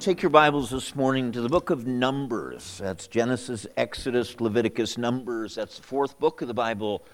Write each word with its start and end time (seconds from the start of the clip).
Take 0.00 0.22
your 0.22 0.30
Bibles 0.30 0.70
this 0.70 0.96
morning 0.96 1.30
to 1.32 1.42
the 1.42 1.50
book 1.50 1.68
of 1.68 1.86
Numbers. 1.86 2.78
That's 2.78 3.06
Genesis, 3.06 3.66
Exodus, 3.76 4.40
Leviticus, 4.40 4.96
Numbers. 4.96 5.56
That's 5.56 5.76
the 5.76 5.82
fourth 5.82 6.18
book 6.18 6.40
of 6.40 6.48
the 6.48 6.54
Bible. 6.54 7.04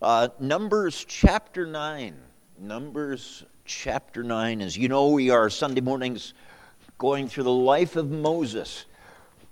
Uh, 0.00 0.28
Numbers 0.40 1.04
chapter 1.06 1.66
9. 1.66 2.16
Numbers 2.58 3.44
chapter 3.66 4.24
9. 4.24 4.62
As 4.62 4.78
you 4.78 4.88
know, 4.88 5.10
we 5.10 5.28
are 5.28 5.50
Sunday 5.50 5.82
mornings 5.82 6.32
going 6.96 7.28
through 7.28 7.44
the 7.44 7.52
life 7.52 7.96
of 7.96 8.10
Moses. 8.10 8.86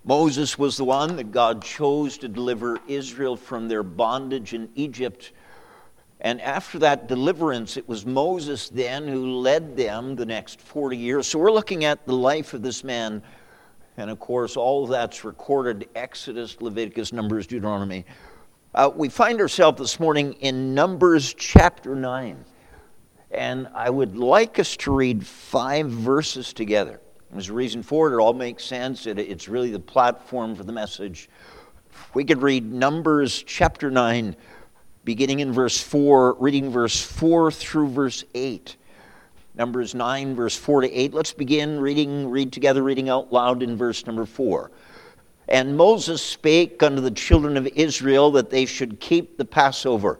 Moses 0.03 0.59
was 0.59 0.79
the 0.79 0.87
one 0.87 1.17
that 1.17 1.33
God 1.33 1.63
chose 1.63 2.17
to 2.17 2.29
deliver 2.29 2.79
Israel 2.89 3.37
from 3.37 3.69
their 3.69 3.83
bondage 3.83 4.55
in 4.55 4.71
Egypt 4.75 5.33
and 6.25 6.41
after 6.41 6.79
that 6.79 7.07
deliverance, 7.07 7.77
it 7.77 7.87
was 7.87 8.07
Moses 8.07 8.71
then 8.71 9.07
who 9.07 9.41
led 9.41 9.77
them 9.77 10.17
the 10.17 10.25
next 10.25 10.59
40 10.59 10.97
years. 10.97 11.27
So 11.27 11.39
we're 11.39 11.53
looking 11.53 11.85
at 11.85 12.07
the 12.07 12.15
life 12.15 12.55
of 12.55 12.63
this 12.63 12.83
man. 12.83 13.23
And 13.99 14.09
of 14.09 14.19
course, 14.21 14.57
all 14.57 14.85
of 14.85 14.91
that's 14.91 15.23
recorded 15.23 15.87
Exodus, 15.95 16.63
Leviticus, 16.63 17.13
Numbers, 17.13 17.47
Deuteronomy. 17.47 18.07
Uh, 18.75 18.91
we 18.97 19.11
find 19.11 19.39
ourselves 19.39 19.79
this 19.79 20.01
morning 20.01 20.33
in 20.41 20.75
Numbers 20.75 21.35
chapter 21.35 21.95
9. 21.95 22.43
And 23.31 23.69
I 23.75 23.91
would 23.91 24.17
like 24.17 24.59
us 24.59 24.79
to 24.79 24.95
read 24.95 25.27
five 25.27 25.91
verses 25.91 26.55
together. 26.55 27.03
There's 27.33 27.51
a 27.51 27.53
reason 27.53 27.83
for 27.83 28.11
it. 28.11 28.17
It 28.17 28.19
all 28.19 28.33
makes 28.33 28.65
sense. 28.65 29.07
It, 29.07 29.19
it's 29.19 29.47
really 29.47 29.73
the 29.73 29.79
platform 29.79 30.55
for 30.55 30.65
the 30.65 30.73
message. 30.73 31.29
We 32.15 32.25
could 32.25 32.41
read 32.41 32.73
Numbers 32.73 33.43
chapter 33.47 33.91
9 33.91 34.35
beginning 35.05 35.41
in 35.41 35.53
verse 35.53 35.81
4, 35.81 36.37
reading 36.39 36.71
verse 36.71 37.01
4 37.01 37.51
through 37.51 37.89
verse 37.89 38.25
8. 38.35 38.77
Numbers 39.55 39.95
9, 39.95 40.35
verse 40.35 40.57
4 40.57 40.83
to 40.83 40.93
8. 40.93 41.15
Let's 41.15 41.33
begin 41.33 41.79
reading, 41.79 42.29
read 42.29 42.53
together, 42.53 42.83
reading 42.83 43.09
out 43.09 43.33
loud 43.33 43.63
in 43.63 43.77
verse 43.77 44.07
number 44.07 44.27
4. 44.27 44.71
And 45.49 45.77
Moses 45.77 46.23
spake 46.23 46.83
unto 46.83 47.01
the 47.01 47.11
children 47.11 47.57
of 47.57 47.67
Israel 47.69 48.31
that 48.33 48.51
they 48.51 48.67
should 48.67 48.99
keep 48.99 49.37
the 49.37 49.45
Passover. 49.45 50.19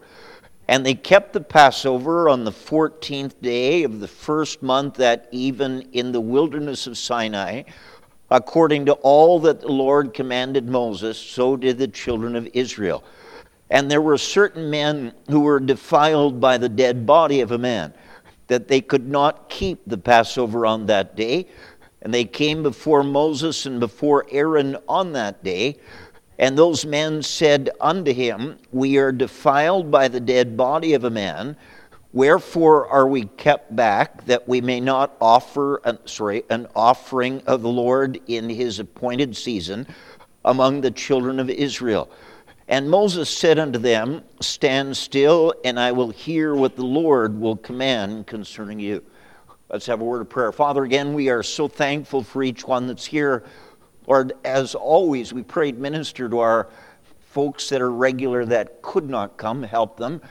And 0.69 0.85
they 0.85 0.95
kept 0.95 1.33
the 1.33 1.41
Passover 1.41 2.29
on 2.29 2.45
the 2.45 2.53
fourteenth 2.53 3.41
day 3.43 3.83
of 3.83 4.01
the 4.01 4.09
first 4.09 4.63
month 4.63 4.95
that 4.95 5.29
even 5.31 5.83
in 5.93 6.13
the 6.13 6.21
wilderness 6.21 6.87
of 6.87 6.97
Sinai. 6.97 7.65
According 8.31 8.87
to 8.87 8.93
all 8.95 9.39
that 9.41 9.61
the 9.61 9.69
Lord 9.69 10.15
commanded 10.15 10.69
Moses, 10.69 11.19
so 11.19 11.57
did 11.57 11.79
the 11.79 11.89
children 11.89 12.35
of 12.35 12.49
Israel. 12.55 13.05
And 13.71 13.91
there 13.91 14.03
were 14.03 14.19
certain 14.19 14.71
men 14.71 15.13
who 15.29 15.41
were 15.41 15.61
defiled 15.61 16.41
by 16.41 16.59
the 16.59 16.69
dead 16.69 17.07
body 17.07 17.41
of 17.41 17.51
a 17.51 17.59
man, 17.59 17.95
that 18.47 18.69
they 18.69 18.81
could 18.81 19.09
not 19.09 19.49
keep 19.49 19.81
the 19.87 19.99
Passover 19.99 20.67
on 20.67 20.87
that 20.87 21.17
day. 21.17 21.47
And 22.03 22.13
they 22.13 22.25
came 22.25 22.63
before 22.63 23.03
Moses 23.03 23.65
and 23.65 23.81
before 23.81 24.27
Aaron 24.31 24.77
on 24.89 25.13
that 25.13 25.43
day. 25.43 25.79
And 26.39 26.59
those 26.59 26.85
men 26.85 27.23
said 27.23 27.71
unto 27.81 28.13
him, 28.13 28.59
We 28.73 28.99
are 28.99 29.13
defiled 29.13 29.91
by 29.91 30.09
the 30.09 30.21
dead 30.21 30.57
body 30.57 30.93
of 30.95 31.05
a 31.05 31.11
man. 31.11 31.57
Wherefore 32.13 32.87
are 32.89 33.09
we 33.09 33.25
kept 33.25 33.75
back 33.75 34.25
that 34.27 34.47
we 34.47 34.61
may 34.61 34.81
not 34.81 35.17
offer 35.21 35.81
an, 35.85 35.99
sorry, 36.05 36.45
an 36.51 36.69
offering 36.77 37.43
of 37.47 37.63
the 37.63 37.69
Lord 37.69 38.21
in 38.27 38.49
his 38.49 38.79
appointed 38.79 39.37
season 39.37 39.87
among 40.45 40.81
the 40.81 40.91
children 40.91 41.41
of 41.41 41.51
Israel? 41.51 42.11
And 42.67 42.89
Moses 42.89 43.29
said 43.29 43.59
unto 43.59 43.79
them, 43.79 44.23
Stand 44.41 44.97
still, 44.97 45.55
and 45.65 45.79
I 45.79 45.93
will 45.93 46.11
hear 46.11 46.55
what 46.55 46.77
the 46.77 46.85
Lord 46.85 47.39
will 47.39 47.57
command 47.57 48.27
concerning 48.27 48.81
you. 48.81 49.03
Let's 49.69 49.87
have 49.87 50.01
a 50.01 50.05
word 50.05 50.23
of 50.23 50.31
prayer. 50.31 50.51
Father, 50.51 50.85
again, 50.85 51.13
we 51.13 51.29
are 51.29 51.43
so 51.43 51.69
thankful 51.69 52.23
for 52.23 52.43
each 52.43 52.67
one 52.67 52.87
that's 52.87 53.05
here. 53.05 53.45
Lord, 54.07 54.33
as 54.45 54.75
always, 54.75 55.33
we 55.33 55.43
prayed 55.43 55.79
minister 55.79 56.29
to 56.29 56.39
our 56.39 56.69
folks 57.31 57.69
that 57.69 57.83
are 57.83 57.91
regular 57.91 58.47
that 58.47 58.81
could 58.81 59.11
not 59.11 59.37
come, 59.37 59.63
help 59.63 59.99
them. 59.99 60.23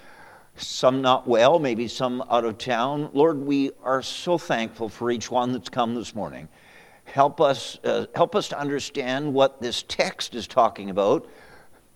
Some 0.55 1.01
not 1.01 1.27
well, 1.27 1.59
maybe 1.59 1.87
some 1.87 2.23
out 2.29 2.45
of 2.45 2.57
town. 2.57 3.09
Lord, 3.13 3.39
we 3.39 3.71
are 3.83 4.01
so 4.01 4.37
thankful 4.37 4.89
for 4.89 5.11
each 5.11 5.29
one 5.29 5.51
that's 5.51 5.69
come 5.69 5.95
this 5.95 6.15
morning. 6.15 6.47
Help 7.05 7.41
us, 7.41 7.77
uh, 7.83 8.05
help 8.15 8.35
us 8.35 8.47
to 8.49 8.59
understand 8.59 9.33
what 9.33 9.61
this 9.61 9.83
text 9.83 10.35
is 10.35 10.47
talking 10.47 10.89
about 10.89 11.27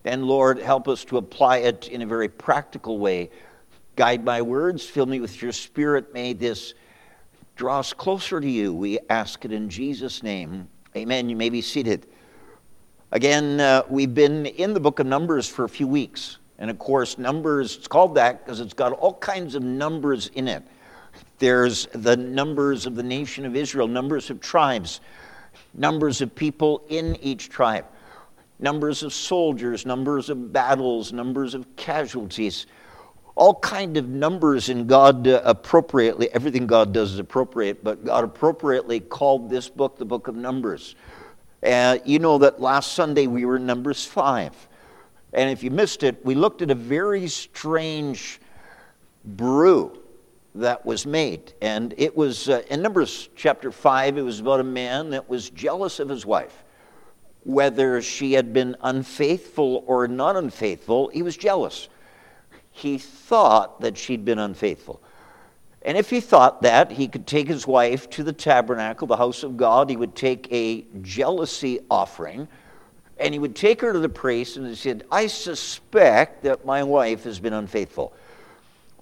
and 0.07 0.23
Lord, 0.23 0.57
help 0.57 0.87
us 0.87 1.03
to 1.05 1.17
apply 1.17 1.57
it 1.57 1.89
in 1.89 2.01
a 2.01 2.05
very 2.05 2.29
practical 2.29 2.97
way. 2.97 3.29
Guide 3.97 4.23
my 4.23 4.41
words, 4.41 4.85
fill 4.85 5.05
me 5.05 5.19
with 5.19 5.41
your 5.41 5.51
spirit. 5.51 6.13
May 6.13 6.31
this 6.31 6.75
draw 7.57 7.79
us 7.79 7.91
closer 7.91 8.39
to 8.39 8.49
you. 8.49 8.73
We 8.73 8.99
ask 9.09 9.43
it 9.43 9.51
in 9.51 9.69
Jesus' 9.69 10.23
name. 10.23 10.69
Amen. 10.95 11.29
You 11.29 11.35
may 11.35 11.49
be 11.49 11.61
seated. 11.61 12.07
Again, 13.11 13.59
uh, 13.59 13.83
we've 13.89 14.13
been 14.13 14.45
in 14.45 14.73
the 14.73 14.79
book 14.79 14.99
of 14.99 15.07
Numbers 15.07 15.49
for 15.49 15.65
a 15.65 15.69
few 15.69 15.87
weeks. 15.87 16.37
And 16.57 16.69
of 16.69 16.79
course, 16.79 17.17
Numbers, 17.17 17.75
it's 17.75 17.87
called 17.87 18.15
that 18.15 18.45
because 18.45 18.61
it's 18.61 18.73
got 18.73 18.93
all 18.93 19.15
kinds 19.15 19.55
of 19.55 19.63
numbers 19.63 20.31
in 20.35 20.47
it. 20.47 20.63
There's 21.39 21.85
the 21.87 22.15
numbers 22.15 22.85
of 22.85 22.95
the 22.95 23.03
nation 23.03 23.45
of 23.45 23.57
Israel, 23.57 23.89
numbers 23.89 24.29
of 24.29 24.39
tribes, 24.39 25.01
numbers 25.73 26.21
of 26.21 26.33
people 26.33 26.83
in 26.87 27.17
each 27.17 27.49
tribe 27.49 27.85
numbers 28.59 29.03
of 29.03 29.13
soldiers, 29.13 29.85
numbers 29.85 30.29
of 30.29 30.51
battles, 30.51 31.13
numbers 31.13 31.53
of 31.53 31.75
casualties, 31.75 32.65
all 33.35 33.53
kind 33.55 33.97
of 33.97 34.09
numbers 34.09 34.69
in 34.69 34.87
God 34.87 35.27
uh, 35.27 35.41
appropriately. 35.45 36.29
Everything 36.33 36.65
God 36.65 36.91
does 36.91 37.13
is 37.13 37.19
appropriate, 37.19 37.83
but 37.83 38.03
God 38.03 38.23
appropriately 38.23 38.99
called 38.99 39.49
this 39.49 39.69
book 39.69 39.97
the 39.97 40.05
book 40.05 40.27
of 40.27 40.35
Numbers. 40.35 40.95
Uh, 41.63 41.99
you 42.03 42.19
know 42.19 42.39
that 42.39 42.59
last 42.59 42.93
Sunday 42.93 43.27
we 43.27 43.45
were 43.45 43.57
in 43.57 43.65
Numbers 43.65 44.05
5. 44.05 44.67
And 45.33 45.51
if 45.51 45.63
you 45.63 45.69
missed 45.69 46.03
it, 46.03 46.25
we 46.25 46.33
looked 46.33 46.61
at 46.61 46.71
a 46.71 46.75
very 46.75 47.27
strange 47.27 48.39
brew 49.23 49.99
that 50.55 50.83
was 50.83 51.05
made. 51.05 51.53
And 51.61 51.93
it 51.97 52.15
was 52.17 52.49
uh, 52.49 52.63
in 52.71 52.81
Numbers 52.81 53.29
chapter 53.35 53.71
5, 53.71 54.17
it 54.17 54.21
was 54.23 54.39
about 54.39 54.61
a 54.61 54.63
man 54.63 55.11
that 55.11 55.29
was 55.29 55.51
jealous 55.51 55.99
of 55.99 56.09
his 56.09 56.25
wife 56.25 56.63
whether 57.43 58.01
she 58.01 58.33
had 58.33 58.53
been 58.53 58.75
unfaithful 58.81 59.83
or 59.87 60.07
not 60.07 60.35
unfaithful, 60.35 61.09
he 61.09 61.21
was 61.21 61.37
jealous. 61.37 61.87
He 62.71 62.97
thought 62.97 63.81
that 63.81 63.97
she'd 63.97 64.25
been 64.25 64.39
unfaithful. 64.39 65.01
And 65.81 65.97
if 65.97 66.09
he 66.09 66.19
thought 66.19 66.63
that, 66.63 66.91
he 66.91 67.07
could 67.07 67.25
take 67.25 67.47
his 67.47 67.65
wife 67.65 68.09
to 68.11 68.23
the 68.23 68.33
tabernacle, 68.33 69.07
the 69.07 69.15
house 69.15 69.43
of 69.43 69.55
God. 69.55 69.89
He 69.89 69.95
would 69.95 70.15
take 70.15 70.51
a 70.51 70.85
jealousy 71.01 71.79
offering, 71.89 72.47
and 73.17 73.33
he 73.33 73.39
would 73.39 73.55
take 73.55 73.79
her 73.81 73.93
to 73.93 73.99
the 73.99 74.09
priest, 74.09 74.57
and 74.57 74.67
he 74.67 74.75
said, 74.75 75.05
I 75.11 75.27
suspect 75.27 76.43
that 76.43 76.65
my 76.65 76.83
wife 76.83 77.23
has 77.23 77.39
been 77.39 77.53
unfaithful. 77.53 78.13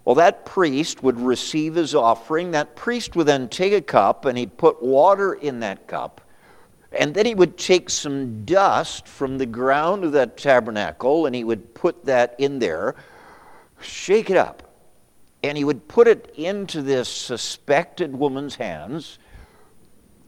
Well, 0.04 0.16
that 0.16 0.46
priest 0.46 1.02
would 1.02 1.20
receive 1.20 1.74
his 1.74 1.96
offering. 1.96 2.52
That 2.52 2.76
priest 2.76 3.16
would 3.16 3.26
then 3.26 3.50
take 3.50 3.74
a 3.74 3.82
cup, 3.82 4.26
and 4.26 4.38
he'd 4.38 4.56
put 4.56 4.84
water 4.84 5.34
in 5.34 5.62
that 5.62 5.88
cup 5.88 6.22
and 6.98 7.14
then 7.14 7.26
he 7.26 7.36
would 7.36 7.58
take 7.58 7.90
some 7.90 8.46
dust 8.46 9.08
from 9.08 9.38
the 9.38 9.46
ground 9.46 10.04
of 10.04 10.14
that 10.14 10.38
tabernacle 10.38 11.26
and 11.26 11.36
he 11.36 11.44
would 11.44 11.74
put 11.74 12.06
that 12.06 12.36
in 12.38 12.60
there, 12.60 12.96
shake 13.82 14.30
it 14.30 14.38
up, 14.38 14.64
and 15.44 15.58
he 15.58 15.64
would 15.64 15.88
put 15.88 16.08
it 16.08 16.34
into 16.36 16.82
this 16.82 17.10
suspected 17.10 18.16
woman's 18.16 18.56
hands. 18.56 19.20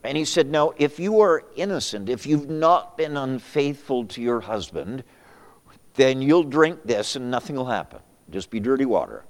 And 0.03 0.17
he 0.17 0.25
said, 0.25 0.49
Now, 0.49 0.73
if 0.77 0.99
you 0.99 1.21
are 1.21 1.43
innocent, 1.55 2.09
if 2.09 2.25
you've 2.25 2.49
not 2.49 2.97
been 2.97 3.17
unfaithful 3.17 4.05
to 4.05 4.21
your 4.21 4.41
husband, 4.41 5.03
then 5.95 6.21
you'll 6.21 6.43
drink 6.43 6.81
this 6.85 7.15
and 7.15 7.31
nothing 7.31 7.55
will 7.55 7.65
happen. 7.65 7.99
Just 8.29 8.49
be 8.49 8.59
dirty 8.59 8.85
water. 8.85 9.23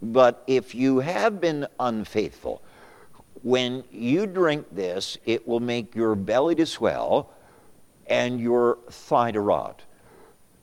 But 0.00 0.44
if 0.46 0.74
you 0.74 1.00
have 1.00 1.40
been 1.40 1.66
unfaithful, 1.80 2.62
when 3.44 3.84
you 3.90 4.26
drink 4.26 4.66
this, 4.72 5.18
it 5.26 5.46
will 5.46 5.60
make 5.60 5.94
your 5.94 6.14
belly 6.14 6.54
to 6.54 6.64
swell 6.64 7.30
and 8.06 8.40
your 8.40 8.78
thigh 8.90 9.32
to 9.32 9.40
rot. 9.40 9.82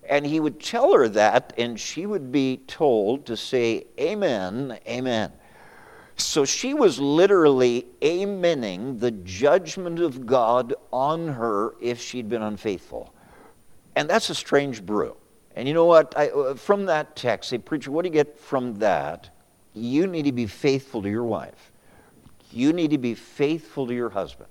And 0.10 0.26
he 0.26 0.40
would 0.40 0.60
tell 0.60 0.92
her 0.94 1.08
that, 1.10 1.54
and 1.60 1.80
she 1.80 2.08
would 2.08 2.32
be 2.32 2.58
told 2.66 3.28
to 3.28 3.38
say, 3.38 3.86
Amen, 4.00 4.80
Amen. 4.88 5.32
So 6.18 6.44
she 6.44 6.74
was 6.74 7.00
literally 7.00 7.86
amening 8.02 9.00
the 9.00 9.12
judgment 9.12 10.00
of 10.00 10.26
God 10.26 10.74
on 10.92 11.28
her 11.28 11.76
if 11.82 12.02
she'd 12.02 12.30
been 12.30 12.42
unfaithful. 12.42 13.14
And 13.96 14.10
that's 14.10 14.32
a 14.32 14.36
strange 14.36 14.84
brew. 14.84 15.16
And 15.56 15.68
you 15.68 15.76
know 15.76 15.86
what? 15.86 16.18
I, 16.18 16.30
uh, 16.30 16.56
from 16.56 16.86
that 16.86 17.16
text, 17.16 17.52
say, 17.52 17.60
Preacher, 17.60 17.92
what 17.92 18.04
do 18.04 18.08
you 18.10 18.14
get 18.14 18.40
from 18.40 18.80
that? 18.80 19.30
You 19.76 20.08
need 20.08 20.26
to 20.26 20.32
be 20.32 20.48
faithful 20.48 21.04
to 21.04 21.10
your 21.10 21.24
wife. 21.26 21.71
You 22.52 22.74
need 22.74 22.92
to 22.92 22.98
be 22.98 23.16
faithful 23.16 23.88
to 23.88 23.94
your 23.94 24.10
husband. 24.10 24.50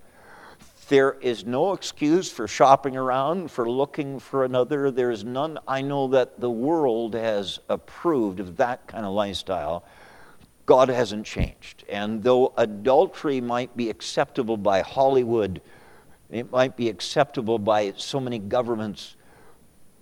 There 0.89 1.13
is 1.21 1.45
no 1.47 1.73
excuse 1.73 2.31
for 2.31 2.49
shopping 2.49 2.97
around, 2.97 3.51
for 3.51 3.71
looking 3.71 4.19
for 4.19 4.45
another. 4.45 4.91
There 4.91 5.11
is 5.13 5.23
none. 5.23 5.59
I 5.69 5.83
know 5.83 6.09
that 6.09 6.41
the 6.41 6.51
world 6.51 7.15
has 7.15 7.61
approved 7.69 8.41
of 8.41 8.57
that 8.57 8.87
kind 8.89 9.07
of 9.07 9.13
lifestyle. 9.13 9.85
God 10.67 10.89
hasn't 10.89 11.27
changed. 11.27 11.85
And 11.89 12.23
though 12.23 12.53
adultery 12.57 13.41
might 13.41 13.77
be 13.77 13.89
acceptable 13.89 14.57
by 14.57 14.81
Hollywood, 14.81 15.61
It 16.31 16.53
might 16.53 16.77
be 16.77 16.89
acceptable 16.89 17.59
by 17.59 17.93
so 17.97 18.21
many 18.21 18.39
governments. 18.39 19.17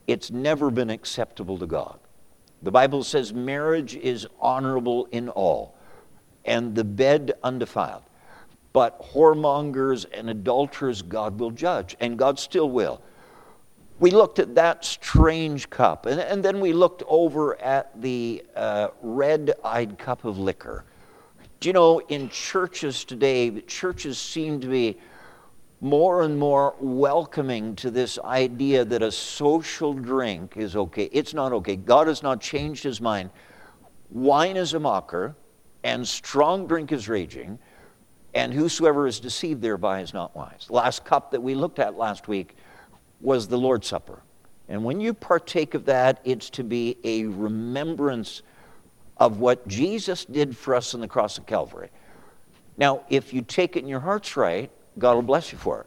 It's 0.06 0.30
never 0.30 0.70
been 0.70 0.90
acceptable 0.90 1.58
to 1.58 1.66
God. 1.66 1.98
The 2.62 2.70
Bible 2.70 3.02
says 3.02 3.32
marriage 3.32 3.96
is 3.96 4.26
honorable 4.40 5.06
in 5.10 5.28
all, 5.30 5.74
and 6.48 6.74
the 6.74 6.84
bed 6.84 7.34
undefiled. 7.44 8.02
But 8.72 9.00
whoremongers 9.12 10.06
and 10.12 10.30
adulterers 10.30 11.02
God 11.02 11.38
will 11.38 11.50
judge, 11.50 11.96
and 12.00 12.18
God 12.18 12.38
still 12.38 12.70
will. 12.70 13.00
We 14.00 14.10
looked 14.10 14.38
at 14.38 14.54
that 14.54 14.84
strange 14.84 15.68
cup, 15.70 16.06
and, 16.06 16.20
and 16.20 16.44
then 16.44 16.60
we 16.60 16.72
looked 16.72 17.02
over 17.08 17.60
at 17.60 18.00
the 18.00 18.44
uh, 18.54 18.88
red 19.02 19.54
eyed 19.64 19.98
cup 19.98 20.24
of 20.24 20.38
liquor. 20.38 20.84
Do 21.60 21.68
you 21.68 21.72
know, 21.72 21.98
in 22.08 22.28
churches 22.28 23.04
today, 23.04 23.60
churches 23.62 24.18
seem 24.18 24.60
to 24.60 24.68
be 24.68 24.98
more 25.80 26.22
and 26.22 26.38
more 26.38 26.74
welcoming 26.80 27.74
to 27.76 27.90
this 27.90 28.18
idea 28.20 28.84
that 28.84 29.02
a 29.02 29.10
social 29.10 29.92
drink 29.92 30.56
is 30.56 30.76
okay. 30.76 31.08
It's 31.12 31.34
not 31.34 31.52
okay. 31.52 31.76
God 31.76 32.06
has 32.06 32.22
not 32.22 32.40
changed 32.40 32.84
his 32.84 33.00
mind. 33.00 33.30
Wine 34.10 34.56
is 34.56 34.74
a 34.74 34.80
mocker, 34.80 35.34
and 35.84 36.06
strong 36.06 36.66
drink 36.66 36.92
is 36.92 37.08
raging, 37.08 37.58
and 38.34 38.52
whosoever 38.52 39.06
is 39.06 39.20
deceived 39.20 39.62
thereby 39.62 40.00
is 40.00 40.12
not 40.12 40.34
wise. 40.36 40.66
The 40.66 40.74
last 40.74 41.04
cup 41.04 41.30
that 41.30 41.42
we 41.42 41.54
looked 41.54 41.78
at 41.78 41.96
last 41.96 42.28
week 42.28 42.56
was 43.20 43.48
the 43.48 43.58
Lord's 43.58 43.86
Supper. 43.86 44.22
And 44.68 44.84
when 44.84 45.00
you 45.00 45.14
partake 45.14 45.74
of 45.74 45.86
that, 45.86 46.20
it's 46.24 46.50
to 46.50 46.64
be 46.64 46.98
a 47.04 47.24
remembrance 47.24 48.42
of 49.16 49.40
what 49.40 49.66
Jesus 49.66 50.24
did 50.24 50.56
for 50.56 50.74
us 50.74 50.94
on 50.94 51.00
the 51.00 51.08
cross 51.08 51.38
of 51.38 51.46
Calvary. 51.46 51.90
Now, 52.76 53.04
if 53.08 53.32
you 53.32 53.42
take 53.42 53.76
it 53.76 53.80
in 53.80 53.88
your 53.88 54.00
heart's 54.00 54.36
right, 54.36 54.70
God 54.98 55.14
will 55.14 55.22
bless 55.22 55.52
you 55.52 55.58
for 55.58 55.80
it. 55.80 55.86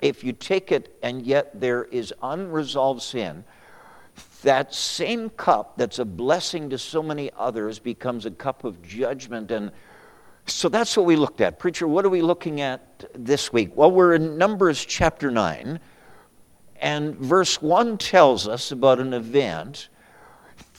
If 0.00 0.24
you 0.24 0.32
take 0.32 0.72
it 0.72 0.96
and 1.02 1.22
yet 1.22 1.60
there 1.60 1.84
is 1.84 2.14
unresolved 2.22 3.02
sin, 3.02 3.44
that 4.42 4.74
same 4.74 5.30
cup 5.30 5.76
that's 5.76 5.98
a 5.98 6.04
blessing 6.04 6.70
to 6.70 6.78
so 6.78 7.02
many 7.02 7.30
others 7.36 7.78
becomes 7.78 8.26
a 8.26 8.30
cup 8.30 8.64
of 8.64 8.82
judgment. 8.82 9.50
And 9.50 9.72
so 10.46 10.68
that's 10.68 10.96
what 10.96 11.06
we 11.06 11.16
looked 11.16 11.40
at. 11.40 11.58
Preacher, 11.58 11.88
what 11.88 12.04
are 12.04 12.10
we 12.10 12.22
looking 12.22 12.60
at 12.60 13.04
this 13.14 13.52
week? 13.52 13.74
Well, 13.74 13.90
we're 13.90 14.14
in 14.14 14.36
Numbers 14.36 14.84
chapter 14.84 15.30
9, 15.30 15.80
and 16.80 17.16
verse 17.16 17.62
1 17.62 17.98
tells 17.98 18.46
us 18.46 18.70
about 18.70 19.00
an 19.00 19.14
event 19.14 19.88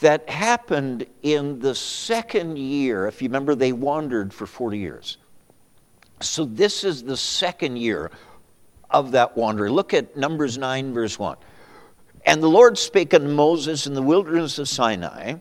that 0.00 0.28
happened 0.28 1.06
in 1.22 1.58
the 1.58 1.74
second 1.74 2.58
year. 2.58 3.06
If 3.06 3.20
you 3.20 3.28
remember, 3.28 3.54
they 3.54 3.72
wandered 3.72 4.32
for 4.32 4.46
40 4.46 4.78
years. 4.78 5.18
So 6.20 6.44
this 6.44 6.84
is 6.84 7.02
the 7.02 7.16
second 7.16 7.76
year 7.76 8.10
of 8.90 9.12
that 9.12 9.36
wandering. 9.36 9.72
Look 9.72 9.94
at 9.94 10.16
Numbers 10.16 10.58
9, 10.58 10.94
verse 10.94 11.18
1. 11.18 11.36
And 12.26 12.42
the 12.42 12.48
Lord 12.48 12.76
spake 12.76 13.14
unto 13.14 13.28
Moses 13.28 13.86
in 13.86 13.94
the 13.94 14.02
wilderness 14.02 14.58
of 14.58 14.68
Sinai 14.68 15.36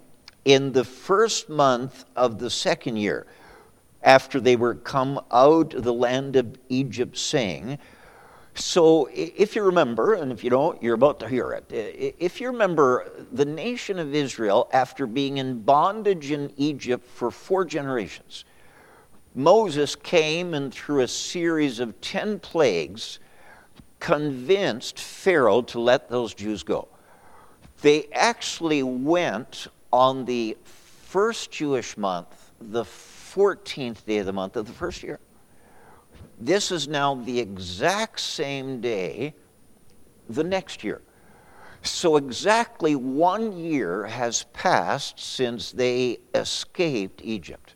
in 0.46 0.72
the 0.72 0.86
first 0.86 1.50
month 1.50 2.06
of 2.16 2.38
the 2.38 2.52
second 2.52 2.98
year, 2.98 3.26
after 4.04 4.40
they 4.40 4.56
were 4.56 4.76
come 4.76 5.20
out 5.32 5.74
of 5.74 5.84
the 5.84 5.94
land 5.94 6.36
of 6.36 6.56
Egypt, 6.70 7.18
saying, 7.18 7.80
so, 8.58 9.10
if 9.12 9.54
you 9.54 9.64
remember, 9.64 10.14
and 10.14 10.32
if 10.32 10.42
you 10.42 10.50
don't, 10.50 10.82
you're 10.82 10.94
about 10.94 11.20
to 11.20 11.28
hear 11.28 11.52
it. 11.52 11.66
If 12.20 12.40
you 12.40 12.48
remember, 12.48 13.12
the 13.34 13.44
nation 13.44 14.00
of 14.00 14.16
Israel, 14.16 14.70
after 14.72 15.06
being 15.06 15.40
in 15.40 15.62
bondage 15.64 16.32
in 16.32 16.54
Egypt 16.56 17.06
for 17.06 17.32
four 17.32 17.66
generations, 17.66 18.46
Moses 19.34 19.98
came 19.98 20.54
and 20.54 20.74
through 20.74 21.02
a 21.02 21.08
series 21.08 21.82
of 21.82 22.00
10 22.00 22.40
plagues 22.40 23.20
convinced 24.06 25.00
Pharaoh 25.00 25.64
to 25.64 25.80
let 25.80 26.10
those 26.10 26.36
Jews 26.36 26.62
go. 26.62 26.88
They 27.82 28.06
actually 28.14 28.84
went 28.84 29.66
on 29.92 30.26
the 30.26 30.56
first 30.64 31.50
Jewish 31.50 31.98
month, 31.98 32.52
the 32.62 32.84
14th 32.84 34.06
day 34.06 34.20
of 34.20 34.28
the 34.28 34.34
month 34.34 34.58
of 34.58 34.68
the 34.68 34.74
first 34.74 35.02
year. 35.02 35.20
This 36.40 36.72
is 36.72 36.88
now 36.88 37.16
the 37.16 37.40
exact 37.40 38.20
same 38.20 38.80
day 38.80 39.34
the 40.30 40.44
next 40.44 40.84
year. 40.84 41.02
So, 41.82 42.18
exactly 42.18 42.96
one 42.96 43.58
year 43.58 44.06
has 44.06 44.44
passed 44.54 45.20
since 45.20 45.72
they 45.72 46.20
escaped 46.36 47.22
Egypt. 47.24 47.74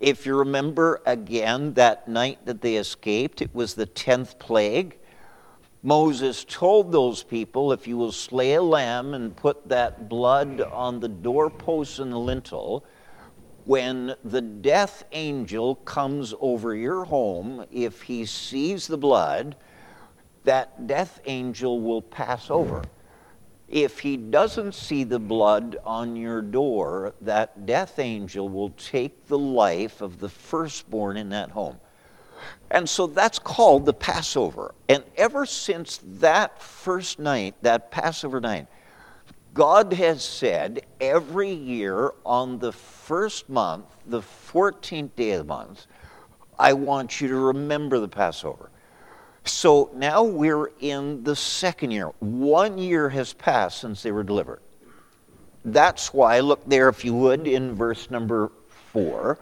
If 0.00 0.24
you 0.24 0.36
remember 0.38 1.02
again 1.04 1.74
that 1.74 2.08
night 2.08 2.46
that 2.46 2.62
they 2.62 2.76
escaped, 2.76 3.42
it 3.42 3.54
was 3.54 3.74
the 3.74 3.86
10th 3.86 4.38
plague. 4.38 4.96
Moses 5.84 6.44
told 6.48 6.90
those 6.90 7.22
people, 7.22 7.70
If 7.70 7.86
you 7.86 7.96
will 7.96 8.10
slay 8.10 8.54
a 8.54 8.62
lamb 8.62 9.14
and 9.14 9.36
put 9.36 9.68
that 9.68 10.08
blood 10.08 10.60
on 10.60 10.98
the 10.98 11.08
doorpost 11.08 12.00
and 12.00 12.10
the 12.10 12.18
lintel, 12.18 12.84
when 13.66 14.16
the 14.24 14.40
death 14.40 15.04
angel 15.12 15.76
comes 15.76 16.34
over 16.40 16.74
your 16.74 17.04
home, 17.04 17.64
if 17.70 18.02
he 18.02 18.26
sees 18.26 18.88
the 18.88 18.96
blood, 18.96 19.54
that 20.42 20.86
death 20.86 21.20
angel 21.26 21.80
will 21.80 22.02
pass 22.02 22.50
over 22.50 22.82
if 23.68 24.00
he 24.00 24.16
doesn't 24.16 24.74
see 24.74 25.04
the 25.04 25.18
blood 25.18 25.76
on 25.84 26.16
your 26.16 26.42
door, 26.42 27.14
that 27.20 27.66
death 27.66 27.98
angel 27.98 28.48
will 28.48 28.70
take 28.70 29.26
the 29.26 29.38
life 29.38 30.00
of 30.00 30.20
the 30.20 30.28
firstborn 30.28 31.16
in 31.16 31.30
that 31.30 31.50
home. 31.50 31.78
And 32.70 32.88
so 32.88 33.06
that's 33.06 33.38
called 33.38 33.86
the 33.86 33.92
Passover. 33.92 34.74
And 34.88 35.04
ever 35.16 35.46
since 35.46 36.00
that 36.18 36.60
first 36.60 37.18
night, 37.18 37.54
that 37.62 37.90
Passover 37.90 38.40
night, 38.40 38.66
God 39.54 39.92
has 39.92 40.24
said 40.24 40.84
every 41.00 41.52
year 41.52 42.10
on 42.26 42.58
the 42.58 42.72
first 42.72 43.48
month, 43.48 43.86
the 44.06 44.20
14th 44.20 45.14
day 45.14 45.32
of 45.32 45.38
the 45.38 45.44
month, 45.44 45.86
I 46.58 46.72
want 46.72 47.20
you 47.20 47.28
to 47.28 47.36
remember 47.36 48.00
the 48.00 48.08
Passover. 48.08 48.70
So 49.44 49.90
now 49.94 50.24
we're 50.24 50.70
in 50.80 51.22
the 51.22 51.36
second 51.36 51.90
year. 51.90 52.08
One 52.20 52.78
year 52.78 53.08
has 53.10 53.32
passed 53.32 53.80
since 53.80 54.02
they 54.02 54.10
were 54.10 54.22
delivered. 54.22 54.60
That's 55.64 56.12
why, 56.12 56.40
look 56.40 56.66
there, 56.66 56.88
if 56.88 57.04
you 57.04 57.14
would, 57.14 57.46
in 57.46 57.74
verse 57.74 58.10
number 58.10 58.50
four. 58.92 59.38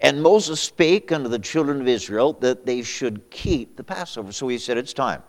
And 0.00 0.22
Moses 0.22 0.60
spake 0.60 1.10
unto 1.10 1.28
the 1.28 1.38
children 1.38 1.80
of 1.80 1.88
Israel 1.88 2.32
that 2.34 2.64
they 2.64 2.82
should 2.82 3.30
keep 3.30 3.76
the 3.76 3.84
Passover. 3.84 4.30
So 4.32 4.46
he 4.48 4.58
said, 4.58 4.78
It's 4.78 4.92
time. 4.92 5.22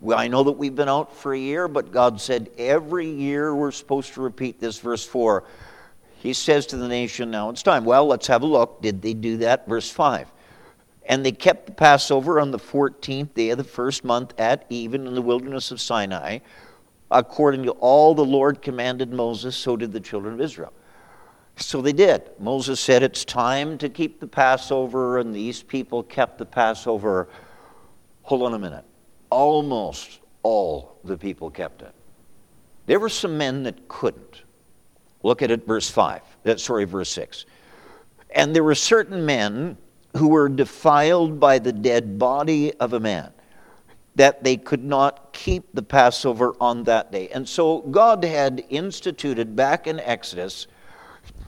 Well, 0.00 0.18
I 0.18 0.28
know 0.28 0.42
that 0.44 0.52
we've 0.52 0.74
been 0.74 0.88
out 0.88 1.14
for 1.16 1.32
a 1.34 1.38
year, 1.38 1.68
but 1.68 1.92
God 1.92 2.20
said 2.20 2.50
every 2.58 3.08
year 3.08 3.54
we're 3.54 3.70
supposed 3.70 4.14
to 4.14 4.20
repeat 4.20 4.60
this. 4.60 4.78
Verse 4.78 5.04
4. 5.04 5.44
He 6.18 6.32
says 6.32 6.66
to 6.66 6.76
the 6.76 6.88
nation, 6.88 7.30
Now 7.30 7.50
it's 7.50 7.62
time. 7.62 7.84
Well, 7.84 8.06
let's 8.06 8.26
have 8.28 8.42
a 8.42 8.46
look. 8.46 8.80
Did 8.80 9.02
they 9.02 9.14
do 9.14 9.38
that? 9.38 9.68
Verse 9.68 9.90
5. 9.90 10.30
And 11.06 11.24
they 11.24 11.32
kept 11.32 11.66
the 11.66 11.72
Passover 11.72 12.40
on 12.40 12.50
the 12.50 12.58
14th 12.58 13.34
day 13.34 13.50
of 13.50 13.58
the 13.58 13.64
first 13.64 14.04
month 14.04 14.32
at 14.38 14.64
even 14.70 15.06
in 15.06 15.14
the 15.14 15.22
wilderness 15.22 15.70
of 15.70 15.80
Sinai. 15.80 16.38
According 17.10 17.64
to 17.64 17.72
all 17.72 18.14
the 18.14 18.24
Lord 18.24 18.62
commanded 18.62 19.12
Moses, 19.12 19.54
so 19.54 19.76
did 19.76 19.92
the 19.92 20.00
children 20.00 20.34
of 20.34 20.40
Israel. 20.40 20.72
So 21.56 21.80
they 21.80 21.92
did. 21.92 22.22
Moses 22.38 22.80
said, 22.80 23.02
It's 23.02 23.24
time 23.24 23.78
to 23.78 23.88
keep 23.88 24.20
the 24.20 24.26
Passover, 24.26 25.18
and 25.18 25.34
these 25.34 25.62
people 25.62 26.02
kept 26.02 26.38
the 26.38 26.46
Passover. 26.46 27.28
Hold 28.22 28.42
on 28.42 28.54
a 28.54 28.58
minute. 28.58 28.84
Almost 29.30 30.20
all 30.42 30.98
the 31.04 31.16
people 31.16 31.50
kept 31.50 31.82
it. 31.82 31.94
There 32.86 33.00
were 33.00 33.08
some 33.08 33.38
men 33.38 33.62
that 33.64 33.88
couldn't. 33.88 34.42
Look 35.22 35.42
at 35.42 35.50
it, 35.50 35.66
verse 35.66 35.88
5. 35.90 36.20
Uh, 36.44 36.56
sorry, 36.56 36.84
verse 36.84 37.10
6. 37.10 37.46
And 38.30 38.54
there 38.54 38.64
were 38.64 38.74
certain 38.74 39.24
men 39.24 39.78
who 40.16 40.28
were 40.28 40.48
defiled 40.48 41.40
by 41.40 41.58
the 41.58 41.72
dead 41.72 42.18
body 42.18 42.72
of 42.74 42.92
a 42.92 43.00
man, 43.00 43.32
that 44.16 44.44
they 44.44 44.56
could 44.56 44.84
not 44.84 45.32
keep 45.32 45.64
the 45.72 45.82
Passover 45.82 46.54
on 46.60 46.84
that 46.84 47.10
day. 47.10 47.28
And 47.30 47.48
so 47.48 47.80
God 47.80 48.24
had 48.24 48.64
instituted 48.68 49.56
back 49.56 49.86
in 49.86 49.98
Exodus 50.00 50.66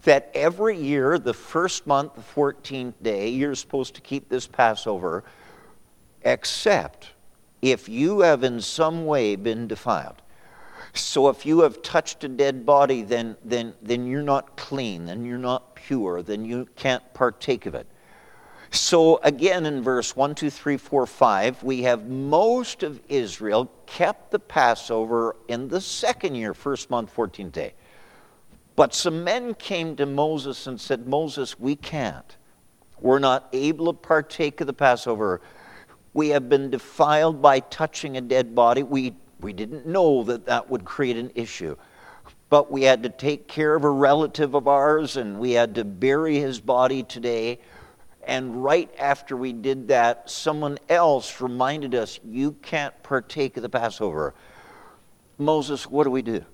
that 0.03 0.31
every 0.35 0.79
year, 0.79 1.19
the 1.19 1.35
first 1.35 1.87
month, 1.87 2.15
the 2.15 2.21
14th 2.21 2.95
day, 3.03 3.29
you're 3.29 3.55
supposed 3.55 3.95
to 3.97 4.01
keep 4.01 4.29
this 4.29 4.47
Passover, 4.47 5.25
except 6.23 7.09
if 7.61 7.89
you 7.89 8.21
have 8.21 8.45
in 8.45 8.61
some 8.61 9.07
way 9.07 9.37
been 9.37 9.67
defiled. 9.67 10.23
So 10.95 11.29
if 11.29 11.45
you 11.45 11.61
have 11.61 11.83
touched 11.83 12.25
a 12.25 12.29
dead 12.29 12.65
body, 12.65 13.03
then, 13.03 13.37
then, 13.45 13.75
then 13.83 14.07
you're 14.07 14.23
not 14.23 14.57
clean, 14.57 15.07
then 15.07 15.25
you're 15.25 15.39
not 15.39 15.75
pure, 15.75 16.23
then 16.23 16.45
you 16.45 16.69
can't 16.77 17.03
partake 17.13 17.67
of 17.67 17.75
it. 17.75 17.87
So, 18.71 19.21
again, 19.23 19.65
in 19.67 19.83
verse 19.83 20.17
1, 20.17 20.35
2, 20.35 20.51
3, 20.51 20.77
4, 20.77 21.07
5, 21.07 21.63
we 21.63 21.83
have 21.83 22.09
most 22.09 22.83
of 22.83 23.01
Israel 23.09 23.71
kept 23.87 24.31
the 24.31 24.39
Passover 24.39 25.37
in 25.49 25.69
the 25.69 25.81
second 25.81 26.35
year, 26.35 26.53
first 26.53 26.91
month, 26.91 27.15
14th 27.15 27.53
day. 27.53 27.75
But 28.77 28.95
some 28.95 29.25
men 29.25 29.55
came 29.55 29.97
to 29.97 30.05
Moses 30.05 30.67
and 30.67 30.79
said, 30.79 31.09
Moses, 31.09 31.59
we 31.59 31.77
can't. 31.77 32.37
We're 33.01 33.19
not 33.19 33.49
able 33.53 33.87
to 33.87 33.99
partake 33.99 34.61
of 34.61 34.67
the 34.67 34.75
Passover. 34.75 35.41
We 36.13 36.29
have 36.29 36.51
been 36.51 36.71
defiled 36.71 37.41
by 37.41 37.61
touching 37.61 38.17
a 38.17 38.21
dead 38.21 38.55
body. 38.55 38.83
We, 38.83 39.15
we 39.41 39.55
didn't 39.55 39.87
know 39.87 40.23
that 40.25 40.47
that 40.47 40.69
would 40.69 40.85
create 40.85 41.17
an 41.17 41.33
issue. 41.35 41.77
But 42.51 42.71
we 42.71 42.83
had 42.83 43.03
to 43.03 43.09
take 43.09 43.49
care 43.49 43.75
of 43.75 43.85
a 43.85 43.91
relative 43.91 44.55
of 44.55 44.69
ours 44.69 45.17
and 45.17 45.39
we 45.39 45.53
had 45.53 45.75
to 45.77 45.85
bury 45.85 46.39
his 46.39 46.61
body 46.61 47.03
today. 47.03 47.59
And 48.25 48.63
right 48.63 48.93
after 48.99 49.37
we 49.37 49.53
did 49.53 49.89
that, 49.89 50.29
someone 50.29 50.79
else 50.89 51.41
reminded 51.41 51.95
us, 51.95 52.21
You 52.25 52.53
can't 52.53 53.01
partake 53.03 53.57
of 53.57 53.63
the 53.63 53.69
Passover. 53.69 54.35
Moses, 55.39 55.87
what 55.87 56.05
do 56.05 56.11
we 56.11 56.23
do? 56.23 56.45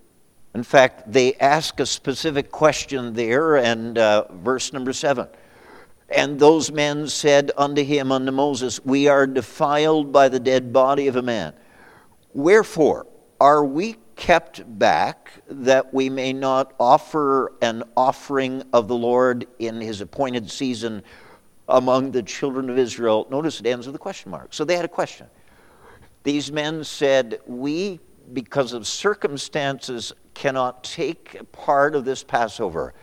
In 0.54 0.62
fact, 0.62 1.10
they 1.10 1.34
ask 1.34 1.80
a 1.80 1.86
specific 1.86 2.50
question 2.50 3.14
there, 3.14 3.56
and 3.56 3.96
uh, 3.96 4.24
verse 4.30 4.72
number 4.72 4.92
seven. 4.92 5.26
And 6.10 6.38
those 6.38 6.70
men 6.70 7.08
said 7.08 7.52
unto 7.56 7.82
him, 7.82 8.12
unto 8.12 8.32
Moses, 8.32 8.84
We 8.84 9.08
are 9.08 9.26
defiled 9.26 10.12
by 10.12 10.28
the 10.28 10.40
dead 10.40 10.72
body 10.72 11.06
of 11.06 11.16
a 11.16 11.22
man. 11.22 11.54
Wherefore 12.34 13.06
are 13.42 13.64
we 13.64 13.96
kept 14.14 14.62
back 14.78 15.32
that 15.48 15.92
we 15.92 16.08
may 16.08 16.32
not 16.32 16.74
offer 16.78 17.52
an 17.60 17.82
offering 17.96 18.62
of 18.72 18.86
the 18.86 18.94
Lord 18.94 19.48
in 19.58 19.80
his 19.80 20.00
appointed 20.00 20.48
season 20.48 21.02
among 21.68 22.12
the 22.12 22.22
children 22.22 22.70
of 22.70 22.78
Israel? 22.78 23.26
Notice 23.32 23.58
it 23.58 23.66
ends 23.66 23.86
with 23.86 23.96
a 23.96 23.98
question 23.98 24.30
mark. 24.30 24.54
So 24.54 24.64
they 24.64 24.76
had 24.76 24.84
a 24.84 24.88
question. 24.88 25.26
These 26.22 26.52
men 26.52 26.84
said, 26.84 27.40
We, 27.46 27.98
because 28.32 28.72
of 28.72 28.86
circumstances, 28.86 30.12
cannot 30.34 30.84
take 30.84 31.52
part 31.52 31.94
of 31.94 32.04
this 32.04 32.22
Passover. 32.22 32.94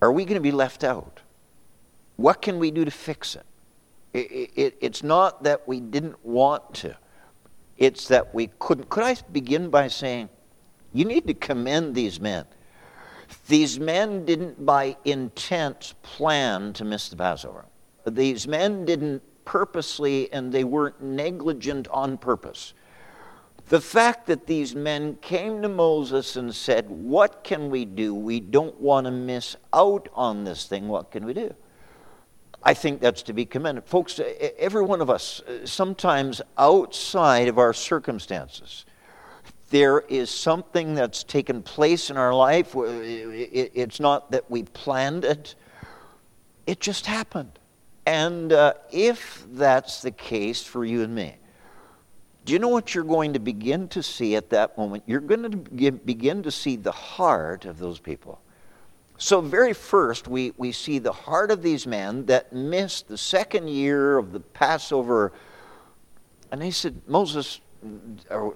Are 0.00 0.12
we 0.12 0.24
going 0.24 0.34
to 0.34 0.40
be 0.40 0.52
left 0.52 0.84
out? 0.84 1.20
What 2.16 2.42
can 2.42 2.58
we 2.58 2.70
do 2.70 2.84
to 2.84 2.90
fix 2.90 3.36
it? 3.36 3.46
it, 4.12 4.50
it 4.54 4.76
it's 4.80 5.02
not 5.02 5.42
that 5.44 5.66
we 5.66 5.80
didn't 5.80 6.24
want 6.24 6.74
to, 6.74 6.96
it's 7.78 8.08
that 8.08 8.34
we 8.34 8.50
couldn't. 8.58 8.88
Could 8.88 9.04
I 9.04 9.16
begin 9.32 9.70
by 9.70 9.88
saying, 9.88 10.28
you 10.92 11.04
need 11.04 11.26
to 11.26 11.34
commend 11.34 11.94
these 11.94 12.20
men. 12.20 12.44
These 13.48 13.80
men 13.80 14.26
didn't, 14.26 14.64
by 14.64 14.96
intent, 15.04 15.94
plan 16.02 16.74
to 16.74 16.84
miss 16.84 17.08
the 17.08 17.16
Passover. 17.16 17.64
These 18.06 18.46
men 18.46 18.84
didn't 18.84 19.22
purposely, 19.46 20.30
and 20.32 20.52
they 20.52 20.64
weren't 20.64 21.00
negligent 21.00 21.88
on 21.88 22.18
purpose. 22.18 22.74
The 23.68 23.80
fact 23.80 24.26
that 24.26 24.46
these 24.46 24.74
men 24.74 25.16
came 25.22 25.62
to 25.62 25.68
Moses 25.68 26.36
and 26.36 26.54
said, 26.54 26.90
What 26.90 27.44
can 27.44 27.70
we 27.70 27.84
do? 27.84 28.14
We 28.14 28.40
don't 28.40 28.78
want 28.80 29.06
to 29.06 29.10
miss 29.10 29.56
out 29.72 30.08
on 30.14 30.44
this 30.44 30.66
thing. 30.66 30.88
What 30.88 31.10
can 31.10 31.24
we 31.24 31.32
do? 31.32 31.54
I 32.62 32.74
think 32.74 33.00
that's 33.00 33.22
to 33.22 33.32
be 33.32 33.44
commended. 33.44 33.84
Folks, 33.84 34.20
every 34.58 34.82
one 34.82 35.00
of 35.00 35.10
us, 35.10 35.40
uh, 35.40 35.66
sometimes 35.66 36.40
outside 36.56 37.48
of 37.48 37.58
our 37.58 37.72
circumstances, 37.72 38.84
there 39.70 40.00
is 40.00 40.30
something 40.30 40.94
that's 40.94 41.24
taken 41.24 41.62
place 41.62 42.10
in 42.10 42.16
our 42.16 42.34
life. 42.34 42.74
It's 42.76 43.98
not 43.98 44.30
that 44.30 44.50
we 44.50 44.64
planned 44.64 45.24
it, 45.24 45.54
it 46.66 46.78
just 46.78 47.06
happened. 47.06 47.58
And 48.04 48.52
uh, 48.52 48.74
if 48.90 49.44
that's 49.52 50.02
the 50.02 50.10
case 50.10 50.62
for 50.62 50.84
you 50.84 51.02
and 51.02 51.14
me, 51.14 51.36
do 52.44 52.52
you 52.52 52.58
know 52.58 52.68
what 52.68 52.94
you're 52.94 53.04
going 53.04 53.34
to 53.34 53.38
begin 53.38 53.88
to 53.88 54.02
see 54.02 54.34
at 54.36 54.50
that 54.50 54.76
moment? 54.76 55.04
You're 55.06 55.20
going 55.20 55.50
to 55.50 55.92
begin 55.92 56.42
to 56.42 56.50
see 56.50 56.76
the 56.76 56.92
heart 56.92 57.64
of 57.64 57.78
those 57.78 58.00
people. 58.00 58.40
So, 59.18 59.40
very 59.40 59.72
first, 59.72 60.26
we, 60.26 60.52
we 60.56 60.72
see 60.72 60.98
the 60.98 61.12
heart 61.12 61.52
of 61.52 61.62
these 61.62 61.86
men 61.86 62.26
that 62.26 62.52
missed 62.52 63.06
the 63.06 63.16
second 63.16 63.68
year 63.68 64.18
of 64.18 64.32
the 64.32 64.40
Passover. 64.40 65.32
And 66.50 66.60
they 66.60 66.72
said, 66.72 67.00
Moses, 67.06 67.60
are, 68.30 68.52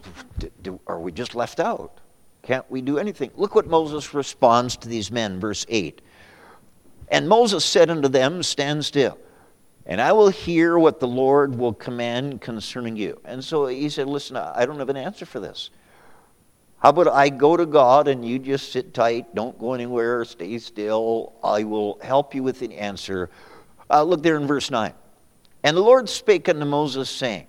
are 0.89 0.99
we 0.99 1.13
just 1.13 1.37
left 1.37 1.61
out? 1.61 2.01
Can't 2.43 2.69
we 2.71 2.81
do 2.81 2.99
anything? 2.99 3.31
Look 3.37 3.55
what 3.55 3.69
Moses 3.69 4.15
responds 4.15 4.77
to 4.79 4.89
these 4.89 5.13
men, 5.13 5.39
verse 5.39 5.65
8. 5.69 6.01
And 7.09 7.29
Moses 7.29 7.65
said 7.65 7.89
unto 7.89 8.09
them, 8.09 8.43
Stand 8.43 8.85
still, 8.85 9.19
and 9.87 10.01
I 10.01 10.13
will 10.13 10.29
hear 10.29 10.79
what 10.79 10.99
the 10.99 11.07
Lord 11.07 11.57
will 11.57 11.73
command 11.73 12.41
concerning 12.41 12.97
you. 12.97 13.21
And 13.25 13.43
so 13.43 13.67
he 13.67 13.89
said, 13.89 14.09
Listen, 14.09 14.37
I 14.37 14.67
don't 14.67 14.79
have 14.79 14.89
an 14.89 14.97
answer 14.97 15.25
for 15.25 15.39
this. 15.39 15.71
How 16.79 16.91
about 16.91 17.09
I 17.09 17.29
go 17.29 17.57
to 17.57 17.67
God 17.67 18.07
and 18.09 18.25
you 18.25 18.39
just 18.39 18.73
sit 18.73 18.93
tight, 18.93 19.35
don't 19.35 19.59
go 19.59 19.73
anywhere, 19.73 20.25
stay 20.25 20.59
still. 20.59 21.33
I 21.43 21.65
will 21.65 21.99
help 22.03 22.35
you 22.35 22.43
with 22.43 22.59
the 22.59 22.77
answer. 22.77 23.31
Uh, 23.89 24.03
look 24.03 24.23
there 24.23 24.37
in 24.37 24.47
verse 24.47 24.71
9. 24.71 24.93
And 25.63 25.77
the 25.77 25.81
Lord 25.81 26.09
spake 26.09 26.49
unto 26.49 26.65
Moses, 26.65 27.09
saying, 27.09 27.47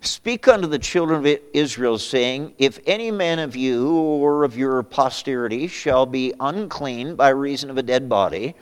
Speak 0.00 0.46
unto 0.46 0.68
the 0.68 0.78
children 0.78 1.26
of 1.26 1.40
Israel, 1.52 1.98
saying, 1.98 2.54
If 2.58 2.78
any 2.86 3.10
man 3.10 3.38
of 3.38 3.56
you 3.56 3.90
or 3.90 4.44
of 4.44 4.56
your 4.56 4.82
posterity 4.82 5.66
shall 5.66 6.06
be 6.06 6.32
unclean 6.38 7.16
by 7.16 7.30
reason 7.30 7.70
of 7.70 7.78
a 7.78 7.82
dead 7.82 8.08
body, 8.08 8.54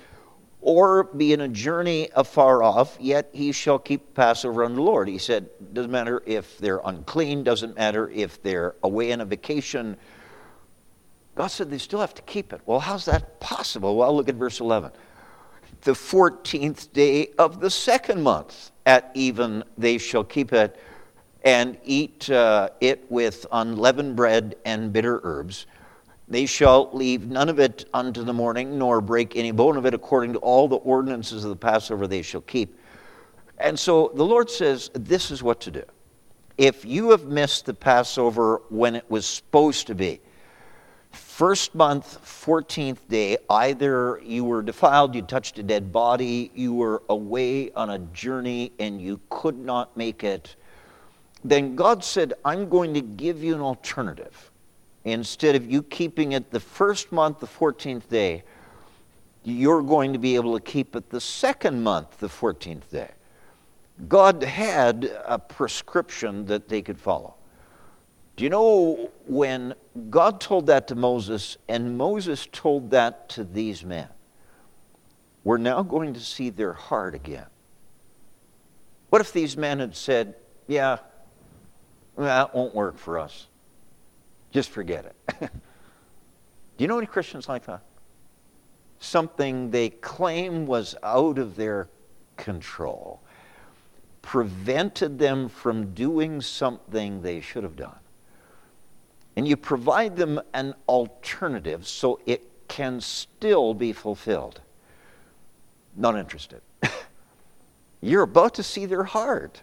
or 0.66 1.04
be 1.04 1.34
in 1.34 1.42
a 1.42 1.48
journey 1.48 2.08
afar 2.16 2.62
off, 2.62 2.96
yet 2.98 3.28
he 3.34 3.52
shall 3.52 3.78
keep 3.78 4.14
Passover 4.14 4.64
unto 4.64 4.76
the 4.76 4.82
Lord. 4.82 5.08
He 5.08 5.18
said, 5.18 5.50
doesn't 5.74 5.90
matter 5.90 6.22
if 6.24 6.56
they're 6.56 6.80
unclean, 6.86 7.44
doesn't 7.44 7.76
matter 7.76 8.08
if 8.08 8.42
they're 8.42 8.74
away 8.82 9.12
on 9.12 9.20
a 9.20 9.26
vacation. 9.26 9.94
God 11.34 11.48
said 11.48 11.70
they 11.70 11.76
still 11.76 12.00
have 12.00 12.14
to 12.14 12.22
keep 12.22 12.54
it. 12.54 12.62
Well, 12.64 12.80
how's 12.80 13.04
that 13.04 13.40
possible? 13.40 13.94
Well, 13.94 14.16
look 14.16 14.30
at 14.30 14.36
verse 14.36 14.60
11. 14.60 14.92
The 15.82 15.92
14th 15.92 16.94
day 16.94 17.28
of 17.38 17.60
the 17.60 17.68
second 17.68 18.22
month 18.22 18.70
at 18.86 19.10
even 19.12 19.64
they 19.76 19.98
shall 19.98 20.24
keep 20.24 20.54
it 20.54 20.80
and 21.44 21.76
eat 21.84 22.30
uh, 22.30 22.70
it 22.80 23.04
with 23.10 23.44
unleavened 23.52 24.16
bread 24.16 24.56
and 24.64 24.94
bitter 24.94 25.20
herbs. 25.24 25.66
They 26.34 26.46
shall 26.46 26.90
leave 26.92 27.28
none 27.28 27.48
of 27.48 27.60
it 27.60 27.84
unto 27.94 28.24
the 28.24 28.32
morning, 28.32 28.76
nor 28.76 29.00
break 29.00 29.36
any 29.36 29.52
bone 29.52 29.76
of 29.76 29.86
it, 29.86 29.94
according 29.94 30.32
to 30.32 30.40
all 30.40 30.66
the 30.66 30.78
ordinances 30.78 31.44
of 31.44 31.50
the 31.50 31.54
Passover 31.54 32.08
they 32.08 32.22
shall 32.22 32.40
keep. 32.40 32.76
And 33.58 33.78
so 33.78 34.10
the 34.16 34.24
Lord 34.24 34.50
says, 34.50 34.90
This 34.94 35.30
is 35.30 35.44
what 35.44 35.60
to 35.60 35.70
do. 35.70 35.84
If 36.58 36.84
you 36.84 37.12
have 37.12 37.26
missed 37.26 37.66
the 37.66 37.74
Passover 37.74 38.62
when 38.68 38.96
it 38.96 39.08
was 39.08 39.26
supposed 39.26 39.86
to 39.86 39.94
be, 39.94 40.18
first 41.12 41.76
month, 41.76 42.20
14th 42.24 43.06
day, 43.08 43.36
either 43.48 44.20
you 44.24 44.42
were 44.42 44.62
defiled, 44.62 45.14
you 45.14 45.22
touched 45.22 45.60
a 45.60 45.62
dead 45.62 45.92
body, 45.92 46.50
you 46.52 46.74
were 46.74 47.04
away 47.10 47.70
on 47.74 47.90
a 47.90 48.00
journey, 48.00 48.72
and 48.80 49.00
you 49.00 49.20
could 49.30 49.60
not 49.60 49.96
make 49.96 50.24
it, 50.24 50.56
then 51.44 51.76
God 51.76 52.02
said, 52.02 52.32
I'm 52.44 52.68
going 52.68 52.92
to 52.94 53.02
give 53.02 53.44
you 53.44 53.54
an 53.54 53.60
alternative 53.60 54.50
instead 55.04 55.54
of 55.54 55.70
you 55.70 55.82
keeping 55.82 56.32
it 56.32 56.50
the 56.50 56.60
first 56.60 57.12
month, 57.12 57.40
the 57.40 57.46
14th 57.46 58.08
day, 58.08 58.42
you're 59.44 59.82
going 59.82 60.12
to 60.14 60.18
be 60.18 60.34
able 60.36 60.54
to 60.54 60.64
keep 60.64 60.96
it 60.96 61.10
the 61.10 61.20
second 61.20 61.82
month, 61.82 62.18
the 62.18 62.28
14th 62.28 62.88
day. 62.90 63.10
God 64.08 64.42
had 64.42 65.04
a 65.24 65.38
prescription 65.38 66.46
that 66.46 66.68
they 66.68 66.82
could 66.82 66.98
follow. 66.98 67.34
Do 68.36 68.42
you 68.42 68.50
know 68.50 69.10
when 69.26 69.74
God 70.10 70.40
told 70.40 70.66
that 70.66 70.88
to 70.88 70.94
Moses 70.96 71.56
and 71.68 71.96
Moses 71.96 72.48
told 72.50 72.90
that 72.90 73.28
to 73.30 73.44
these 73.44 73.84
men? 73.84 74.08
We're 75.44 75.58
now 75.58 75.82
going 75.82 76.14
to 76.14 76.20
see 76.20 76.50
their 76.50 76.72
heart 76.72 77.14
again. 77.14 77.46
What 79.10 79.20
if 79.20 79.32
these 79.32 79.56
men 79.56 79.78
had 79.78 79.94
said, 79.94 80.34
Yeah, 80.66 80.96
that 82.16 82.54
won't 82.54 82.74
work 82.74 82.98
for 82.98 83.18
us? 83.18 83.46
Just 84.54 84.70
forget 84.70 85.04
it. 85.04 85.40
Do 85.40 85.48
you 86.78 86.86
know 86.86 86.96
any 86.96 87.08
Christians 87.08 87.48
like 87.48 87.66
that? 87.66 87.82
Something 89.00 89.72
they 89.72 89.90
claim 89.90 90.64
was 90.64 90.94
out 91.02 91.38
of 91.38 91.56
their 91.56 91.88
control 92.36 93.20
prevented 94.22 95.18
them 95.18 95.48
from 95.48 95.92
doing 95.92 96.40
something 96.40 97.20
they 97.20 97.40
should 97.40 97.64
have 97.64 97.76
done. 97.76 97.98
And 99.36 99.46
you 99.46 99.56
provide 99.56 100.16
them 100.16 100.40
an 100.54 100.74
alternative 100.88 101.86
so 101.86 102.20
it 102.24 102.48
can 102.68 103.00
still 103.00 103.74
be 103.74 103.92
fulfilled. 103.92 104.60
Not 105.96 106.16
interested. 106.16 106.62
You're 108.00 108.22
about 108.22 108.54
to 108.54 108.62
see 108.62 108.86
their 108.86 109.04
heart. 109.04 109.62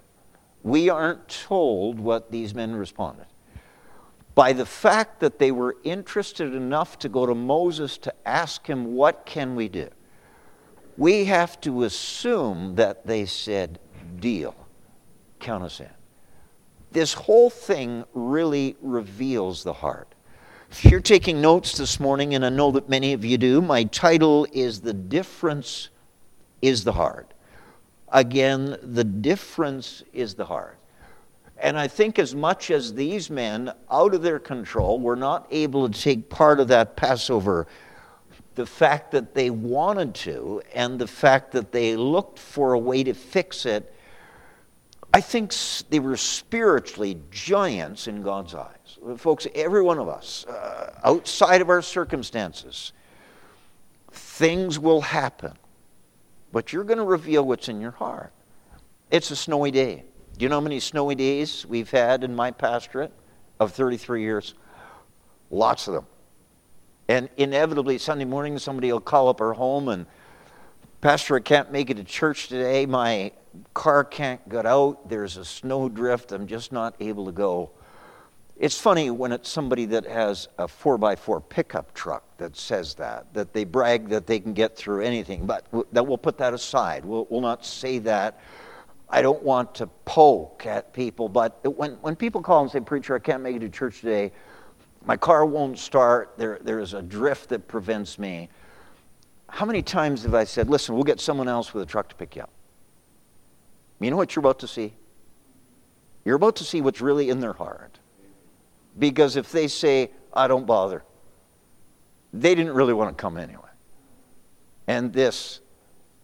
We 0.63 0.89
aren't 0.89 1.29
told 1.29 1.99
what 1.99 2.29
these 2.29 2.53
men 2.53 2.75
responded 2.75 3.25
by 4.35 4.53
the 4.53 4.65
fact 4.65 5.19
that 5.19 5.39
they 5.39 5.51
were 5.51 5.75
interested 5.83 6.53
enough 6.53 6.99
to 6.99 7.09
go 7.09 7.25
to 7.25 7.35
Moses 7.35 7.97
to 7.99 8.13
ask 8.25 8.67
him, 8.67 8.95
What 8.95 9.25
can 9.25 9.55
we 9.55 9.67
do? 9.67 9.89
We 10.97 11.25
have 11.25 11.59
to 11.61 11.83
assume 11.83 12.75
that 12.75 13.05
they 13.05 13.25
said, 13.25 13.79
Deal, 14.19 14.55
count 15.39 15.63
us 15.63 15.79
in. 15.79 15.89
This 16.91 17.13
whole 17.13 17.49
thing 17.49 18.03
really 18.13 18.75
reveals 18.81 19.63
the 19.63 19.73
heart. 19.73 20.13
If 20.69 20.85
you're 20.85 21.01
taking 21.01 21.41
notes 21.41 21.77
this 21.77 21.99
morning, 21.99 22.33
and 22.33 22.45
I 22.45 22.49
know 22.49 22.71
that 22.71 22.87
many 22.87 23.13
of 23.13 23.25
you 23.25 23.37
do, 23.37 23.61
my 23.61 23.83
title 23.85 24.47
is 24.53 24.81
The 24.81 24.93
Difference 24.93 25.89
is 26.61 26.83
the 26.83 26.93
Heart. 26.93 27.33
Again, 28.11 28.77
the 28.81 29.03
difference 29.03 30.03
is 30.13 30.35
the 30.35 30.45
heart. 30.45 30.77
And 31.61 31.77
I 31.77 31.87
think 31.87 32.17
as 32.17 32.33
much 32.33 32.71
as 32.71 32.95
these 32.95 33.29
men, 33.29 33.71
out 33.89 34.15
of 34.15 34.23
their 34.23 34.39
control, 34.39 34.99
were 34.99 35.15
not 35.15 35.47
able 35.51 35.87
to 35.87 36.01
take 36.01 36.27
part 36.27 36.59
of 36.59 36.69
that 36.69 36.95
Passover, 36.95 37.67
the 38.55 38.65
fact 38.65 39.11
that 39.11 39.35
they 39.35 39.51
wanted 39.51 40.15
to 40.15 40.61
and 40.73 40.97
the 40.97 41.07
fact 41.07 41.51
that 41.51 41.71
they 41.71 41.95
looked 41.95 42.39
for 42.39 42.73
a 42.73 42.79
way 42.79 43.03
to 43.03 43.13
fix 43.13 43.67
it, 43.67 43.93
I 45.13 45.21
think 45.21 45.53
they 45.89 45.99
were 45.99 46.17
spiritually 46.17 47.21
giants 47.29 48.07
in 48.07 48.23
God's 48.23 48.55
eyes. 48.55 48.97
Folks, 49.17 49.45
every 49.53 49.83
one 49.83 49.99
of 49.99 50.09
us, 50.09 50.45
uh, 50.47 50.93
outside 51.03 51.61
of 51.61 51.69
our 51.69 51.81
circumstances, 51.81 52.91
things 54.11 54.79
will 54.79 55.01
happen, 55.01 55.53
but 56.51 56.73
you're 56.73 56.83
going 56.83 56.97
to 56.97 57.03
reveal 57.03 57.45
what's 57.45 57.69
in 57.69 57.81
your 57.81 57.91
heart. 57.91 58.31
It's 59.11 59.29
a 59.29 59.35
snowy 59.35 59.71
day. 59.71 60.05
Do 60.41 60.45
you 60.45 60.49
know 60.49 60.55
how 60.55 60.61
many 60.61 60.79
snowy 60.79 61.13
days 61.13 61.67
we've 61.67 61.91
had 61.91 62.23
in 62.23 62.35
my 62.35 62.49
pastorate 62.49 63.13
of 63.59 63.73
33 63.73 64.23
years? 64.23 64.55
Lots 65.51 65.87
of 65.87 65.93
them. 65.93 66.07
And 67.07 67.29
inevitably, 67.37 67.99
Sunday 67.99 68.25
morning, 68.25 68.57
somebody 68.57 68.91
will 68.91 69.01
call 69.01 69.29
up 69.29 69.39
our 69.39 69.53
home 69.53 69.87
and, 69.87 70.07
Pastor, 70.99 71.35
I 71.35 71.41
can't 71.41 71.71
make 71.71 71.91
it 71.91 71.97
to 71.97 72.03
church 72.03 72.47
today. 72.47 72.87
My 72.87 73.33
car 73.75 74.03
can't 74.03 74.49
get 74.49 74.65
out. 74.65 75.07
There's 75.07 75.37
a 75.37 75.45
snow 75.45 75.89
drift. 75.89 76.31
I'm 76.31 76.47
just 76.47 76.71
not 76.71 76.95
able 76.99 77.27
to 77.27 77.31
go. 77.31 77.69
It's 78.57 78.81
funny 78.81 79.11
when 79.11 79.31
it's 79.31 79.47
somebody 79.47 79.85
that 79.85 80.07
has 80.07 80.47
a 80.57 80.65
4x4 80.65 81.47
pickup 81.49 81.93
truck 81.93 82.23
that 82.37 82.57
says 82.57 82.95
that, 82.95 83.31
that 83.35 83.53
they 83.53 83.63
brag 83.63 84.09
that 84.09 84.25
they 84.25 84.39
can 84.39 84.53
get 84.53 84.75
through 84.75 85.01
anything. 85.03 85.45
But 85.45 85.67
that 85.91 86.07
we'll 86.07 86.17
put 86.17 86.39
that 86.39 86.55
aside. 86.55 87.05
We'll, 87.05 87.27
we'll 87.29 87.41
not 87.41 87.63
say 87.63 87.99
that 87.99 88.39
I 89.11 89.21
don't 89.21 89.43
want 89.43 89.75
to 89.75 89.87
poke 90.05 90.65
at 90.65 90.93
people, 90.93 91.27
but 91.27 91.59
when, 91.75 91.91
when 91.95 92.15
people 92.15 92.41
call 92.41 92.61
and 92.61 92.71
say, 92.71 92.79
Preacher, 92.79 93.13
I 93.13 93.19
can't 93.19 93.43
make 93.43 93.57
it 93.57 93.59
to 93.59 93.69
church 93.69 93.99
today, 93.99 94.31
my 95.05 95.17
car 95.17 95.45
won't 95.45 95.77
start, 95.77 96.33
there, 96.37 96.59
there's 96.61 96.93
a 96.93 97.01
drift 97.01 97.49
that 97.49 97.67
prevents 97.67 98.17
me. 98.17 98.47
How 99.49 99.65
many 99.65 99.81
times 99.81 100.23
have 100.23 100.33
I 100.33 100.45
said, 100.45 100.69
Listen, 100.69 100.95
we'll 100.95 101.03
get 101.03 101.19
someone 101.19 101.49
else 101.49 101.73
with 101.73 101.83
a 101.83 101.85
truck 101.85 102.07
to 102.09 102.15
pick 102.15 102.37
you 102.37 102.43
up? 102.43 102.51
You 103.99 104.09
know 104.09 104.17
what 104.17 104.33
you're 104.33 104.41
about 104.41 104.59
to 104.59 104.67
see? 104.67 104.93
You're 106.23 106.37
about 106.37 106.55
to 106.57 106.63
see 106.63 106.79
what's 106.81 107.01
really 107.01 107.29
in 107.29 107.41
their 107.41 107.53
heart. 107.53 107.99
Because 108.97 109.35
if 109.35 109.51
they 109.51 109.67
say, 109.67 110.11
I 110.33 110.47
don't 110.47 110.65
bother, 110.65 111.03
they 112.31 112.55
didn't 112.55 112.73
really 112.73 112.93
want 112.93 113.15
to 113.15 113.21
come 113.21 113.37
anyway. 113.37 113.61
And 114.87 115.11
this 115.11 115.59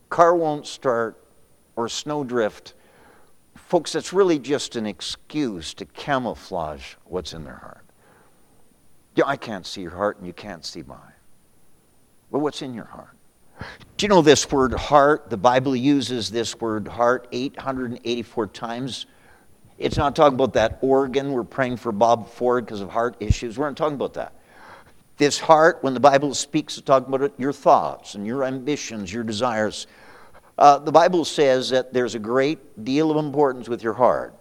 car 0.10 0.36
won't 0.36 0.66
start 0.68 1.22
or 1.78 1.88
snowdrift 1.88 2.74
Folks, 3.68 3.92
that's 3.92 4.14
really 4.14 4.40
just 4.40 4.78
an 4.78 4.86
excuse 4.86 5.74
to 5.74 5.84
camouflage 5.84 6.94
what's 7.04 7.34
in 7.34 7.44
their 7.44 7.58
heart. 7.58 7.84
Yeah, 9.16 9.26
I 9.28 9.36
can't 9.36 9.66
see 9.66 9.82
your 9.82 9.92
heart 9.92 10.20
and 10.20 10.26
you 10.26 10.32
can't 10.32 10.64
see 10.64 10.84
mine. 10.84 10.98
But 12.32 12.40
what's 12.40 12.62
in 12.62 12.74
your 12.74 12.86
heart? 12.86 13.18
Do 13.98 14.06
you 14.06 14.08
know 14.08 14.22
this 14.22 14.50
word 14.50 14.74
heart? 14.74 15.30
The 15.30 15.36
Bible 15.36 15.76
uses 15.76 16.32
this 16.32 16.58
word 16.62 16.88
heart 16.88 17.28
884 17.34 18.48
times. 18.48 19.06
It's 19.78 19.98
not 19.98 20.16
talking 20.16 20.36
about 20.36 20.54
that 20.54 20.80
organ. 20.82 21.34
We're 21.34 21.44
praying 21.44 21.76
for 21.76 21.92
Bob 21.92 22.30
Ford 22.30 22.66
because 22.66 22.80
of 22.80 22.90
heart 22.90 23.18
issues. 23.20 23.58
We're 23.58 23.68
not 23.68 23.76
talking 23.76 23.96
about 23.96 24.14
that. 24.14 24.34
This 25.18 25.40
heart, 25.40 25.80
when 25.82 25.94
the 25.94 26.00
Bible 26.00 26.34
speaks, 26.36 26.78
it's 26.78 26.86
talking 26.86 27.14
about 27.14 27.22
it, 27.22 27.34
your 27.38 27.52
thoughts 27.52 28.16
and 28.16 28.26
your 28.26 28.46
ambitions, 28.46 29.12
your 29.12 29.26
desires. 29.26 29.88
Uh, 30.58 30.80
the 30.80 30.92
Bible 30.92 31.24
says 31.24 31.70
that 31.70 31.94
there's 31.94 32.16
a 32.16 32.20
great 32.20 32.84
deal 32.84 33.12
of 33.12 33.18
importance 33.24 33.70
with 33.70 33.84
your 33.84 33.94
heart. 33.94 34.34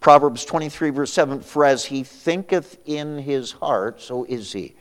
Proverbs 0.00 0.44
23, 0.44 0.90
verse 0.90 1.12
7 1.12 1.40
For 1.40 1.64
as 1.64 1.84
he 1.84 2.02
thinketh 2.02 2.78
in 2.84 3.18
his 3.18 3.52
heart, 3.52 4.00
so 4.00 4.24
is 4.24 4.52
he. 4.52 4.74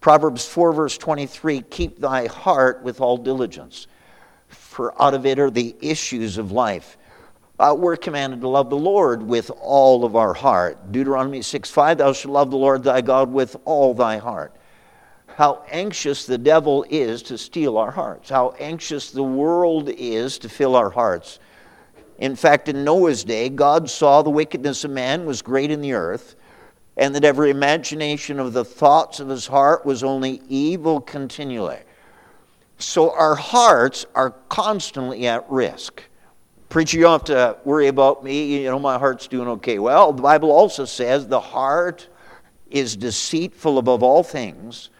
Proverbs 0.00 0.46
4, 0.46 0.72
verse 0.72 0.96
23 0.96 1.62
Keep 1.62 1.98
thy 1.98 2.26
heart 2.26 2.82
with 2.82 3.00
all 3.00 3.16
diligence, 3.18 3.86
for 4.48 5.00
out 5.00 5.14
of 5.14 5.26
it 5.26 5.38
are 5.38 5.50
the 5.50 5.76
issues 5.80 6.38
of 6.38 6.50
life. 6.50 6.96
Uh, 7.58 7.74
we're 7.78 7.96
commanded 7.96 8.40
to 8.40 8.48
love 8.48 8.68
the 8.70 8.76
Lord 8.76 9.22
with 9.22 9.50
all 9.60 10.04
of 10.04 10.16
our 10.16 10.34
heart. 10.34 10.92
Deuteronomy 10.92 11.42
6 11.42 11.70
5 11.70 11.98
Thou 11.98 12.12
shalt 12.12 12.32
love 12.32 12.50
the 12.50 12.56
Lord 12.56 12.82
thy 12.82 13.02
God 13.02 13.30
with 13.30 13.56
all 13.64 13.92
thy 13.94 14.16
heart 14.16 14.54
how 15.34 15.64
anxious 15.68 16.26
the 16.26 16.38
devil 16.38 16.86
is 16.88 17.20
to 17.24 17.36
steal 17.36 17.76
our 17.76 17.90
hearts, 17.90 18.30
how 18.30 18.54
anxious 18.60 19.10
the 19.10 19.22
world 19.22 19.88
is 19.88 20.38
to 20.38 20.48
fill 20.48 20.76
our 20.76 20.90
hearts. 20.90 21.40
In 22.18 22.36
fact, 22.36 22.68
in 22.68 22.84
Noah's 22.84 23.24
day, 23.24 23.48
God 23.48 23.90
saw 23.90 24.22
the 24.22 24.30
wickedness 24.30 24.84
of 24.84 24.92
man 24.92 25.26
was 25.26 25.42
great 25.42 25.72
in 25.72 25.80
the 25.80 25.94
earth, 25.94 26.36
and 26.96 27.12
that 27.16 27.24
every 27.24 27.50
imagination 27.50 28.38
of 28.38 28.52
the 28.52 28.64
thoughts 28.64 29.18
of 29.18 29.28
his 29.28 29.48
heart 29.48 29.84
was 29.84 30.04
only 30.04 30.40
evil 30.48 31.00
continually. 31.00 31.80
So 32.78 33.10
our 33.10 33.34
hearts 33.34 34.06
are 34.14 34.30
constantly 34.48 35.26
at 35.26 35.50
risk. 35.50 36.00
Preacher, 36.68 36.96
you 36.96 37.02
don't 37.02 37.26
have 37.26 37.56
to 37.56 37.58
worry 37.64 37.88
about 37.88 38.22
me. 38.22 38.62
You 38.62 38.70
know, 38.70 38.78
my 38.78 38.98
heart's 38.98 39.26
doing 39.26 39.48
okay. 39.48 39.80
Well, 39.80 40.12
the 40.12 40.22
Bible 40.22 40.52
also 40.52 40.84
says 40.84 41.26
the 41.26 41.40
heart 41.40 42.08
is 42.70 42.96
deceitful 42.96 43.78
above 43.78 44.04
all 44.04 44.22
things 44.22 44.90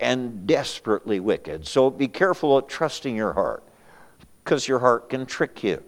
and 0.00 0.46
desperately 0.46 1.20
wicked. 1.20 1.66
So 1.66 1.90
be 1.90 2.08
careful 2.08 2.58
of 2.58 2.66
trusting 2.66 3.14
your 3.14 3.32
heart 3.32 3.62
because 4.42 4.68
your 4.68 4.78
heart 4.78 5.08
can 5.08 5.26
trick 5.26 5.62
you. 5.62 5.82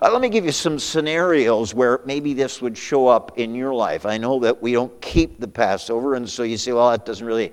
Uh, 0.00 0.10
let 0.12 0.20
me 0.20 0.28
give 0.28 0.44
you 0.44 0.52
some 0.52 0.78
scenarios 0.78 1.74
where 1.74 2.00
maybe 2.04 2.34
this 2.34 2.62
would 2.62 2.76
show 2.78 3.08
up 3.08 3.38
in 3.38 3.54
your 3.54 3.74
life. 3.74 4.06
I 4.06 4.18
know 4.18 4.38
that 4.40 4.62
we 4.62 4.72
don't 4.72 5.00
keep 5.00 5.40
the 5.40 5.48
Passover, 5.48 6.14
and 6.14 6.28
so 6.28 6.42
you 6.42 6.56
say, 6.56 6.72
well, 6.72 6.90
that 6.90 7.04
doesn't 7.04 7.26
really 7.26 7.52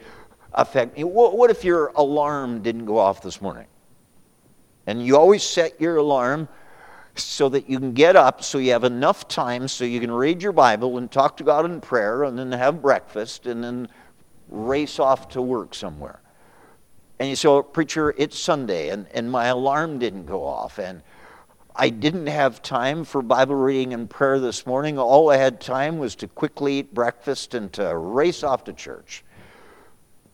affect 0.53 0.97
me. 0.97 1.03
What, 1.03 1.37
what 1.37 1.49
if 1.49 1.63
your 1.63 1.87
alarm 1.95 2.61
didn't 2.61 2.85
go 2.85 2.97
off 2.97 3.21
this 3.21 3.41
morning? 3.41 3.65
And 4.87 5.03
you 5.05 5.17
always 5.17 5.43
set 5.43 5.79
your 5.79 5.97
alarm 5.97 6.47
so 7.15 7.49
that 7.49 7.69
you 7.69 7.79
can 7.79 7.93
get 7.93 8.15
up 8.15 8.43
so 8.43 8.57
you 8.57 8.71
have 8.71 8.83
enough 8.83 9.27
time 9.27 9.67
so 9.67 9.83
you 9.83 9.99
can 9.99 10.11
read 10.11 10.41
your 10.41 10.51
Bible 10.51 10.97
and 10.97 11.11
talk 11.11 11.37
to 11.37 11.43
God 11.43 11.65
in 11.65 11.81
prayer 11.81 12.23
and 12.23 12.37
then 12.37 12.51
have 12.51 12.81
breakfast 12.81 13.47
and 13.47 13.63
then 13.63 13.89
race 14.51 14.99
off 14.99 15.29
to 15.29 15.41
work 15.41 15.73
somewhere. 15.73 16.19
And 17.19 17.29
you 17.29 17.35
say, 17.35 17.47
oh, 17.47 17.63
Preacher, 17.63 18.13
it's 18.17 18.37
Sunday, 18.37 18.89
and, 18.89 19.07
and 19.13 19.31
my 19.31 19.47
alarm 19.47 19.99
didn't 19.99 20.25
go 20.25 20.43
off, 20.43 20.77
and 20.77 21.01
I 21.75 21.89
didn't 21.89 22.27
have 22.27 22.61
time 22.61 23.05
for 23.05 23.21
Bible 23.21 23.55
reading 23.55 23.93
and 23.93 24.09
prayer 24.09 24.39
this 24.39 24.65
morning. 24.65 24.99
All 24.99 25.29
I 25.29 25.37
had 25.37 25.61
time 25.61 25.99
was 25.99 26.15
to 26.15 26.27
quickly 26.27 26.79
eat 26.79 26.93
breakfast 26.93 27.53
and 27.53 27.71
to 27.73 27.95
race 27.95 28.43
off 28.43 28.65
to 28.65 28.73
church. 28.73 29.23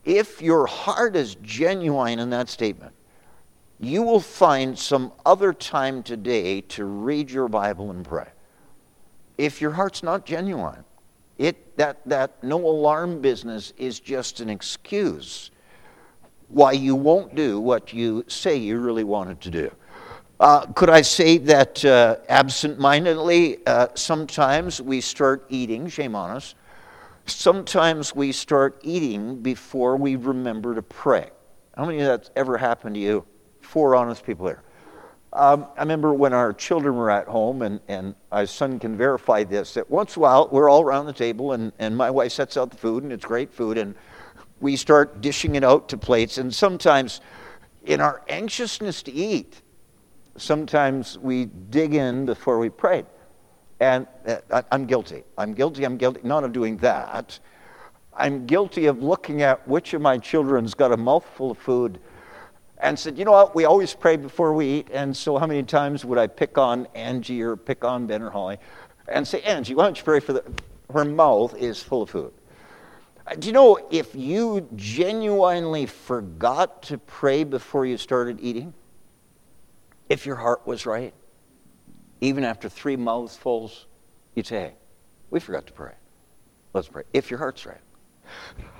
If 0.03 0.41
your 0.41 0.65
heart 0.65 1.15
is 1.15 1.35
genuine 1.35 2.19
in 2.19 2.29
that 2.31 2.49
statement, 2.49 2.93
you 3.79 4.01
will 4.01 4.19
find 4.19 4.79
some 4.79 5.11
other 5.25 5.53
time 5.53 6.01
today 6.01 6.61
to 6.61 6.85
read 6.85 7.29
your 7.29 7.47
Bible 7.47 7.91
and 7.91 8.03
pray. 8.03 8.29
If 9.37 9.61
your 9.61 9.71
heart's 9.71 10.01
not 10.01 10.25
genuine, 10.25 10.83
it, 11.37 11.77
that, 11.77 11.99
that 12.07 12.43
no 12.43 12.57
alarm 12.57 13.21
business 13.21 13.73
is 13.77 13.99
just 13.99 14.39
an 14.39 14.49
excuse 14.49 15.51
why 16.49 16.71
you 16.71 16.95
won't 16.95 17.35
do 17.35 17.59
what 17.59 17.93
you 17.93 18.23
say 18.27 18.55
you 18.55 18.77
really 18.77 19.03
wanted 19.03 19.41
to 19.41 19.51
do. 19.51 19.71
Uh, 20.39 20.65
could 20.67 20.89
I 20.89 21.01
say 21.01 21.39
that 21.39 21.83
uh, 21.83 22.17
absent 22.29 22.79
mindedly, 22.79 23.65
uh, 23.65 23.87
sometimes 23.95 24.81
we 24.81 25.01
start 25.01 25.45
eating, 25.49 25.89
shame 25.89 26.15
on 26.15 26.29
us, 26.29 26.55
sometimes 27.25 28.15
we 28.15 28.31
start 28.31 28.79
eating 28.83 29.41
before 29.41 29.97
we 29.97 30.15
remember 30.15 30.75
to 30.75 30.81
pray. 30.81 31.31
How 31.75 31.85
many 31.85 31.99
of 31.99 32.07
that's 32.07 32.29
ever 32.35 32.57
happened 32.57 32.95
to 32.95 33.01
you? 33.01 33.25
Four 33.61 33.95
honest 33.95 34.23
people 34.23 34.47
here. 34.47 34.61
Um, 35.37 35.67
I 35.77 35.81
remember 35.81 36.15
when 36.15 36.33
our 36.33 36.51
children 36.51 36.95
were 36.95 37.11
at 37.11 37.27
home, 37.27 37.61
and, 37.61 37.79
and 37.87 38.15
our 38.31 38.47
son 38.47 38.79
can 38.79 38.97
verify 38.97 39.43
this, 39.43 39.75
that 39.75 39.87
once 39.87 40.15
in 40.15 40.19
a 40.19 40.23
while 40.23 40.49
we're 40.51 40.67
all 40.67 40.81
around 40.81 41.05
the 41.05 41.13
table, 41.13 41.51
and, 41.53 41.71
and 41.77 41.95
my 41.95 42.09
wife 42.09 42.31
sets 42.31 42.57
out 42.57 42.71
the 42.71 42.77
food, 42.77 43.03
and 43.03 43.13
it's 43.13 43.23
great 43.23 43.53
food, 43.53 43.77
and 43.77 43.93
we 44.61 44.75
start 44.75 45.21
dishing 45.21 45.53
it 45.53 45.63
out 45.63 45.89
to 45.89 45.97
plates. 45.97 46.39
And 46.39 46.51
sometimes, 46.51 47.21
in 47.85 48.01
our 48.01 48.23
anxiousness 48.27 49.03
to 49.03 49.11
eat, 49.11 49.61
sometimes 50.37 51.19
we 51.19 51.45
dig 51.45 51.93
in 51.93 52.25
before 52.25 52.57
we 52.57 52.69
pray. 52.69 53.05
And 53.79 54.07
uh, 54.25 54.63
I'm 54.71 54.87
guilty. 54.87 55.23
I'm 55.37 55.53
guilty. 55.53 55.85
I'm 55.85 55.97
guilty. 55.97 56.21
Not 56.23 56.45
of 56.45 56.51
doing 56.51 56.77
that. 56.77 57.37
I'm 58.15 58.47
guilty 58.47 58.87
of 58.87 59.03
looking 59.03 59.43
at 59.43 59.67
which 59.67 59.93
of 59.93 60.01
my 60.01 60.17
children's 60.17 60.73
got 60.73 60.91
a 60.91 60.97
mouthful 60.97 61.51
of 61.51 61.59
food 61.59 61.99
and 62.79 62.97
said, 62.97 63.17
You 63.17 63.25
know 63.25 63.31
what? 63.31 63.55
We 63.55 63.65
always 63.65 63.93
pray 63.93 64.17
before 64.17 64.53
we 64.53 64.67
eat. 64.67 64.89
And 64.91 65.15
so, 65.15 65.37
how 65.37 65.47
many 65.47 65.63
times 65.63 66.05
would 66.05 66.17
I 66.17 66.27
pick 66.27 66.57
on 66.57 66.87
Angie 66.95 67.41
or 67.41 67.55
pick 67.55 67.83
on 67.83 68.07
Ben 68.07 68.21
or 68.21 68.29
Holly 68.29 68.57
and 69.07 69.27
say, 69.27 69.41
Angie, 69.41 69.75
why 69.75 69.85
don't 69.85 69.97
you 69.97 70.03
pray 70.03 70.19
for 70.19 70.33
the. 70.33 70.43
Her 70.93 71.05
mouth 71.05 71.55
is 71.57 71.81
full 71.81 72.03
of 72.03 72.09
food. 72.09 72.33
Uh, 73.25 73.35
do 73.35 73.47
you 73.47 73.53
know 73.53 73.77
if 73.91 74.15
you 74.15 74.67
genuinely 74.75 75.85
forgot 75.85 76.81
to 76.83 76.97
pray 76.97 77.43
before 77.43 77.85
you 77.85 77.97
started 77.97 78.39
eating, 78.41 78.73
if 80.07 80.25
your 80.25 80.37
heart 80.37 80.65
was 80.65 80.85
right, 80.85 81.13
even 82.21 82.45
after 82.45 82.69
three 82.69 82.95
mouthfuls, 82.95 83.85
you'd 84.33 84.47
say, 84.47 84.59
hey, 84.59 84.73
we 85.29 85.39
forgot 85.41 85.67
to 85.67 85.73
pray. 85.73 85.93
Let's 86.73 86.87
pray. 86.87 87.03
If 87.13 87.29
your 87.29 87.39
heart's 87.39 87.65
right. 87.65 87.81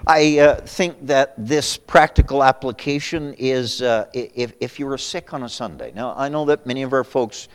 I 0.06 0.40
uh, 0.40 0.56
think 0.62 1.08
that 1.08 1.34
this 1.38 1.76
practical 1.76 2.44
application 2.44 3.34
is 3.38 3.82
uh, 3.82 4.06
if, 4.14 4.54
if 4.62 4.80
you 4.80 4.86
were 4.86 4.98
sick 4.98 5.34
on 5.34 5.44
a 5.44 5.50
Sunday. 5.50 5.92
Now, 5.94 6.14
I 6.16 6.30
know 6.30 6.46
that 6.46 6.66
many 6.66 6.84
of 6.84 6.94
our 6.94 7.04
folks, 7.04 7.50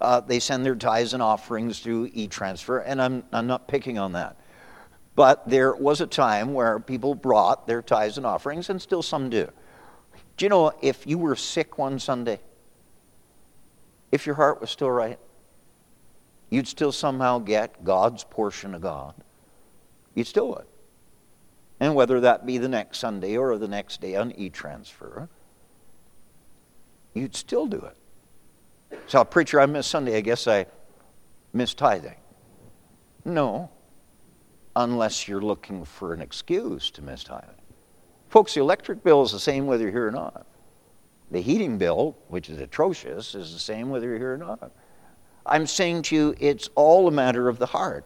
uh, 0.00 0.20
they 0.20 0.38
send 0.38 0.64
their 0.64 0.76
tithes 0.76 1.14
and 1.14 1.22
offerings 1.22 1.80
through 1.80 2.10
e-transfer, 2.12 2.78
and 2.78 3.02
I'm, 3.02 3.24
I'm 3.32 3.46
not 3.46 3.66
picking 3.66 3.98
on 3.98 4.12
that. 4.12 4.36
But 5.16 5.48
there 5.48 5.74
was 5.74 6.00
a 6.00 6.06
time 6.06 6.54
where 6.54 6.78
people 6.78 7.16
brought 7.16 7.66
their 7.66 7.82
tithes 7.82 8.16
and 8.16 8.24
offerings, 8.24 8.70
and 8.70 8.80
still 8.80 9.02
some 9.02 9.28
do. 9.28 9.48
Do 10.36 10.44
you 10.44 10.48
know 10.48 10.72
if 10.80 11.04
you 11.04 11.18
were 11.18 11.34
sick 11.34 11.78
one 11.78 11.98
Sunday, 11.98 12.38
if 14.12 14.24
your 14.24 14.36
heart 14.36 14.60
was 14.60 14.70
still 14.70 14.90
right, 14.90 15.18
you'd 16.50 16.68
still 16.68 16.92
somehow 16.92 17.40
get 17.40 17.84
God's 17.84 18.22
portion 18.22 18.74
of 18.74 18.82
God. 18.82 19.14
You'd 20.14 20.28
still 20.28 20.48
would. 20.50 20.66
And 21.80 21.94
whether 21.94 22.20
that 22.20 22.44
be 22.44 22.58
the 22.58 22.68
next 22.68 22.98
Sunday 22.98 23.36
or 23.36 23.56
the 23.56 23.68
next 23.68 24.00
day 24.00 24.16
on 24.16 24.32
e 24.32 24.50
transfer, 24.50 25.28
you'd 27.14 27.36
still 27.36 27.66
do 27.66 27.78
it. 27.78 28.98
So, 29.06 29.24
preacher, 29.24 29.60
I 29.60 29.66
missed 29.66 29.90
Sunday. 29.90 30.16
I 30.16 30.20
guess 30.20 30.48
I 30.48 30.66
missed 31.52 31.78
tithing. 31.78 32.16
No, 33.24 33.70
unless 34.74 35.28
you're 35.28 35.42
looking 35.42 35.84
for 35.84 36.14
an 36.14 36.20
excuse 36.20 36.90
to 36.92 37.02
miss 37.02 37.24
tithing. 37.24 37.50
Folks, 38.28 38.54
the 38.54 38.60
electric 38.60 39.02
bill 39.02 39.22
is 39.22 39.32
the 39.32 39.40
same 39.40 39.66
whether 39.66 39.84
you're 39.84 39.92
here 39.92 40.08
or 40.08 40.12
not. 40.12 40.46
The 41.30 41.40
heating 41.40 41.78
bill, 41.78 42.16
which 42.28 42.48
is 42.48 42.58
atrocious, 42.58 43.34
is 43.34 43.52
the 43.52 43.58
same 43.58 43.90
whether 43.90 44.06
you're 44.06 44.18
here 44.18 44.34
or 44.34 44.38
not. 44.38 44.70
I'm 45.44 45.66
saying 45.66 46.02
to 46.02 46.16
you, 46.16 46.34
it's 46.38 46.68
all 46.74 47.08
a 47.08 47.10
matter 47.10 47.48
of 47.48 47.58
the 47.58 47.66
heart. 47.66 48.04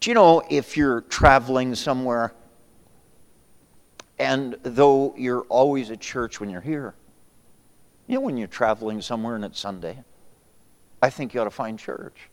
Do 0.00 0.10
you 0.10 0.14
know 0.14 0.42
if 0.50 0.76
you're 0.76 1.02
traveling 1.02 1.74
somewhere 1.74 2.34
and 4.18 4.56
though 4.62 5.14
you're 5.16 5.42
always 5.42 5.90
at 5.90 6.00
church 6.00 6.40
when 6.40 6.50
you're 6.50 6.60
here, 6.60 6.94
you 8.06 8.16
know 8.16 8.20
when 8.20 8.36
you're 8.36 8.48
traveling 8.48 9.00
somewhere 9.00 9.34
and 9.34 9.44
it's 9.44 9.58
Sunday, 9.58 9.98
I 11.02 11.10
think 11.10 11.34
you 11.34 11.40
ought 11.40 11.44
to 11.44 11.50
find 11.50 11.78
church. 11.78 12.30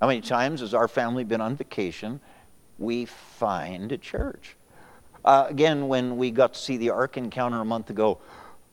How 0.00 0.06
many 0.06 0.20
times 0.20 0.60
has 0.60 0.74
our 0.74 0.88
family 0.88 1.24
been 1.24 1.40
on 1.40 1.56
vacation? 1.56 2.20
We 2.78 3.06
find 3.06 3.90
a 3.90 3.98
church. 3.98 4.56
Uh, 5.24 5.46
again, 5.48 5.88
when 5.88 6.16
we 6.16 6.30
got 6.30 6.54
to 6.54 6.60
see 6.60 6.76
the 6.76 6.90
Ark 6.90 7.16
encounter 7.16 7.60
a 7.60 7.64
month 7.64 7.90
ago, 7.90 8.18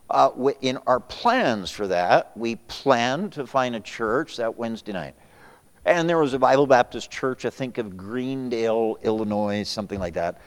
uh, 0.10 0.30
in 0.62 0.78
our 0.86 1.00
plans 1.00 1.72
for 1.72 1.88
that, 1.88 2.32
we 2.36 2.56
planned 2.56 3.34
to 3.34 3.48
find 3.48 3.76
a 3.76 3.80
church 3.80 4.38
that 4.38 4.56
Wednesday 4.56 4.92
night. 4.92 5.16
And 5.86 6.10
there 6.10 6.18
was 6.18 6.34
a 6.34 6.40
Bible 6.40 6.68
Baptist 6.68 7.12
church, 7.12 7.46
I 7.46 7.50
think 7.50 7.78
of 7.78 7.96
Greendale, 7.98 8.98
Illinois, 9.04 9.64
something 9.64 10.00
like 10.00 10.16
that. 10.16 10.42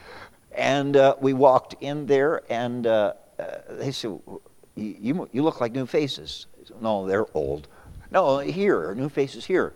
And 0.59 0.97
uh, 0.97 1.14
we 1.21 1.35
walked 1.35 1.77
in 1.81 2.07
there, 2.07 2.42
and 2.51 2.85
uh, 2.87 3.12
uh 3.38 3.44
they 3.71 3.92
said, 3.92 4.18
you, 4.75 5.29
you 5.33 5.42
look 5.42 5.61
like 5.61 5.73
new 5.73 5.87
faces. 5.87 6.47
Said, 6.64 6.83
no, 6.83 7.07
they're 7.07 7.27
old. 7.33 7.68
No, 8.11 8.38
here, 8.38 8.92
new 8.97 9.09
faces 9.09 9.44
here. 9.44 9.73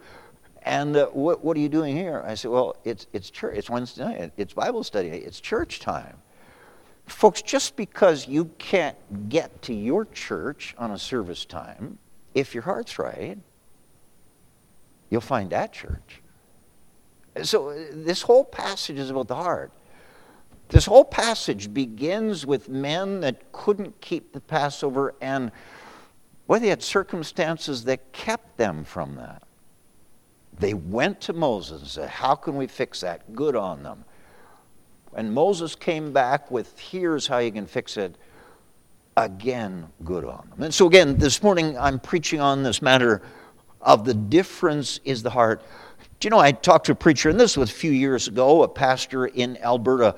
And 0.64 0.96
uh, 0.96 1.06
what, 1.06 1.44
what 1.44 1.56
are 1.56 1.60
you 1.60 1.68
doing 1.68 1.96
here? 1.96 2.22
I 2.26 2.34
said, 2.34 2.50
well, 2.50 2.76
it's, 2.84 3.06
it's 3.12 3.30
church. 3.30 3.56
It's 3.56 3.70
Wednesday 3.70 4.04
night. 4.04 4.32
It's 4.36 4.54
Bible 4.54 4.82
study. 4.82 5.08
It's 5.08 5.40
church 5.40 5.78
time. 5.78 6.16
Folks, 7.06 7.42
just 7.42 7.76
because 7.76 8.26
you 8.26 8.46
can't 8.58 8.96
get 9.28 9.62
to 9.62 9.74
your 9.74 10.04
church 10.06 10.74
on 10.78 10.90
a 10.90 10.98
service 10.98 11.44
time, 11.44 11.98
if 12.34 12.54
your 12.54 12.64
heart's 12.64 12.98
right, 12.98 13.38
you'll 15.10 15.20
find 15.20 15.50
that 15.50 15.72
church. 15.72 16.22
So, 17.44 17.70
uh, 17.70 17.84
this 17.92 18.22
whole 18.22 18.44
passage 18.44 18.98
is 18.98 19.10
about 19.10 19.28
the 19.28 19.36
heart. 19.36 19.72
This 20.72 20.86
whole 20.86 21.04
passage 21.04 21.72
begins 21.74 22.46
with 22.46 22.70
men 22.70 23.20
that 23.20 23.52
couldn't 23.52 24.00
keep 24.00 24.32
the 24.32 24.40
Passover, 24.40 25.14
and 25.20 25.52
well, 26.46 26.58
they 26.58 26.68
had 26.68 26.82
circumstances 26.82 27.84
that 27.84 28.12
kept 28.12 28.56
them 28.56 28.84
from 28.84 29.16
that. 29.16 29.42
They 30.58 30.72
went 30.72 31.20
to 31.22 31.34
Moses 31.34 31.82
and 31.82 31.90
said, 31.90 32.08
How 32.08 32.34
can 32.34 32.56
we 32.56 32.66
fix 32.66 33.02
that? 33.02 33.34
Good 33.34 33.54
on 33.54 33.82
them. 33.82 34.06
And 35.14 35.34
Moses 35.34 35.74
came 35.74 36.10
back 36.10 36.50
with, 36.50 36.78
Here's 36.78 37.26
how 37.26 37.36
you 37.38 37.52
can 37.52 37.66
fix 37.66 37.98
it. 37.98 38.16
Again, 39.18 39.88
good 40.04 40.24
on 40.24 40.48
them. 40.48 40.62
And 40.62 40.72
so, 40.72 40.86
again, 40.86 41.18
this 41.18 41.42
morning 41.42 41.76
I'm 41.76 42.00
preaching 42.00 42.40
on 42.40 42.62
this 42.62 42.80
matter 42.80 43.20
of 43.82 44.06
the 44.06 44.14
difference 44.14 45.00
is 45.04 45.22
the 45.22 45.30
heart. 45.30 45.62
Do 46.18 46.26
you 46.26 46.30
know, 46.30 46.38
I 46.38 46.52
talked 46.52 46.86
to 46.86 46.92
a 46.92 46.94
preacher, 46.94 47.28
and 47.28 47.38
this 47.38 47.58
was 47.58 47.68
a 47.68 47.74
few 47.74 47.92
years 47.92 48.26
ago, 48.26 48.62
a 48.62 48.68
pastor 48.68 49.26
in 49.26 49.58
Alberta, 49.58 50.16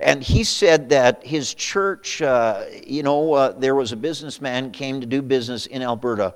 and 0.00 0.22
he 0.22 0.44
said 0.44 0.88
that 0.90 1.24
his 1.24 1.52
church, 1.52 2.22
uh, 2.22 2.64
you 2.86 3.02
know, 3.02 3.34
uh, 3.34 3.52
there 3.52 3.74
was 3.74 3.92
a 3.92 3.96
businessman 3.96 4.70
came 4.70 5.00
to 5.00 5.06
do 5.06 5.20
business 5.20 5.66
in 5.66 5.82
Alberta, 5.82 6.34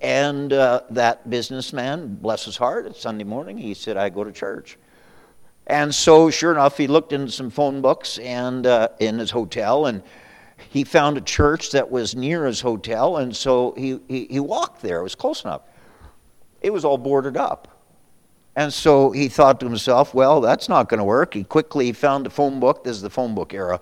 and 0.00 0.52
uh, 0.52 0.82
that 0.90 1.28
businessman, 1.30 2.16
bless 2.16 2.44
his 2.44 2.56
heart, 2.56 2.86
it's 2.86 3.00
Sunday 3.00 3.24
morning, 3.24 3.56
he 3.56 3.72
said, 3.72 3.96
I 3.96 4.10
go 4.10 4.24
to 4.24 4.32
church. 4.32 4.76
And 5.66 5.94
so, 5.94 6.28
sure 6.28 6.52
enough, 6.52 6.76
he 6.76 6.86
looked 6.86 7.12
into 7.12 7.30
some 7.30 7.48
phone 7.48 7.80
books 7.80 8.18
and 8.18 8.66
uh, 8.66 8.88
in 9.00 9.18
his 9.18 9.30
hotel, 9.30 9.86
and 9.86 10.02
he 10.68 10.84
found 10.84 11.16
a 11.16 11.20
church 11.20 11.70
that 11.70 11.90
was 11.90 12.14
near 12.14 12.46
his 12.46 12.60
hotel, 12.60 13.16
and 13.16 13.34
so 13.34 13.72
he, 13.76 14.00
he, 14.08 14.26
he 14.26 14.40
walked 14.40 14.82
there. 14.82 15.00
It 15.00 15.04
was 15.04 15.14
close 15.14 15.44
enough. 15.44 15.62
It 16.60 16.72
was 16.72 16.84
all 16.84 16.98
boarded 16.98 17.36
up. 17.36 17.71
And 18.54 18.72
so 18.72 19.10
he 19.10 19.28
thought 19.28 19.60
to 19.60 19.66
himself, 19.66 20.12
well, 20.12 20.40
that's 20.40 20.68
not 20.68 20.88
going 20.88 20.98
to 20.98 21.04
work. 21.04 21.34
He 21.34 21.44
quickly 21.44 21.92
found 21.92 22.26
a 22.26 22.30
phone 22.30 22.60
book. 22.60 22.84
This 22.84 22.96
is 22.96 23.02
the 23.02 23.10
phone 23.10 23.34
book 23.34 23.54
era. 23.54 23.80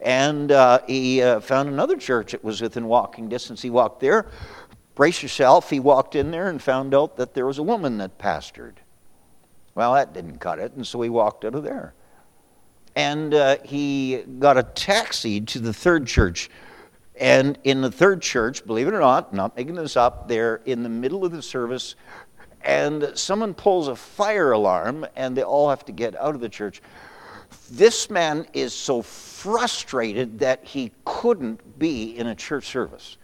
And 0.00 0.52
uh, 0.52 0.80
he 0.86 1.22
uh, 1.22 1.40
found 1.40 1.68
another 1.68 1.96
church 1.96 2.32
that 2.32 2.44
was 2.44 2.60
within 2.60 2.86
walking 2.86 3.28
distance. 3.28 3.62
He 3.62 3.70
walked 3.70 4.00
there. 4.00 4.26
Brace 4.94 5.22
yourself. 5.22 5.70
He 5.70 5.80
walked 5.80 6.14
in 6.14 6.30
there 6.30 6.48
and 6.48 6.62
found 6.62 6.94
out 6.94 7.16
that 7.16 7.34
there 7.34 7.46
was 7.46 7.58
a 7.58 7.62
woman 7.62 7.98
that 7.98 8.18
pastored. 8.18 8.74
Well, 9.74 9.94
that 9.94 10.14
didn't 10.14 10.38
cut 10.38 10.58
it, 10.58 10.72
and 10.72 10.86
so 10.86 11.02
he 11.02 11.10
walked 11.10 11.44
out 11.44 11.54
of 11.54 11.62
there. 11.62 11.92
And 12.94 13.34
uh, 13.34 13.58
he 13.62 14.24
got 14.38 14.56
a 14.56 14.62
taxi 14.62 15.40
to 15.42 15.58
the 15.58 15.74
third 15.74 16.06
church. 16.06 16.48
And 17.18 17.58
in 17.64 17.82
the 17.82 17.90
third 17.90 18.22
church, 18.22 18.64
believe 18.66 18.88
it 18.88 18.94
or 18.94 19.00
not, 19.00 19.34
not 19.34 19.56
making 19.56 19.74
this 19.74 19.96
up, 19.96 20.28
they're 20.28 20.62
in 20.64 20.82
the 20.82 20.88
middle 20.88 21.24
of 21.24 21.32
the 21.32 21.42
service, 21.42 21.94
and 22.66 23.12
someone 23.14 23.54
pulls 23.54 23.88
a 23.88 23.96
fire 23.96 24.52
alarm, 24.52 25.06
and 25.16 25.36
they 25.36 25.42
all 25.42 25.70
have 25.70 25.84
to 25.86 25.92
get 25.92 26.14
out 26.16 26.34
of 26.34 26.40
the 26.40 26.48
church. 26.48 26.82
This 27.70 28.10
man 28.10 28.46
is 28.52 28.74
so 28.74 29.00
frustrated 29.00 30.40
that 30.40 30.64
he 30.64 30.92
couldn't 31.04 31.78
be 31.78 32.18
in 32.18 32.26
a 32.26 32.34
church 32.34 32.66
service. 32.66 33.16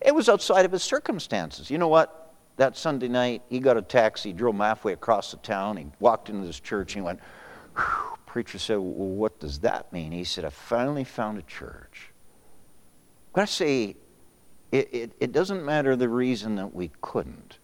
It 0.00 0.14
was 0.14 0.28
outside 0.28 0.64
of 0.64 0.72
his 0.72 0.82
circumstances. 0.82 1.70
You 1.70 1.78
know 1.78 1.88
what? 1.88 2.26
that 2.56 2.76
Sunday 2.76 3.08
night, 3.08 3.42
he 3.48 3.60
got 3.60 3.76
a 3.76 3.82
taxi, 3.82 4.32
drove 4.32 4.56
halfway 4.56 4.92
across 4.92 5.30
the 5.30 5.36
town. 5.38 5.76
He 5.76 5.86
walked 6.00 6.30
into 6.30 6.46
this 6.46 6.60
church 6.60 6.94
and 6.94 7.02
he 7.02 7.06
went, 7.06 7.20
Preacher 8.26 8.58
said, 8.58 8.78
Well, 8.78 8.82
what 8.82 9.38
does 9.40 9.60
that 9.60 9.92
mean? 9.92 10.12
He 10.12 10.24
said, 10.24 10.44
I 10.44 10.50
finally 10.50 11.04
found 11.04 11.38
a 11.38 11.42
church. 11.42 12.10
But 13.34 13.42
I 13.42 13.44
say, 13.44 13.96
it, 14.72 14.88
it, 14.92 15.12
it 15.20 15.32
doesn't 15.32 15.64
matter 15.64 15.96
the 15.96 16.08
reason 16.08 16.56
that 16.56 16.74
we 16.74 16.90
couldn't. 17.00 17.58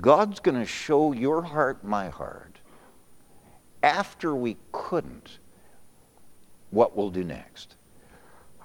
God's 0.00 0.40
going 0.40 0.58
to 0.58 0.66
show 0.66 1.12
your 1.12 1.42
heart, 1.42 1.84
my 1.84 2.08
heart, 2.08 2.58
after 3.82 4.34
we 4.34 4.56
couldn't, 4.72 5.38
what 6.70 6.96
we'll 6.96 7.10
do 7.10 7.24
next. 7.24 7.74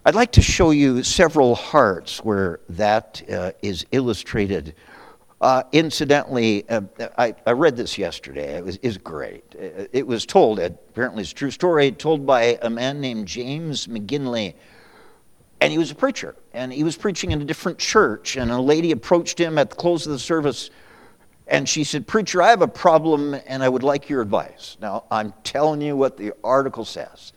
I'd 0.06 0.16
like 0.16 0.32
to 0.34 0.42
show 0.42 0.72
you 0.72 1.04
several 1.04 1.54
hearts 1.56 2.24
where 2.24 2.62
that 2.70 3.22
uh, 3.30 3.52
is 3.62 3.86
illustrated. 3.92 4.74
Uh, 5.42 5.64
incidentally, 5.74 6.68
uh, 6.70 6.82
I, 7.18 7.36
I, 7.46 7.52
read 7.52 7.76
this 7.76 7.98
yesterday. 7.98 8.58
It 8.58 8.64
was, 8.64 8.78
is 8.78 8.98
great. 8.98 9.44
It 9.54 10.08
was 10.08 10.26
told, 10.26 10.60
apparently 10.60 11.24
it's 11.24 11.34
a 11.34 11.36
true 11.36 11.52
story, 11.52 11.92
told 11.92 12.26
by 12.26 12.58
a 12.62 12.70
man 12.70 13.02
named 13.02 13.28
James 13.28 13.88
McGinlay. 13.88 14.54
And 15.60 15.72
he 15.72 15.78
was 15.78 15.92
a 15.92 15.96
preacher. 15.96 16.36
And 16.54 16.72
he 16.72 16.86
was 16.86 16.96
preaching 16.96 17.32
in 17.32 17.42
a 17.42 17.46
different 17.46 17.78
church. 17.78 18.38
And 18.38 18.50
a 18.50 18.62
lady 18.62 18.92
approached 18.92 19.38
him 19.38 19.58
at 19.58 19.72
the 19.72 19.76
close 19.76 20.06
of 20.06 20.14
the 20.14 20.20
service. 20.20 20.70
And 21.48 21.68
she 21.68 21.84
said, 21.84 22.08
Preacher, 22.08 22.42
I 22.42 22.50
have 22.50 22.62
a 22.62 22.68
problem 22.68 23.36
and 23.48 23.64
I 23.64 23.70
would 23.70 23.84
like 23.84 24.10
your 24.10 24.22
advice. 24.22 24.78
Now, 24.82 25.06
I'm 25.10 25.34
telling 25.44 25.82
you 25.82 25.96
what 25.96 26.18
the 26.18 26.34
article 26.44 26.84
says. 26.84 27.32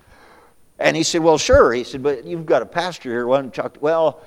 And 0.79 0.97
he 0.97 1.03
said, 1.03 1.23
Well, 1.23 1.39
sure. 1.39 1.73
He 1.73 1.85
said, 1.85 2.03
But 2.03 2.25
you've 2.25 2.47
got 2.47 2.63
a 2.63 2.67
pastor 2.67 3.11
here. 3.11 3.27
Why 3.27 3.37
don't 3.37 3.57
you 3.57 3.63
talk? 3.63 3.75
To? 3.75 3.81
Well, 3.81 4.21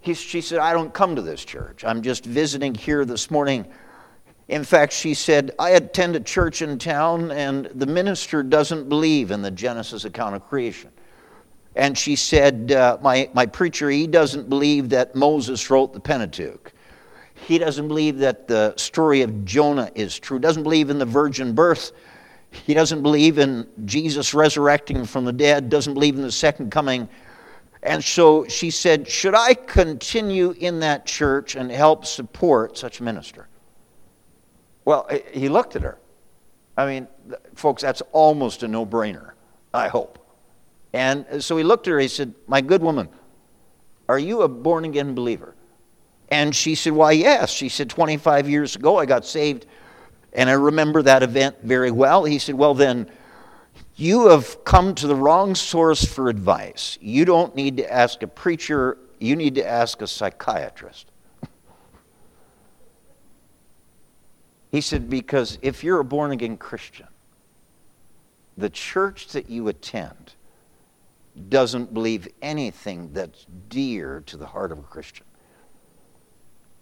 he, 0.00 0.14
she 0.14 0.40
said, 0.40 0.58
I 0.58 0.72
don't 0.72 0.94
come 0.94 1.16
to 1.16 1.22
this 1.22 1.44
church. 1.44 1.84
I'm 1.84 2.00
just 2.00 2.24
visiting 2.24 2.74
here 2.74 3.04
this 3.04 3.30
morning. 3.30 3.66
In 4.48 4.64
fact, 4.64 4.92
she 4.92 5.14
said, 5.14 5.52
I 5.58 5.70
attend 5.70 6.16
a 6.16 6.20
church 6.20 6.62
in 6.62 6.78
town, 6.78 7.30
and 7.30 7.66
the 7.66 7.86
minister 7.86 8.42
doesn't 8.42 8.88
believe 8.88 9.30
in 9.30 9.42
the 9.42 9.50
Genesis 9.50 10.04
account 10.04 10.34
of 10.34 10.48
creation. 10.48 10.90
And 11.76 11.96
she 11.96 12.16
said, 12.16 12.72
uh, 12.72 12.98
my, 13.00 13.30
my 13.32 13.46
preacher, 13.46 13.88
he 13.90 14.08
doesn't 14.08 14.48
believe 14.48 14.88
that 14.88 15.14
Moses 15.14 15.70
wrote 15.70 15.92
the 15.92 16.00
Pentateuch. 16.00 16.72
He 17.46 17.58
doesn't 17.58 17.88
believe 17.88 18.18
that 18.18 18.46
the 18.46 18.74
story 18.76 19.22
of 19.22 19.44
Jonah 19.44 19.90
is 19.94 20.18
true. 20.18 20.38
Doesn't 20.38 20.62
believe 20.62 20.90
in 20.90 20.98
the 20.98 21.06
virgin 21.06 21.54
birth. 21.54 21.92
He 22.50 22.74
doesn't 22.74 23.02
believe 23.02 23.38
in 23.38 23.66
Jesus 23.84 24.34
resurrecting 24.34 25.04
from 25.04 25.24
the 25.24 25.32
dead. 25.32 25.68
Doesn't 25.68 25.94
believe 25.94 26.16
in 26.16 26.22
the 26.22 26.32
second 26.32 26.70
coming. 26.70 27.08
And 27.82 28.04
so 28.04 28.46
she 28.46 28.70
said, 28.70 29.08
Should 29.08 29.34
I 29.34 29.54
continue 29.54 30.50
in 30.52 30.80
that 30.80 31.06
church 31.06 31.56
and 31.56 31.70
help 31.70 32.04
support 32.04 32.76
such 32.76 33.00
a 33.00 33.02
minister? 33.02 33.48
Well, 34.84 35.08
he 35.32 35.48
looked 35.48 35.76
at 35.76 35.82
her. 35.82 35.98
I 36.76 36.86
mean, 36.86 37.08
folks, 37.54 37.82
that's 37.82 38.02
almost 38.12 38.62
a 38.62 38.68
no 38.68 38.84
brainer, 38.84 39.32
I 39.72 39.88
hope. 39.88 40.18
And 40.92 41.42
so 41.42 41.56
he 41.56 41.64
looked 41.64 41.86
at 41.86 41.92
her, 41.92 42.00
he 42.00 42.08
said, 42.08 42.34
My 42.46 42.60
good 42.60 42.82
woman, 42.82 43.08
are 44.08 44.18
you 44.18 44.42
a 44.42 44.48
born 44.48 44.84
again 44.84 45.14
believer? 45.14 45.54
And 46.30 46.54
she 46.54 46.74
said, 46.74 46.92
Why, 46.92 47.12
yes. 47.12 47.50
She 47.50 47.68
said, 47.68 47.90
25 47.90 48.48
years 48.48 48.76
ago, 48.76 48.98
I 48.98 49.06
got 49.06 49.26
saved, 49.26 49.66
and 50.32 50.48
I 50.48 50.54
remember 50.54 51.02
that 51.02 51.22
event 51.22 51.56
very 51.62 51.90
well. 51.90 52.24
He 52.24 52.38
said, 52.38 52.54
Well, 52.54 52.74
then, 52.74 53.10
you 53.96 54.28
have 54.28 54.64
come 54.64 54.94
to 54.94 55.06
the 55.06 55.14
wrong 55.14 55.54
source 55.54 56.04
for 56.04 56.30
advice. 56.30 56.96
You 57.02 57.26
don't 57.26 57.54
need 57.54 57.76
to 57.76 57.92
ask 57.92 58.22
a 58.22 58.26
preacher, 58.26 58.96
you 59.18 59.36
need 59.36 59.56
to 59.56 59.66
ask 59.66 60.00
a 60.00 60.06
psychiatrist. 60.06 61.06
he 64.70 64.80
said, 64.80 65.10
Because 65.10 65.58
if 65.60 65.84
you're 65.84 66.00
a 66.00 66.04
born 66.04 66.30
again 66.30 66.56
Christian, 66.56 67.08
the 68.56 68.70
church 68.70 69.28
that 69.28 69.50
you 69.50 69.68
attend 69.68 70.32
doesn't 71.48 71.92
believe 71.92 72.28
anything 72.42 73.12
that's 73.12 73.46
dear 73.68 74.22
to 74.26 74.36
the 74.36 74.46
heart 74.46 74.72
of 74.72 74.78
a 74.78 74.82
Christian. 74.82 75.26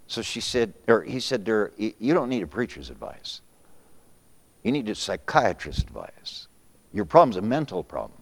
So 0.08 0.22
she 0.22 0.40
said, 0.40 0.72
or 0.88 1.02
he 1.02 1.20
said 1.20 1.44
to 1.46 1.52
her, 1.52 1.72
You 1.76 2.14
don't 2.14 2.30
need 2.30 2.42
a 2.42 2.46
preacher's 2.46 2.90
advice. 2.90 3.42
You 4.64 4.72
need 4.72 4.88
a 4.88 4.94
psychiatrist's 4.94 5.82
advice. 5.82 6.48
Your 6.92 7.04
problem's 7.04 7.36
a 7.36 7.42
mental 7.42 7.84
problem. 7.84 8.18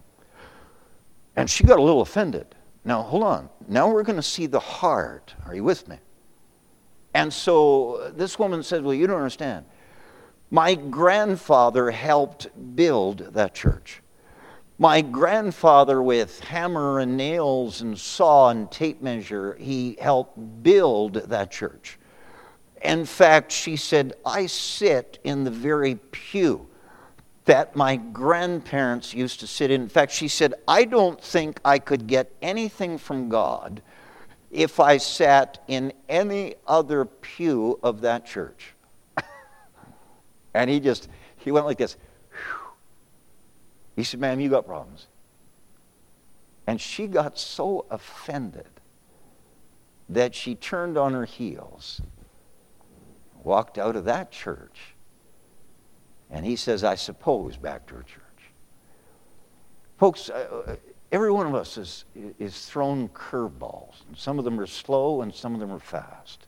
And 1.37 1.49
she 1.49 1.65
got 1.65 1.79
a 1.79 1.83
little 1.83 2.01
offended. 2.01 2.47
Now, 2.85 3.03
hold 3.03 3.23
on. 3.23 3.49
Now 3.69 3.91
we're 3.91 4.03
going 4.03 4.17
to 4.17 4.23
see 4.23 4.47
the 4.47 4.61
heart. 4.61 5.35
Are 5.47 5.55
you 5.55 5.65
with 5.65 5.87
me? 5.89 5.99
And 7.15 7.33
so 7.33 7.95
uh, 7.95 8.11
this 8.11 8.39
woman 8.39 8.63
said, 8.63 8.83
Well, 8.83 8.95
you 8.95 9.07
don't 9.07 9.17
understand. 9.17 9.65
My 10.51 10.75
grandfather 10.75 11.91
helped 11.91 12.49
build 12.77 13.19
that 13.35 13.55
church. 13.55 14.03
My 14.79 15.01
grandfather, 15.01 16.03
with 16.03 16.41
hammer 16.41 16.99
and 17.01 17.17
nails 17.17 17.81
and 17.81 17.99
saw 17.99 18.51
and 18.51 18.71
tape 18.71 19.01
measure, 19.01 19.55
he 19.55 19.97
helped 19.99 20.63
build 20.63 21.15
that 21.15 21.51
church. 21.51 21.99
In 22.83 23.07
fact, 23.07 23.51
she 23.53 23.77
said, 23.77 24.13
I 24.25 24.47
sit 24.47 25.19
in 25.25 25.45
the 25.45 25.51
very 25.51 25.95
pew 25.95 26.67
that 27.47 27.75
my 27.75 27.97
grandparents 27.97 29.15
used 29.15 29.41
to 29.41 29.47
sit 29.47 29.71
in. 29.71 29.81
In 29.83 29.89
fact, 29.89 30.13
she 30.13 30.29
said, 30.29 30.53
I 30.69 30.85
don't 30.85 31.23
think 31.23 31.59
I 31.65 31.79
could 31.79 32.07
get 32.07 32.31
anything 32.43 32.99
from 32.99 33.29
God 33.31 33.81
if 34.51 34.79
I 34.79 34.99
sat 34.99 35.63
in 35.69 35.93
any 36.09 36.57
other 36.67 37.05
pew 37.07 37.79
of 37.83 38.03
that 38.03 38.27
church. 38.27 38.75
and 40.55 40.69
he 40.69 40.81
just, 40.81 41.09
he 41.39 41.51
went 41.51 41.67
like 41.67 41.79
this. 41.79 41.97
He 43.97 44.05
said, 44.05 44.21
Ma'am, 44.21 44.39
you 44.39 44.51
got 44.51 44.67
problems. 44.67 45.07
And 46.67 46.81
she 46.81 47.07
got 47.07 47.39
so 47.39 47.87
offended 47.91 48.69
that 50.09 50.35
she 50.35 50.55
turned 50.55 50.99
on 50.99 51.15
her 51.15 51.25
heels, 51.25 52.01
walked 53.43 53.79
out 53.79 53.97
of 53.97 54.05
that 54.05 54.31
church, 54.31 54.95
and 56.31 56.45
he 56.45 56.57
says, 56.57 56.85
I 56.85 56.97
suppose, 56.97 57.57
back 57.57 57.87
to 57.87 57.95
her 57.95 58.03
church. 58.03 58.23
Folks, 59.99 60.29
uh, 60.29 60.63
uh 60.67 60.77
every 61.13 61.31
one 61.31 61.47
of 61.47 61.55
us 61.55 61.79
is, 61.79 62.05
is 62.39 62.67
thrown 62.67 63.09
curveballs. 63.11 63.95
Some 64.15 64.39
of 64.39 64.45
them 64.45 64.61
are 64.61 64.67
slow 64.67 65.23
and 65.23 65.35
some 65.35 65.55
of 65.55 65.61
them 65.61 65.73
are 65.73 65.79
fast. 65.79 66.47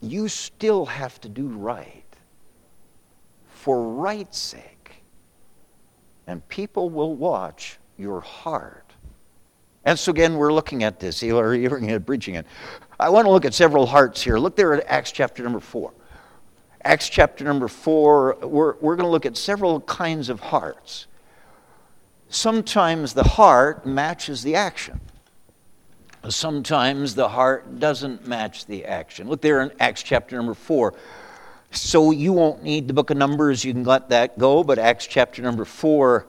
You 0.00 0.28
still 0.28 0.86
have 0.86 1.20
to 1.20 1.28
do 1.28 1.46
right 1.46 2.04
for 3.46 3.82
right's 3.92 4.38
sake 4.38 4.75
and 6.26 6.46
people 6.48 6.90
will 6.90 7.14
watch 7.14 7.78
your 7.96 8.20
heart. 8.20 8.92
And 9.84 9.98
so 9.98 10.10
again, 10.10 10.36
we're 10.36 10.52
looking 10.52 10.82
at 10.82 10.98
this. 10.98 11.22
You're 11.22 11.56
looking 11.56 11.90
at 11.92 12.04
preaching 12.04 12.34
it. 12.34 12.46
I 12.98 13.08
want 13.08 13.26
to 13.26 13.30
look 13.30 13.44
at 13.44 13.54
several 13.54 13.86
hearts 13.86 14.22
here. 14.22 14.36
Look 14.36 14.56
there 14.56 14.74
at 14.74 14.84
Acts 14.88 15.12
chapter 15.12 15.42
number 15.42 15.60
four. 15.60 15.92
Acts 16.82 17.08
chapter 17.08 17.44
number 17.44 17.68
four, 17.68 18.36
we're, 18.42 18.76
we're 18.76 18.96
going 18.96 19.06
to 19.06 19.10
look 19.10 19.26
at 19.26 19.36
several 19.36 19.80
kinds 19.80 20.28
of 20.28 20.40
hearts. 20.40 21.06
Sometimes 22.28 23.14
the 23.14 23.24
heart 23.24 23.86
matches 23.86 24.42
the 24.42 24.56
action. 24.56 25.00
Sometimes 26.28 27.14
the 27.14 27.28
heart 27.28 27.78
doesn't 27.78 28.26
match 28.26 28.66
the 28.66 28.84
action. 28.84 29.28
Look 29.28 29.40
there 29.40 29.62
in 29.62 29.70
Acts 29.78 30.02
chapter 30.02 30.36
number 30.36 30.54
four. 30.54 30.94
So 31.70 32.10
you 32.10 32.32
won't 32.32 32.62
need 32.62 32.88
the 32.88 32.94
book 32.94 33.10
of 33.10 33.16
Numbers. 33.16 33.64
You 33.64 33.72
can 33.72 33.84
let 33.84 34.08
that 34.10 34.38
go. 34.38 34.64
But 34.64 34.78
Acts 34.78 35.06
chapter 35.06 35.42
number 35.42 35.64
4. 35.64 36.26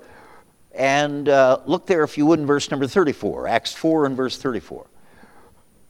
And 0.74 1.28
uh, 1.30 1.60
look 1.66 1.88
there, 1.88 2.04
if 2.04 2.18
you 2.18 2.26
would, 2.26 2.40
in 2.40 2.46
verse 2.46 2.70
number 2.70 2.88
34. 2.88 3.48
Acts 3.48 3.74
4 3.74 4.06
and 4.06 4.16
verse 4.16 4.38
34. 4.38 4.86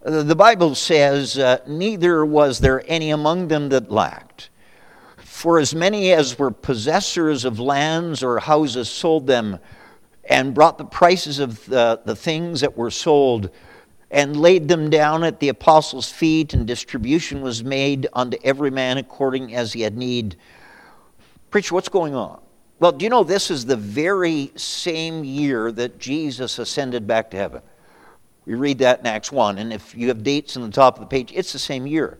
The 0.04 0.36
Bible 0.36 0.76
says, 0.76 1.38
uh, 1.38 1.60
Neither 1.68 2.26
was 2.26 2.60
there 2.60 2.84
any 2.88 3.10
among 3.10 3.50
them 3.50 3.70
that 3.70 3.92
lacked. 3.92 4.50
For 5.18 5.60
as 5.60 5.76
many 5.76 6.14
as 6.14 6.40
were 6.40 6.52
possessors 6.52 7.46
of 7.46 7.60
lands 7.60 8.24
or 8.24 8.40
houses 8.40 8.90
sold 8.90 9.28
them 9.28 9.60
and 10.24 10.54
brought 10.54 10.78
the 10.78 10.86
prices 10.86 11.40
of 11.40 11.66
the, 11.66 12.02
the 12.06 12.16
things 12.16 12.62
that 12.62 12.78
were 12.78 12.92
sold 12.92 13.50
and 14.10 14.38
laid 14.38 14.68
them 14.68 14.90
down 14.90 15.24
at 15.24 15.40
the 15.40 15.50
apostles' 15.50 16.12
feet, 16.12 16.54
and 16.54 16.66
distribution 16.66 17.42
was 17.42 17.64
made 17.64 18.08
unto 18.14 18.38
every 18.44 18.72
man 18.72 18.98
according 18.98 19.54
as 19.54 19.74
he 19.74 19.82
had 19.82 19.98
need. 19.98 20.38
Preacher, 21.52 21.76
what's 21.76 21.90
going 21.90 22.16
on? 22.16 22.40
Well, 22.80 22.92
do 22.92 23.04
you 23.04 23.10
know 23.10 23.24
this 23.24 23.52
is 23.52 23.66
the 23.66 23.76
very 23.76 24.52
same 24.56 25.24
year 25.24 25.72
that 25.74 26.00
Jesus 26.00 26.60
ascended 26.60 27.08
back 27.08 27.32
to 27.32 27.38
heaven? 27.38 27.62
We 28.46 28.54
read 28.54 28.78
that 28.80 29.02
in 29.02 29.08
Acts 29.08 29.32
1, 29.32 29.58
and 29.58 29.74
if 29.74 29.94
you 29.94 30.08
have 30.08 30.24
dates 30.24 30.56
on 30.56 30.64
the 30.64 30.70
top 30.70 30.96
of 30.96 31.02
the 31.02 31.08
page, 31.08 31.34
it's 31.36 31.52
the 31.52 31.60
same 31.60 31.86
year. 31.86 32.18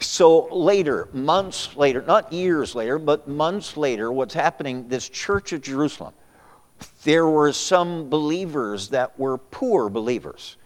So 0.00 0.54
later, 0.54 1.08
months 1.14 1.74
later, 1.76 2.02
not 2.02 2.30
years 2.30 2.74
later, 2.74 2.98
but 2.98 3.26
months 3.26 3.78
later, 3.78 4.12
what's 4.12 4.34
happening, 4.34 4.88
this 4.88 5.08
church 5.08 5.54
of 5.54 5.62
Jerusalem, 5.62 6.12
there 7.04 7.26
were 7.26 7.52
some 7.52 8.10
believers 8.10 8.88
that 8.90 9.18
were 9.18 9.38
poor 9.38 9.88
believers 9.88 10.58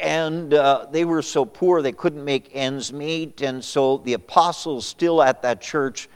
and 0.00 0.52
uh, 0.54 0.86
they 0.90 1.04
were 1.04 1.22
so 1.22 1.44
poor 1.44 1.82
they 1.82 1.92
couldn't 1.92 2.24
make 2.24 2.50
ends 2.52 2.92
meet. 2.92 3.40
And 3.40 3.64
so 3.64 3.98
the 3.98 4.14
apostles, 4.14 4.86
still 4.86 5.22
at 5.22 5.42
that 5.42 5.60
church, 5.60 6.08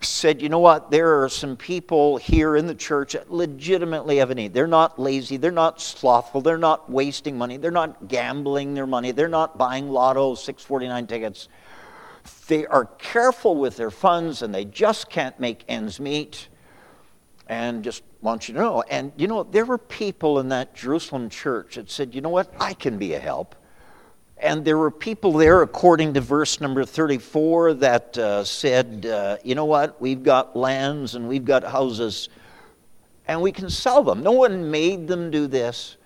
said, 0.00 0.40
You 0.40 0.48
know 0.48 0.58
what? 0.58 0.90
There 0.90 1.22
are 1.22 1.28
some 1.28 1.56
people 1.56 2.16
here 2.16 2.56
in 2.56 2.66
the 2.66 2.74
church 2.74 3.14
that 3.14 3.32
legitimately 3.32 4.18
have 4.18 4.30
a 4.30 4.34
need. 4.34 4.54
They're 4.54 4.66
not 4.66 4.98
lazy. 4.98 5.36
They're 5.36 5.50
not 5.50 5.80
slothful. 5.80 6.40
They're 6.40 6.58
not 6.58 6.90
wasting 6.90 7.36
money. 7.36 7.56
They're 7.56 7.70
not 7.70 8.08
gambling 8.08 8.74
their 8.74 8.86
money. 8.86 9.12
They're 9.12 9.28
not 9.28 9.58
buying 9.58 9.90
lotto 9.90 10.34
649 10.34 11.06
tickets. 11.06 11.48
They 12.46 12.66
are 12.66 12.84
careful 12.84 13.56
with 13.56 13.76
their 13.76 13.90
funds 13.90 14.42
and 14.42 14.54
they 14.54 14.64
just 14.64 15.10
can't 15.10 15.38
make 15.40 15.64
ends 15.68 15.98
meet 15.98 16.48
and 17.48 17.82
just 17.82 18.02
want 18.20 18.48
you 18.48 18.54
to 18.54 18.60
know. 18.60 18.82
And 18.82 19.12
you 19.16 19.26
know, 19.26 19.42
there 19.42 19.64
were 19.64 19.78
people 19.78 20.38
in 20.38 20.48
that 20.50 20.74
Jerusalem 20.74 21.30
church 21.30 21.76
that 21.76 21.90
said, 21.90 22.14
you 22.14 22.20
know 22.20 22.28
what, 22.28 22.52
I 22.60 22.74
can 22.74 22.98
be 22.98 23.14
a 23.14 23.18
help. 23.18 23.54
And 24.40 24.64
there 24.64 24.78
were 24.78 24.90
people 24.92 25.32
there, 25.32 25.62
according 25.62 26.14
to 26.14 26.20
verse 26.20 26.60
number 26.60 26.84
34, 26.84 27.74
that 27.74 28.16
uh, 28.16 28.44
said, 28.44 29.04
uh, 29.06 29.38
you 29.42 29.56
know 29.56 29.64
what, 29.64 30.00
we've 30.00 30.22
got 30.22 30.56
lands 30.56 31.16
and 31.16 31.28
we've 31.28 31.44
got 31.44 31.64
houses 31.64 32.28
and 33.26 33.42
we 33.42 33.50
can 33.50 33.68
sell 33.68 34.02
them. 34.02 34.22
No 34.22 34.32
one 34.32 34.70
made 34.70 35.08
them 35.08 35.30
do 35.30 35.46
this. 35.46 35.96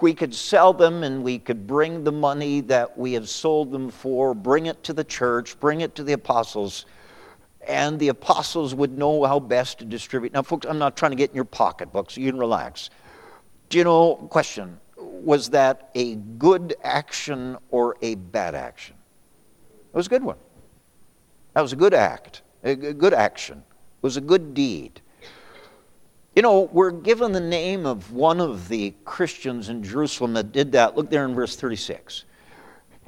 We 0.00 0.14
could 0.14 0.34
sell 0.34 0.72
them 0.72 1.04
and 1.04 1.22
we 1.22 1.38
could 1.38 1.66
bring 1.66 2.02
the 2.02 2.12
money 2.12 2.60
that 2.62 2.96
we 2.96 3.12
have 3.12 3.28
sold 3.28 3.70
them 3.70 3.90
for, 3.90 4.34
bring 4.34 4.66
it 4.66 4.82
to 4.84 4.92
the 4.92 5.04
church, 5.04 5.60
bring 5.60 5.82
it 5.82 5.94
to 5.96 6.02
the 6.02 6.14
apostles 6.14 6.86
and 7.66 7.98
the 7.98 8.08
apostles 8.08 8.74
would 8.74 8.96
know 8.96 9.24
how 9.24 9.38
best 9.38 9.78
to 9.78 9.84
distribute. 9.84 10.32
Now, 10.32 10.42
folks, 10.42 10.66
I'm 10.66 10.78
not 10.78 10.96
trying 10.96 11.12
to 11.12 11.16
get 11.16 11.30
in 11.30 11.36
your 11.36 11.44
pocketbook, 11.44 12.10
so 12.10 12.20
you 12.20 12.30
can 12.30 12.38
relax. 12.38 12.90
Do 13.68 13.78
you 13.78 13.84
know, 13.84 14.14
question, 14.14 14.78
was 14.96 15.50
that 15.50 15.90
a 15.94 16.16
good 16.16 16.74
action 16.82 17.56
or 17.70 17.96
a 18.02 18.16
bad 18.16 18.54
action? 18.54 18.96
It 19.92 19.96
was 19.96 20.06
a 20.06 20.10
good 20.10 20.24
one. 20.24 20.36
That 21.54 21.60
was 21.60 21.72
a 21.72 21.76
good 21.76 21.94
act, 21.94 22.42
a 22.62 22.74
good 22.74 23.14
action. 23.14 23.58
It 23.58 24.02
was 24.02 24.16
a 24.16 24.20
good 24.20 24.54
deed. 24.54 25.00
You 26.34 26.40
know, 26.40 26.62
we're 26.72 26.92
given 26.92 27.32
the 27.32 27.40
name 27.40 27.84
of 27.84 28.12
one 28.12 28.40
of 28.40 28.68
the 28.68 28.94
Christians 29.04 29.68
in 29.68 29.82
Jerusalem 29.82 30.32
that 30.32 30.50
did 30.50 30.72
that. 30.72 30.96
Look 30.96 31.10
there 31.10 31.26
in 31.26 31.34
verse 31.34 31.56
36. 31.56 32.24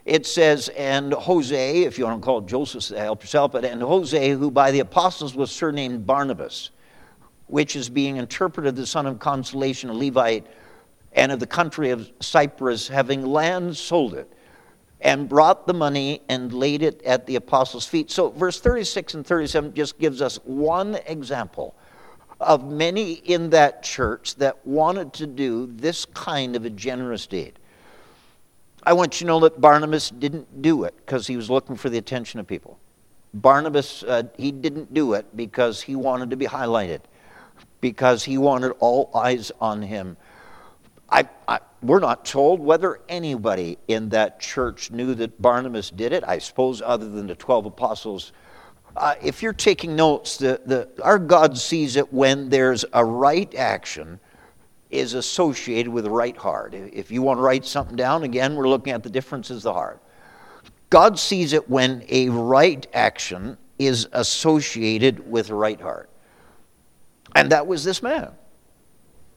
It 0.04 0.26
says, 0.26 0.68
and 0.70 1.12
Joses, 1.12 1.86
if 1.86 1.98
you 1.98 2.04
want 2.04 2.20
to 2.20 2.24
call 2.24 2.42
Joseph, 2.42 2.96
help 2.96 3.22
yourself, 3.22 3.52
but 3.52 3.64
and 3.64 3.80
Joses, 3.80 4.38
who 4.38 4.50
by 4.50 4.70
the 4.70 4.80
apostles 4.80 5.34
was 5.34 5.50
surnamed 5.50 6.06
Barnabas, 6.06 6.70
which 7.46 7.74
is 7.74 7.88
being 7.88 8.18
interpreted 8.18 8.76
the 8.76 8.86
son 8.86 9.06
of 9.06 9.18
consolation, 9.18 9.88
a 9.88 9.94
Levite, 9.94 10.46
and 11.12 11.32
of 11.32 11.40
the 11.40 11.46
country 11.46 11.90
of 11.90 12.10
Cyprus, 12.20 12.88
having 12.88 13.24
land, 13.24 13.76
sold 13.76 14.14
it, 14.14 14.30
and 15.00 15.28
brought 15.28 15.66
the 15.66 15.74
money 15.74 16.20
and 16.28 16.52
laid 16.52 16.82
it 16.82 17.02
at 17.02 17.26
the 17.26 17.36
apostles' 17.36 17.86
feet. 17.86 18.10
So, 18.10 18.30
verse 18.30 18.60
36 18.60 19.14
and 19.14 19.26
37 19.26 19.74
just 19.74 19.98
gives 19.98 20.20
us 20.20 20.36
one 20.44 20.96
example 21.06 21.74
of 22.40 22.70
many 22.70 23.12
in 23.12 23.50
that 23.50 23.82
church 23.82 24.34
that 24.36 24.66
wanted 24.66 25.12
to 25.14 25.26
do 25.26 25.66
this 25.66 26.04
kind 26.04 26.56
of 26.56 26.64
a 26.64 26.70
generous 26.70 27.26
deed. 27.26 27.58
I 28.86 28.92
want 28.92 29.20
you 29.20 29.24
to 29.24 29.28
know 29.28 29.40
that 29.40 29.60
Barnabas 29.60 30.10
didn't 30.10 30.62
do 30.62 30.84
it 30.84 30.94
because 30.96 31.26
he 31.26 31.36
was 31.36 31.48
looking 31.48 31.76
for 31.76 31.88
the 31.88 31.98
attention 31.98 32.38
of 32.38 32.46
people. 32.46 32.78
Barnabas, 33.32 34.02
uh, 34.02 34.24
he 34.36 34.52
didn't 34.52 34.92
do 34.92 35.14
it 35.14 35.36
because 35.36 35.80
he 35.80 35.96
wanted 35.96 36.30
to 36.30 36.36
be 36.36 36.46
highlighted, 36.46 37.00
because 37.80 38.22
he 38.22 38.38
wanted 38.38 38.72
all 38.80 39.10
eyes 39.14 39.50
on 39.60 39.82
him. 39.82 40.16
I, 41.08 41.28
I, 41.48 41.60
we're 41.82 42.00
not 42.00 42.24
told 42.24 42.60
whether 42.60 43.00
anybody 43.08 43.78
in 43.88 44.10
that 44.10 44.38
church 44.38 44.90
knew 44.90 45.14
that 45.14 45.40
Barnabas 45.40 45.90
did 45.90 46.12
it. 46.12 46.22
I 46.26 46.38
suppose, 46.38 46.82
other 46.82 47.08
than 47.08 47.26
the 47.26 47.34
12 47.34 47.66
apostles. 47.66 48.32
Uh, 48.96 49.14
if 49.22 49.42
you're 49.42 49.52
taking 49.52 49.96
notes, 49.96 50.36
the, 50.36 50.60
the, 50.66 50.88
our 51.02 51.18
God 51.18 51.58
sees 51.58 51.96
it 51.96 52.12
when 52.12 52.48
there's 52.48 52.84
a 52.92 53.04
right 53.04 53.52
action 53.54 54.20
is 54.94 55.14
associated 55.14 55.92
with 55.92 56.06
right 56.06 56.36
heart. 56.36 56.74
If 56.74 57.10
you 57.10 57.22
want 57.22 57.38
to 57.38 57.42
write 57.42 57.64
something 57.64 57.96
down, 57.96 58.22
again, 58.22 58.54
we're 58.54 58.68
looking 58.68 58.92
at 58.92 59.02
the 59.02 59.10
differences 59.10 59.58
of 59.58 59.62
the 59.62 59.72
heart. 59.72 60.00
God 60.90 61.18
sees 61.18 61.52
it 61.52 61.68
when 61.68 62.04
a 62.08 62.28
right 62.28 62.86
action 62.94 63.58
is 63.78 64.08
associated 64.12 65.28
with 65.30 65.50
right 65.50 65.80
heart. 65.80 66.08
And 67.34 67.50
that 67.50 67.66
was 67.66 67.82
this 67.82 68.02
man. 68.02 68.30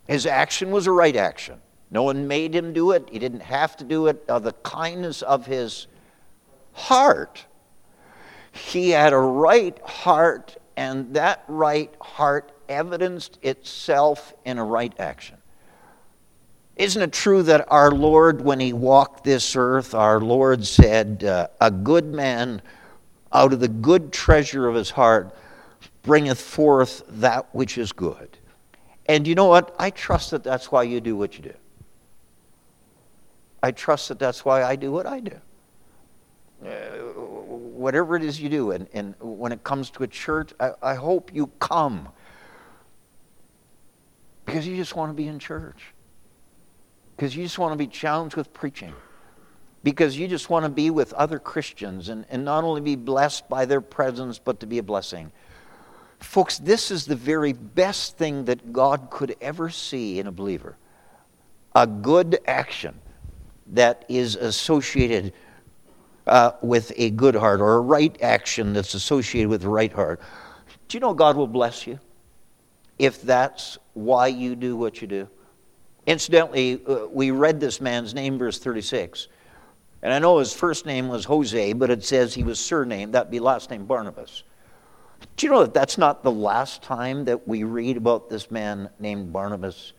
His 0.07 0.25
action 0.25 0.71
was 0.71 0.85
a 0.85 0.91
right 0.91 1.15
action. 1.15 1.59
No 1.89 2.03
one 2.03 2.27
made 2.27 2.53
him 2.53 2.73
do 2.73 2.91
it, 2.91 3.09
he 3.11 3.17
didn't 3.17 3.41
have 3.41 3.75
to 3.77 3.83
do 3.83 4.07
it. 4.07 4.23
Of 4.27 4.43
the 4.43 4.53
kindness 4.53 5.21
of 5.21 5.45
his 5.45 5.87
heart, 6.73 7.45
he 8.51 8.89
had 8.89 9.13
a 9.13 9.17
right 9.17 9.79
heart, 9.83 10.57
and 10.75 11.13
that 11.15 11.43
right 11.47 11.93
heart 11.99 12.51
evidenced 12.69 13.39
itself 13.41 14.33
in 14.45 14.57
a 14.57 14.63
right 14.63 14.93
action. 14.99 15.36
Isn't 16.77 17.01
it 17.01 17.11
true 17.11 17.41
that 17.43 17.71
our 17.71 17.91
Lord, 17.91 18.41
when 18.41 18.59
he 18.59 18.71
walked 18.71 19.23
this 19.23 19.55
earth, 19.55 19.95
our 19.95 20.21
Lord 20.21 20.63
said, 20.63 21.23
uh, 21.23 21.47
A 21.59 21.71
good 21.71 22.05
man 22.05 22.61
out 23.33 23.51
of 23.51 23.59
the 23.59 23.67
good 23.67 24.13
treasure 24.13 24.67
of 24.67 24.75
his 24.75 24.91
heart 24.91 25.35
bringeth 26.03 26.39
forth 26.39 27.03
that 27.07 27.53
which 27.53 27.79
is 27.79 27.91
good. 27.91 28.37
And 29.07 29.25
you 29.25 29.33
know 29.33 29.45
what? 29.47 29.75
I 29.79 29.89
trust 29.89 30.31
that 30.31 30.43
that's 30.43 30.71
why 30.71 30.83
you 30.83 31.01
do 31.01 31.15
what 31.15 31.35
you 31.37 31.45
do. 31.45 31.53
I 33.63 33.71
trust 33.71 34.09
that 34.09 34.19
that's 34.19 34.45
why 34.45 34.63
I 34.63 34.75
do 34.75 34.91
what 34.91 35.07
I 35.07 35.19
do. 35.19 35.35
Uh, 36.63 36.69
whatever 37.47 38.15
it 38.15 38.23
is 38.23 38.39
you 38.39 38.49
do, 38.49 38.71
and, 38.71 38.87
and 38.93 39.15
when 39.19 39.51
it 39.51 39.63
comes 39.63 39.89
to 39.91 40.03
a 40.03 40.07
church, 40.07 40.53
I, 40.59 40.71
I 40.81 40.93
hope 40.93 41.33
you 41.33 41.47
come 41.59 42.09
because 44.45 44.67
you 44.67 44.75
just 44.75 44.95
want 44.95 45.09
to 45.09 45.13
be 45.13 45.27
in 45.27 45.39
church 45.39 45.93
because 47.17 47.35
you 47.35 47.43
just 47.43 47.57
want 47.57 47.73
to 47.73 47.77
be 47.77 47.87
challenged 47.87 48.35
with 48.35 48.53
preaching, 48.53 48.93
because 49.83 50.19
you 50.19 50.27
just 50.27 50.51
want 50.51 50.63
to 50.65 50.69
be 50.69 50.91
with 50.91 51.13
other 51.13 51.39
Christians 51.39 52.09
and, 52.09 52.25
and 52.29 52.45
not 52.45 52.63
only 52.63 52.79
be 52.79 52.95
blessed 52.95 53.49
by 53.49 53.65
their 53.65 53.81
presence, 53.81 54.37
but 54.37 54.59
to 54.59 54.67
be 54.67 54.77
a 54.77 54.83
blessing. 54.83 55.31
Folks, 56.19 56.59
this 56.59 56.91
is 56.91 57.07
the 57.07 57.15
very 57.15 57.53
best 57.53 58.17
thing 58.17 58.45
that 58.45 58.71
God 58.71 59.09
could 59.09 59.35
ever 59.41 59.71
see 59.71 60.19
in 60.19 60.27
a 60.27 60.31
believer 60.31 60.77
a 61.75 61.85
good 61.85 62.39
action 62.47 62.99
that 63.67 64.05
is 64.07 64.35
associated 64.35 65.33
uh, 66.25 66.51
with 66.61 66.91
a 66.97 67.09
good 67.11 67.35
heart, 67.35 67.61
or 67.61 67.75
a 67.75 67.79
right 67.79 68.19
action 68.21 68.73
that's 68.73 68.93
associated 68.93 69.49
with 69.49 69.63
a 69.63 69.69
right 69.69 69.93
heart. 69.93 70.19
Do 70.87 70.97
you 70.97 70.99
know 70.99 71.13
God 71.13 71.35
will 71.35 71.47
bless 71.47 71.87
you 71.87 71.99
if 72.99 73.21
that's 73.21 73.77
why 73.93 74.27
you 74.27 74.55
do 74.55 74.75
what 74.75 75.01
you 75.01 75.07
do? 75.07 75.29
Incidentally, 76.07 76.81
uh, 76.87 77.05
we 77.11 77.31
read 77.31 77.59
this 77.59 77.81
man's 77.81 78.13
name, 78.13 78.39
verse 78.39 78.57
36. 78.57 79.27
And 80.01 80.13
I 80.13 80.19
know 80.19 80.37
his 80.37 80.53
first 80.53 80.85
name 80.85 81.09
was 81.09 81.25
Joses, 81.25 81.73
but 81.73 81.89
it 81.89 82.03
says 82.03 82.33
he 82.33 82.43
was 82.43 82.59
surnamed. 82.59 83.13
That'd 83.13 83.29
be 83.29 83.41
last 83.41 83.69
name 83.69 83.85
Barnabas. 83.85 84.43
Do 85.35 85.45
you 85.45 85.51
know 85.51 85.61
that 85.61 85.73
that's 85.73 85.97
not 85.97 86.23
the 86.23 86.31
last 86.31 86.81
time 86.81 87.25
that 87.25 87.47
we 87.47 87.63
read 87.63 87.97
about 87.97 88.29
this 88.29 88.49
man 88.49 88.89
named 88.99 89.33
Barnabas? 89.33 89.93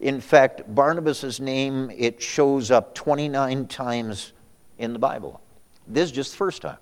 In 0.00 0.20
fact, 0.20 0.62
Barnabas' 0.74 1.38
name, 1.38 1.90
it 1.96 2.20
shows 2.20 2.70
up 2.70 2.94
29 2.94 3.66
times 3.68 4.32
in 4.78 4.92
the 4.92 4.98
Bible. 4.98 5.40
This 5.86 6.06
is 6.06 6.12
just 6.12 6.32
the 6.32 6.38
first 6.38 6.62
time. 6.62 6.78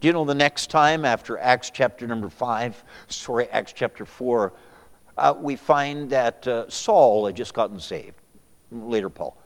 Do 0.00 0.08
you 0.08 0.12
know 0.12 0.24
the 0.24 0.34
next 0.34 0.70
time 0.70 1.04
after 1.04 1.38
Acts 1.38 1.70
chapter 1.70 2.06
number 2.06 2.28
5, 2.28 2.84
sorry, 3.08 3.48
Acts 3.48 3.72
chapter 3.72 4.04
4, 4.04 4.52
uh, 5.16 5.34
we 5.38 5.56
find 5.56 6.10
that 6.10 6.46
uh, 6.46 6.68
Saul 6.68 7.26
had 7.26 7.36
just 7.36 7.54
gotten 7.54 7.80
saved, 7.80 8.16
later 8.70 9.08
Paul. 9.08 9.36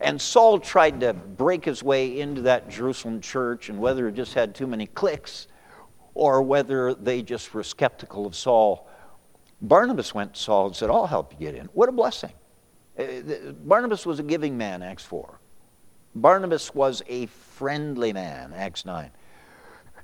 And 0.00 0.20
Saul 0.20 0.58
tried 0.58 1.00
to 1.00 1.14
break 1.14 1.64
his 1.64 1.82
way 1.82 2.20
into 2.20 2.42
that 2.42 2.68
Jerusalem 2.68 3.20
church, 3.20 3.68
and 3.68 3.78
whether 3.78 4.08
it 4.08 4.12
just 4.12 4.34
had 4.34 4.54
too 4.54 4.66
many 4.66 4.86
clicks 4.86 5.48
or 6.14 6.42
whether 6.42 6.94
they 6.94 7.22
just 7.22 7.52
were 7.54 7.62
skeptical 7.62 8.26
of 8.26 8.34
Saul, 8.34 8.88
Barnabas 9.62 10.14
went 10.14 10.34
to 10.34 10.40
Saul 10.40 10.66
and 10.66 10.76
said, 10.76 10.90
I'll 10.90 11.06
help 11.06 11.32
you 11.32 11.38
get 11.38 11.54
in. 11.54 11.66
What 11.72 11.88
a 11.88 11.92
blessing. 11.92 12.32
Uh, 12.98 13.52
Barnabas 13.64 14.04
was 14.06 14.18
a 14.18 14.22
giving 14.22 14.56
man, 14.56 14.82
Acts 14.82 15.04
4. 15.04 15.38
Barnabas 16.14 16.74
was 16.74 17.02
a 17.08 17.26
friendly 17.26 18.12
man, 18.12 18.52
Acts 18.54 18.84
9. 18.84 19.10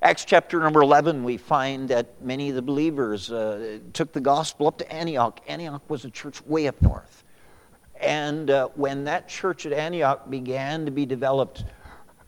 Acts 0.03 0.25
chapter 0.25 0.59
number 0.59 0.83
11, 0.83 1.23
we 1.23 1.37
find 1.37 1.89
that 1.91 2.21
many 2.21 2.49
of 2.49 2.57
the 2.57 2.63
believers 2.63 3.31
uh, 3.31 3.79
took 3.93 4.13
the 4.13 4.21
gospel 4.21 4.67
up 4.67 4.77
to 4.79 4.93
Antioch. 4.93 5.41
Antioch 5.47 5.89
was 5.89 6.05
a 6.05 6.11
church 6.11 6.45
way 6.45 6.67
up 6.67 6.83
north. 6.83 7.23
And 8.01 8.51
uh, 8.51 8.71
when 8.75 9.05
that 9.05 9.29
church 9.29 9.65
at 9.65 9.73
Antioch 9.73 10.29
began 10.29 10.85
to 10.87 10.91
be 10.91 11.07
developed, 11.07 11.67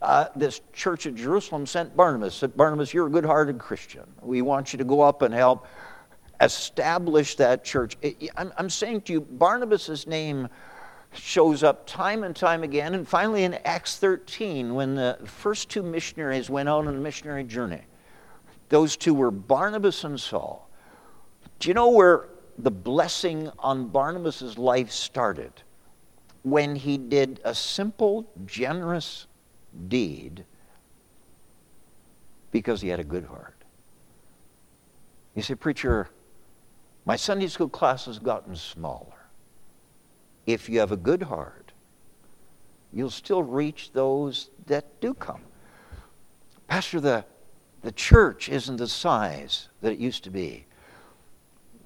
uh, 0.00 0.26
this 0.36 0.60
church 0.72 1.08
at 1.08 1.16
Jerusalem 1.16 1.66
sent 1.66 1.96
Barnabas. 1.96 2.36
Said, 2.36 2.56
Barnabas, 2.56 2.94
you're 2.94 3.08
a 3.08 3.10
good 3.10 3.24
hearted 3.24 3.58
Christian. 3.58 4.04
We 4.22 4.40
want 4.40 4.72
you 4.72 4.76
to 4.78 4.84
go 4.84 5.00
up 5.00 5.22
and 5.22 5.34
help 5.34 5.66
establish 6.40 7.34
that 7.36 7.64
church. 7.64 7.96
I'm, 8.36 8.52
I'm 8.56 8.70
saying 8.70 9.00
to 9.02 9.14
you, 9.14 9.20
Barnabas' 9.20 10.06
name 10.06 10.48
shows 11.14 11.62
up 11.62 11.86
time 11.86 12.24
and 12.24 12.34
time 12.34 12.62
again. 12.62 12.94
And 12.94 13.06
finally, 13.06 13.44
in 13.44 13.54
Acts 13.64 13.96
13, 13.96 14.74
when 14.74 14.94
the 14.94 15.18
first 15.24 15.68
two 15.68 15.82
missionaries 15.82 16.50
went 16.50 16.68
out 16.68 16.86
on 16.86 16.94
a 16.94 16.98
missionary 16.98 17.44
journey, 17.44 17.82
those 18.68 18.96
two 18.96 19.14
were 19.14 19.30
Barnabas 19.30 20.04
and 20.04 20.20
Saul. 20.20 20.68
Do 21.58 21.68
you 21.68 21.74
know 21.74 21.90
where 21.90 22.28
the 22.58 22.70
blessing 22.70 23.50
on 23.58 23.88
Barnabas' 23.88 24.58
life 24.58 24.90
started? 24.90 25.52
When 26.42 26.76
he 26.76 26.98
did 26.98 27.40
a 27.44 27.54
simple, 27.54 28.30
generous 28.44 29.26
deed 29.88 30.44
because 32.50 32.80
he 32.80 32.88
had 32.88 33.00
a 33.00 33.04
good 33.04 33.24
heart. 33.24 33.56
You 35.34 35.42
say, 35.42 35.54
Preacher, 35.54 36.10
my 37.06 37.16
Sunday 37.16 37.48
school 37.48 37.68
class 37.68 38.06
has 38.06 38.18
gotten 38.18 38.54
smaller 38.56 39.23
if 40.46 40.68
you 40.68 40.80
have 40.80 40.92
a 40.92 40.96
good 40.96 41.22
heart, 41.22 41.72
you'll 42.92 43.10
still 43.10 43.42
reach 43.42 43.92
those 43.92 44.50
that 44.66 45.00
do 45.00 45.14
come. 45.14 45.40
Pastor, 46.68 47.00
the, 47.00 47.24
the 47.82 47.92
church 47.92 48.48
isn't 48.48 48.76
the 48.76 48.88
size 48.88 49.68
that 49.80 49.92
it 49.92 49.98
used 49.98 50.24
to 50.24 50.30
be. 50.30 50.64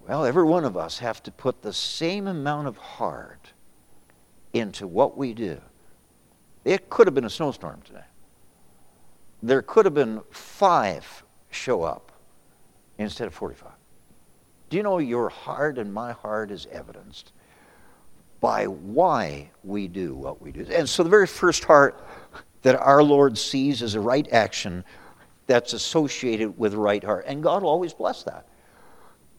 Well, 0.07 0.25
every 0.25 0.45
one 0.45 0.65
of 0.65 0.77
us 0.77 0.99
have 0.99 1.23
to 1.25 1.31
put 1.31 1.63
the 1.63 1.73
same 1.73 2.27
amount 2.27 2.67
of 2.67 2.77
heart 2.77 3.53
into 4.53 4.87
what 4.87 5.17
we 5.17 5.35
do. 5.35 5.61
It 6.65 6.89
could 6.89 7.07
have 7.07 7.15
been 7.15 7.25
a 7.25 7.31
snowstorm 7.31 7.83
today. 7.83 8.05
There 9.43 9.63
could 9.63 9.85
have 9.85 9.95
been 9.95 10.21
five 10.31 11.23
show 11.51 11.83
up 11.83 12.13
instead 12.99 13.27
of 13.27 13.35
45. 13.35 13.71
Do 14.71 14.77
you 14.77 14.83
know 14.83 14.99
your 14.99 15.29
heart 15.29 15.79
and 15.79 15.93
my 15.93 16.13
heart 16.13 16.51
is 16.51 16.67
evidenced 16.73 17.33
by 18.41 18.67
why 18.67 19.51
we 19.65 19.89
do 19.89 20.15
what 20.15 20.41
we 20.41 20.53
do. 20.53 20.67
And 20.73 20.89
so 20.89 21.03
the 21.03 21.11
very 21.11 21.27
first 21.27 21.65
heart 21.65 22.05
that 22.63 22.77
our 22.77 23.03
Lord 23.03 23.37
sees 23.37 23.83
is 23.83 23.95
a 23.95 24.01
right 24.01 24.27
action 24.33 24.85
that's 25.47 25.73
associated 25.73 26.59
with 26.59 26.75
right 26.75 27.03
heart. 27.03 27.25
And 27.27 27.43
God 27.43 27.63
will 27.63 27.71
always 27.71 27.95
bless 27.95 28.23
that. 28.25 28.47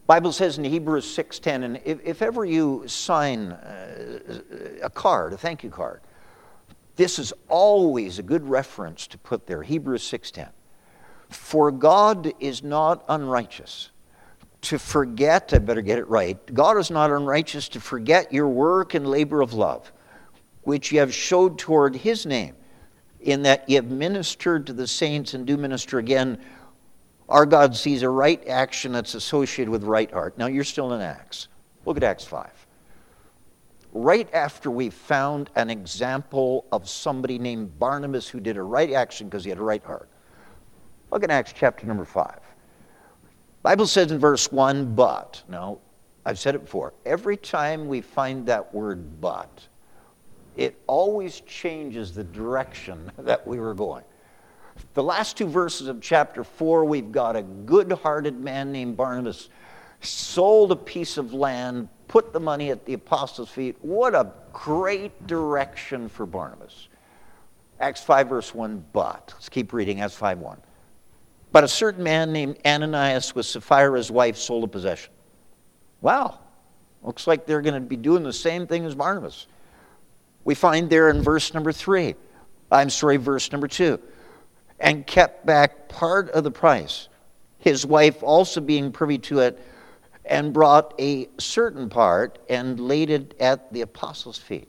Bible 0.06 0.32
says 0.32 0.58
in 0.58 0.64
Hebrews 0.64 1.04
6:10, 1.04 1.62
and 1.62 1.80
if, 1.84 2.00
if 2.04 2.20
ever 2.20 2.44
you 2.44 2.82
sign 2.88 3.52
uh, 3.52 4.40
a 4.82 4.90
card, 4.90 5.32
a 5.32 5.36
thank 5.36 5.62
you 5.62 5.70
card, 5.70 6.00
this 6.96 7.18
is 7.18 7.32
always 7.48 8.18
a 8.18 8.22
good 8.22 8.46
reference 8.48 9.06
to 9.06 9.18
put 9.18 9.46
there. 9.46 9.62
Hebrews 9.62 10.02
6:10. 10.02 10.48
For 11.28 11.70
God 11.70 12.32
is 12.40 12.64
not 12.64 13.04
unrighteous 13.08 13.90
to 14.62 14.78
forget, 14.78 15.52
I 15.52 15.58
better 15.58 15.82
get 15.82 15.98
it 15.98 16.08
right. 16.08 16.38
God 16.54 16.76
is 16.76 16.90
not 16.90 17.10
unrighteous 17.10 17.68
to 17.70 17.80
forget 17.80 18.32
your 18.32 18.48
work 18.48 18.94
and 18.94 19.06
labor 19.06 19.40
of 19.40 19.54
love, 19.54 19.90
which 20.62 20.92
you 20.92 21.00
have 21.00 21.14
showed 21.14 21.58
toward 21.58 21.96
his 21.96 22.26
name, 22.26 22.54
in 23.20 23.42
that 23.42 23.68
you 23.68 23.76
have 23.76 23.90
ministered 23.90 24.66
to 24.66 24.72
the 24.72 24.86
saints 24.86 25.34
and 25.34 25.46
do 25.46 25.56
minister 25.56 25.98
again 25.98 26.38
our 27.30 27.46
God 27.46 27.76
sees 27.76 28.02
a 28.02 28.08
right 28.08 28.46
action 28.48 28.90
that's 28.92 29.14
associated 29.14 29.70
with 29.70 29.84
right 29.84 30.10
heart. 30.10 30.36
Now 30.36 30.46
you're 30.46 30.64
still 30.64 30.92
in 30.92 31.00
Acts. 31.00 31.46
Look 31.86 31.96
at 31.96 32.02
Acts 32.02 32.24
5. 32.24 32.50
Right 33.92 34.28
after 34.34 34.70
we 34.70 34.90
found 34.90 35.48
an 35.54 35.70
example 35.70 36.66
of 36.72 36.88
somebody 36.88 37.38
named 37.38 37.78
Barnabas 37.78 38.28
who 38.28 38.40
did 38.40 38.56
a 38.56 38.62
right 38.62 38.92
action 38.92 39.28
because 39.28 39.44
he 39.44 39.50
had 39.50 39.58
a 39.58 39.62
right 39.62 39.82
heart. 39.84 40.08
Look 41.12 41.22
at 41.22 41.30
Acts 41.30 41.52
chapter 41.56 41.86
number 41.86 42.04
5. 42.04 42.39
Bible 43.62 43.86
says 43.86 44.10
in 44.10 44.18
verse 44.18 44.50
1, 44.50 44.94
but. 44.94 45.42
Now, 45.48 45.78
I've 46.24 46.38
said 46.38 46.54
it 46.54 46.64
before. 46.64 46.94
Every 47.04 47.36
time 47.36 47.88
we 47.88 48.00
find 48.00 48.46
that 48.46 48.74
word 48.74 49.20
but, 49.20 49.66
it 50.56 50.80
always 50.86 51.40
changes 51.40 52.12
the 52.12 52.24
direction 52.24 53.10
that 53.18 53.46
we 53.46 53.58
were 53.58 53.74
going. 53.74 54.04
The 54.94 55.02
last 55.02 55.36
two 55.36 55.46
verses 55.46 55.88
of 55.88 56.00
chapter 56.00 56.42
4, 56.42 56.84
we've 56.84 57.12
got 57.12 57.36
a 57.36 57.42
good 57.42 57.92
hearted 57.92 58.40
man 58.40 58.72
named 58.72 58.96
Barnabas 58.96 59.50
sold 60.00 60.72
a 60.72 60.76
piece 60.76 61.18
of 61.18 61.34
land, 61.34 61.88
put 62.08 62.32
the 62.32 62.40
money 62.40 62.70
at 62.70 62.84
the 62.86 62.94
apostles' 62.94 63.50
feet. 63.50 63.76
What 63.82 64.14
a 64.14 64.32
great 64.52 65.26
direction 65.26 66.08
for 66.08 66.26
Barnabas. 66.26 66.88
Acts 67.78 68.02
5, 68.02 68.28
verse 68.28 68.54
1, 68.54 68.84
but. 68.92 69.32
Let's 69.34 69.48
keep 69.48 69.72
reading, 69.72 70.00
Acts 70.00 70.14
5 70.14 70.38
1. 70.38 70.58
But 71.52 71.64
a 71.64 71.68
certain 71.68 72.04
man 72.04 72.32
named 72.32 72.58
Ananias 72.64 73.34
with 73.34 73.46
Sapphira's 73.46 74.10
wife 74.10 74.36
sold 74.36 74.64
a 74.64 74.68
possession. 74.68 75.12
Wow. 76.00 76.38
Looks 77.02 77.26
like 77.26 77.46
they're 77.46 77.62
going 77.62 77.74
to 77.74 77.80
be 77.80 77.96
doing 77.96 78.22
the 78.22 78.32
same 78.32 78.66
thing 78.66 78.84
as 78.84 78.94
Barnabas. 78.94 79.46
We 80.44 80.54
find 80.54 80.88
there 80.88 81.10
in 81.10 81.22
verse 81.22 81.52
number 81.52 81.72
3. 81.72 82.14
I'm 82.70 82.90
sorry, 82.90 83.16
verse 83.16 83.50
number 83.50 83.66
2 83.66 84.00
and 84.80 85.06
kept 85.06 85.44
back 85.44 85.88
part 85.88 86.30
of 86.30 86.42
the 86.42 86.50
price, 86.50 87.08
his 87.58 87.84
wife 87.86 88.22
also 88.22 88.60
being 88.60 88.90
privy 88.90 89.18
to 89.18 89.40
it, 89.40 89.60
and 90.24 90.52
brought 90.52 90.94
a 90.98 91.28
certain 91.38 91.88
part 91.88 92.38
and 92.48 92.80
laid 92.80 93.10
it 93.10 93.34
at 93.38 93.72
the 93.72 93.82
apostles' 93.82 94.38
feet. 94.38 94.68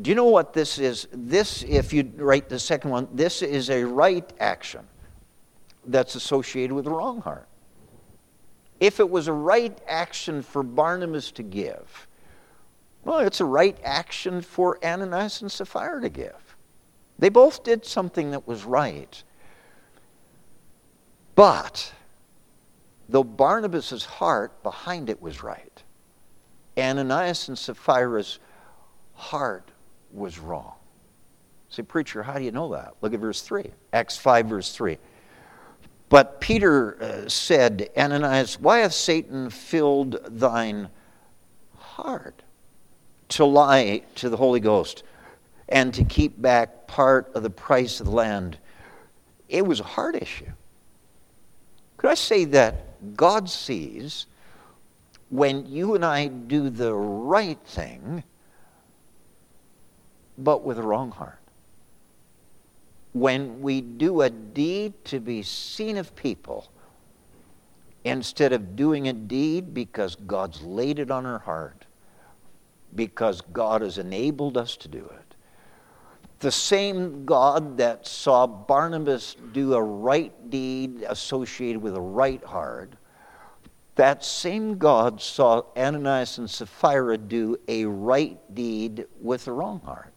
Do 0.00 0.10
you 0.10 0.14
know 0.14 0.26
what 0.26 0.52
this 0.52 0.78
is? 0.78 1.08
This, 1.12 1.62
if 1.62 1.92
you 1.92 2.10
write 2.16 2.48
the 2.48 2.58
second 2.58 2.90
one, 2.90 3.08
this 3.12 3.42
is 3.42 3.70
a 3.70 3.84
right 3.84 4.30
action 4.38 4.86
that's 5.86 6.14
associated 6.14 6.72
with 6.72 6.84
the 6.84 6.90
wrong 6.90 7.20
heart. 7.20 7.48
If 8.78 9.00
it 9.00 9.10
was 9.10 9.28
a 9.28 9.32
right 9.32 9.78
action 9.86 10.42
for 10.42 10.62
Barnabas 10.62 11.30
to 11.32 11.42
give, 11.42 12.06
well, 13.04 13.20
it's 13.20 13.40
a 13.40 13.44
right 13.44 13.76
action 13.84 14.40
for 14.40 14.78
Ananias 14.84 15.42
and 15.42 15.50
Sapphira 15.50 16.00
to 16.02 16.08
give. 16.08 16.56
They 17.18 17.28
both 17.28 17.62
did 17.62 17.84
something 17.84 18.30
that 18.30 18.46
was 18.46 18.64
right. 18.64 19.22
But, 21.34 21.92
though 23.08 23.24
Barnabas' 23.24 24.04
heart 24.04 24.62
behind 24.62 25.10
it 25.10 25.20
was 25.20 25.42
right, 25.42 25.82
Ananias 26.78 27.48
and 27.48 27.58
Sapphira's 27.58 28.38
heart 29.14 29.70
was 30.12 30.38
wrong. 30.38 30.74
Say, 31.68 31.82
preacher, 31.82 32.22
how 32.22 32.34
do 32.34 32.44
you 32.44 32.50
know 32.50 32.72
that? 32.72 32.94
Look 33.00 33.14
at 33.14 33.20
verse 33.20 33.42
3, 33.42 33.70
Acts 33.92 34.16
5, 34.16 34.46
verse 34.46 34.72
3. 34.72 34.98
But 36.10 36.40
Peter 36.40 37.02
uh, 37.02 37.28
said, 37.28 37.88
Ananias, 37.96 38.60
why 38.60 38.80
hath 38.80 38.92
Satan 38.92 39.48
filled 39.48 40.18
thine 40.28 40.90
heart 41.76 42.42
to 43.30 43.44
lie 43.44 44.02
to 44.16 44.28
the 44.28 44.36
Holy 44.36 44.60
Ghost 44.60 45.02
and 45.68 45.94
to 45.94 46.04
keep 46.04 46.40
back 46.40 46.86
part 46.86 47.30
of 47.34 47.42
the 47.42 47.50
price 47.50 48.00
of 48.00 48.06
the 48.06 48.12
land. 48.12 48.58
It 49.48 49.64
was 49.64 49.80
a 49.80 49.84
hard 49.84 50.16
issue. 50.16 50.50
Could 51.96 52.10
I 52.10 52.14
say 52.14 52.44
that 52.46 53.16
God 53.16 53.48
sees 53.48 54.26
when 55.28 55.66
you 55.66 55.94
and 55.94 56.04
I 56.04 56.26
do 56.26 56.70
the 56.70 56.92
right 56.94 57.58
thing, 57.66 58.24
but 60.38 60.64
with 60.64 60.78
a 60.78 60.82
wrong 60.82 61.10
heart? 61.12 61.39
When 63.12 63.60
we 63.60 63.80
do 63.80 64.22
a 64.22 64.30
deed 64.30 65.04
to 65.06 65.20
be 65.20 65.42
seen 65.42 65.96
of 65.96 66.14
people, 66.14 66.70
instead 68.04 68.52
of 68.52 68.76
doing 68.76 69.08
a 69.08 69.12
deed 69.12 69.74
because 69.74 70.14
God's 70.14 70.62
laid 70.62 70.98
it 70.98 71.10
on 71.10 71.26
our 71.26 71.40
heart, 71.40 71.84
because 72.94 73.40
God 73.40 73.82
has 73.82 73.98
enabled 73.98 74.56
us 74.56 74.76
to 74.78 74.88
do 74.88 75.04
it 75.04 75.30
the 76.40 76.50
same 76.50 77.26
God 77.26 77.76
that 77.76 78.06
saw 78.06 78.46
Barnabas 78.46 79.36
do 79.52 79.74
a 79.74 79.82
right 79.82 80.32
deed 80.50 81.04
associated 81.06 81.80
with 81.82 81.94
a 81.94 82.00
right 82.00 82.42
heart, 82.42 82.94
that 83.96 84.24
same 84.24 84.78
God 84.78 85.20
saw 85.20 85.62
Ananias 85.76 86.38
and 86.38 86.48
Sapphira 86.48 87.18
do 87.18 87.58
a 87.68 87.84
right 87.84 88.38
deed 88.54 89.06
with 89.20 89.46
a 89.46 89.52
wrong 89.52 89.80
heart. 89.84 90.14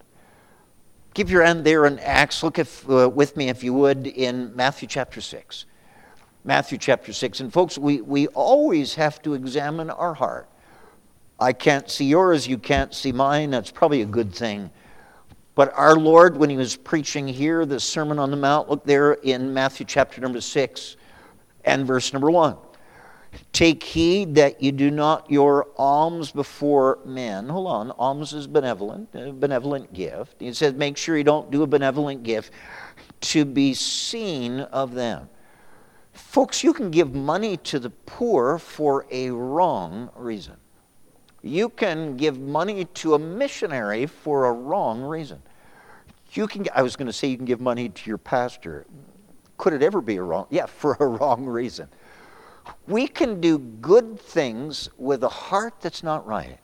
Keep 1.14 1.30
your 1.30 1.43
hand 1.43 1.64
there 1.64 1.86
in 1.86 1.99
Acts. 1.99 2.41
Look 2.41 2.57
if, 2.57 2.89
uh, 2.89 3.07
with 3.07 3.38
me, 3.38 3.49
if 3.49 3.64
you 3.64 3.72
would, 3.74 4.07
in 4.07 4.55
Matthew 4.55 4.88
chapter 4.88 5.22
6. 5.22 5.66
Matthew 6.43 6.80
chapter 6.80 7.14
6. 7.14 7.39
And 7.39 7.53
folks, 7.53 7.78
we, 7.78 8.01
we 8.01 8.28
always 8.28 8.95
have 8.95 9.22
to 9.22 9.36
examine 9.36 9.91
our 9.91 10.16
heart. 10.16 10.49
I 11.39 11.53
can't 11.53 11.89
see 11.89 12.05
yours, 12.05 12.47
you 12.47 12.57
can't 12.57 12.93
see 12.93 13.11
mine. 13.11 13.51
That's 13.51 13.70
probably 13.70 14.01
a 14.01 14.07
good 14.07 14.34
thing. 14.34 14.72
But 15.55 15.72
our 15.76 15.95
Lord, 15.95 16.36
when 16.36 16.49
he 16.49 16.57
was 16.57 16.76
preaching 16.76 17.28
here, 17.28 17.66
the 17.68 17.80
Sermon 17.80 18.18
on 18.18 18.32
the 18.32 18.38
Mount, 18.38 18.70
look 18.70 18.84
there 18.84 19.14
in 19.14 19.53
Matthew 19.53 19.86
chapter 19.86 20.20
number 20.20 20.41
6 20.41 20.95
and 21.64 21.86
verse 21.86 22.11
number 22.11 22.32
1. 22.32 22.57
Take 23.51 23.84
heed 23.84 24.36
that 24.36 24.61
you 24.61 24.71
do 24.71 24.89
not 24.91 25.29
your 25.29 25.67
alms 25.77 26.31
before 26.31 26.99
men. 27.05 27.49
Hold 27.49 27.67
on, 27.67 27.91
alms 27.91 28.34
is 28.34 28.47
benevolent, 28.47 29.09
a 29.13 29.31
benevolent 29.31 29.93
gift. 29.93 30.36
He 30.39 30.53
says, 30.53 30.73
make 30.73 30.97
sure 30.97 31.17
you 31.17 31.23
don't 31.23 31.51
do 31.51 31.63
a 31.63 31.67
benevolent 31.67 32.23
gift 32.23 32.51
to 33.21 33.45
be 33.45 33.73
seen 33.73 34.59
of 34.59 34.93
them. 34.93 35.29
Folks, 36.11 36.63
you 36.63 36.73
can 36.73 36.91
give 36.91 37.13
money 37.13 37.57
to 37.57 37.79
the 37.79 37.89
poor 37.89 38.59
for 38.59 39.05
a 39.11 39.29
wrong 39.29 40.09
reason 40.15 40.57
you 41.43 41.67
can 41.67 42.15
give 42.15 42.39
money 42.39 42.86
to 42.86 43.13
a 43.13 43.19
missionary 43.19 44.05
for 44.05 44.45
a 44.45 44.51
wrong 44.51 45.01
reason. 45.01 45.41
You 46.31 46.47
can, 46.47 46.65
I 46.73 46.81
was 46.81 46.95
going 46.95 47.07
to 47.07 47.13
say 47.13 47.27
you 47.27 47.38
can 47.38 47.45
give 47.45 47.61
money 47.61 47.89
to 47.89 48.09
your 48.09 48.17
pastor. 48.17 48.88
Could 49.57 49.73
it 49.73 49.84
ever 49.84 50.01
be 50.01 50.15
a 50.15 50.23
wrong? 50.23 50.47
Yeah, 50.49 50.65
for 50.67 50.95
a 50.99 51.05
wrong 51.05 51.45
reason. 51.45 51.89
We 52.88 53.07
can 53.07 53.41
do 53.41 53.57
good 53.57 54.20
things 54.20 54.89
with 54.97 55.24
a 55.24 55.30
heart 55.30 55.76
that's 55.82 56.03
not 56.03 56.26
right. 56.26 56.59